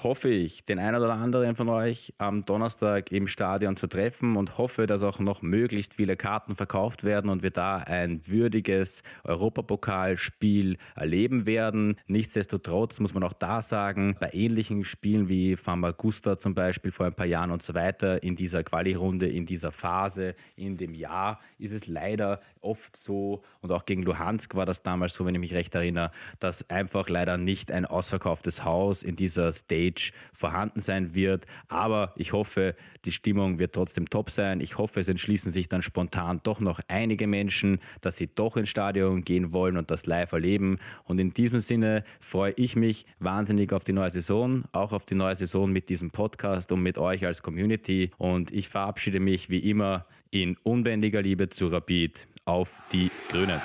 hoffe 0.04 0.30
ich, 0.30 0.66
den 0.66 0.80
einen 0.80 1.02
oder 1.02 1.14
anderen 1.14 1.56
von 1.56 1.70
euch 1.70 2.14
am 2.18 2.46
Donnerstag 2.46 3.12
im 3.12 3.28
Stadion 3.28 3.76
zu 3.76 3.88
treffen 3.88 4.36
und 4.36 4.58
hoffe, 4.58 4.86
dass 4.86 5.04
auch 5.04 5.20
noch 5.20 5.42
möglichst 5.42 5.96
viele 5.96 6.16
Karten 6.16 6.56
verkauft 6.56 7.04
werden 7.04 7.30
und 7.30 7.44
wir 7.44 7.52
da 7.52 7.78
ein 7.78 8.22
würdiges 8.28 9.04
Europapokalspiel 9.24 10.78
erleben 10.96 11.46
werden. 11.46 11.98
Nichtsdestotrotz 12.08 13.00
muss 13.00 13.14
man 13.14 13.24
auch 13.24 13.34
da 13.34 13.62
sagen, 13.62 14.16
bei 14.20 14.30
ähnlichen 14.34 14.84
Spielen 14.84 15.30
wie 15.30 15.56
Famagusta 15.56 16.38
zum 16.38 16.54
Beispiel 16.54 16.92
vor 16.92 17.06
ein 17.06 17.14
paar 17.14 17.26
Jahren 17.26 17.52
und 17.52 17.62
so 17.62 17.74
weiter 17.74 18.22
in 18.24 18.36
dieser 18.36 18.64
Quali-Runde, 18.64 19.28
in 19.28 19.46
dieser 19.46 19.72
Phase, 19.72 20.36
in 20.56 20.78
dem 20.78 20.94
Jahr 20.94 21.40
ist 21.58 21.72
es 21.72 21.88
leider 21.88 22.42
oft 22.64 22.98
so 22.98 23.44
und 23.62 23.72
auch 23.72 23.86
gegen 23.86 24.04
Luhansk 24.04 24.56
war 24.56 24.66
das 24.66 24.84
damals 24.84 25.14
so, 25.14 25.26
wenn 25.26 25.36
ich 25.36 25.42
mich 25.42 25.54
recht 25.54 25.76
erinnere, 25.76 26.12
dass 26.40 26.70
einfach 26.70 27.10
leider 27.10 27.38
nicht 27.38 27.72
ein 27.72 27.86
ausverkauftes 27.86 28.64
Haus 28.64 29.04
in 29.04 29.16
dieser 29.16 29.52
Stage 29.52 30.12
vorhanden 30.34 30.82
sein 30.82 31.14
wird. 31.14 31.46
Aber 31.68 32.14
ich 32.16 32.34
hoffe, 32.34 32.76
die 33.06 33.12
Stimmung 33.12 33.60
wird 33.60 33.74
trotzdem 33.74 34.10
top 34.10 34.30
sein. 34.30 34.62
Ich 34.62 34.78
hoffe, 34.78 35.00
es 35.00 35.08
entschließen 35.08 35.52
sich 35.52 35.70
dann 35.70 35.82
spontan 35.82 36.40
doch 36.44 36.60
noch 36.60 36.80
einige 36.88 37.28
Menschen, 37.28 37.80
dass 38.02 38.18
sie 38.18 38.28
doch 38.34 38.58
ins 38.58 38.70
Stadion 38.70 39.24
gehen 39.24 39.52
wollen 39.52 39.78
und 39.78 39.92
das 39.92 40.06
live 40.06 40.32
erleben. 40.32 40.80
Und 41.04 41.20
in 41.20 41.34
diesem 41.34 41.60
Sinne 41.60 42.04
freue 42.20 42.54
ich 42.54 42.76
mich 42.76 43.06
wahnsinnig 43.20 43.74
auf 43.74 43.84
die 43.84 43.94
neue 43.94 44.12
Saison, 44.12 44.64
auch 44.72 44.94
auf 44.94 45.06
die 45.06 45.16
neue 45.16 45.36
Saison 45.36 45.72
mit 45.72 45.90
diesem 45.90 46.12
Podcast 46.12 46.72
und 46.72 46.82
mit 46.82 46.98
euch 46.98 47.26
als 47.26 47.42
Community. 47.42 48.12
Und 48.18 48.52
ich 48.52 48.70
verabschiede 48.70 49.20
mich 49.20 49.50
wie 49.50 49.70
immer 49.70 50.06
in 50.32 50.58
unbändiger 50.64 51.22
Liebe 51.22 51.50
zu 51.50 51.68
Rapid 51.68 52.28
auf 52.46 52.82
die 52.92 53.10
Grünen. 53.30 53.62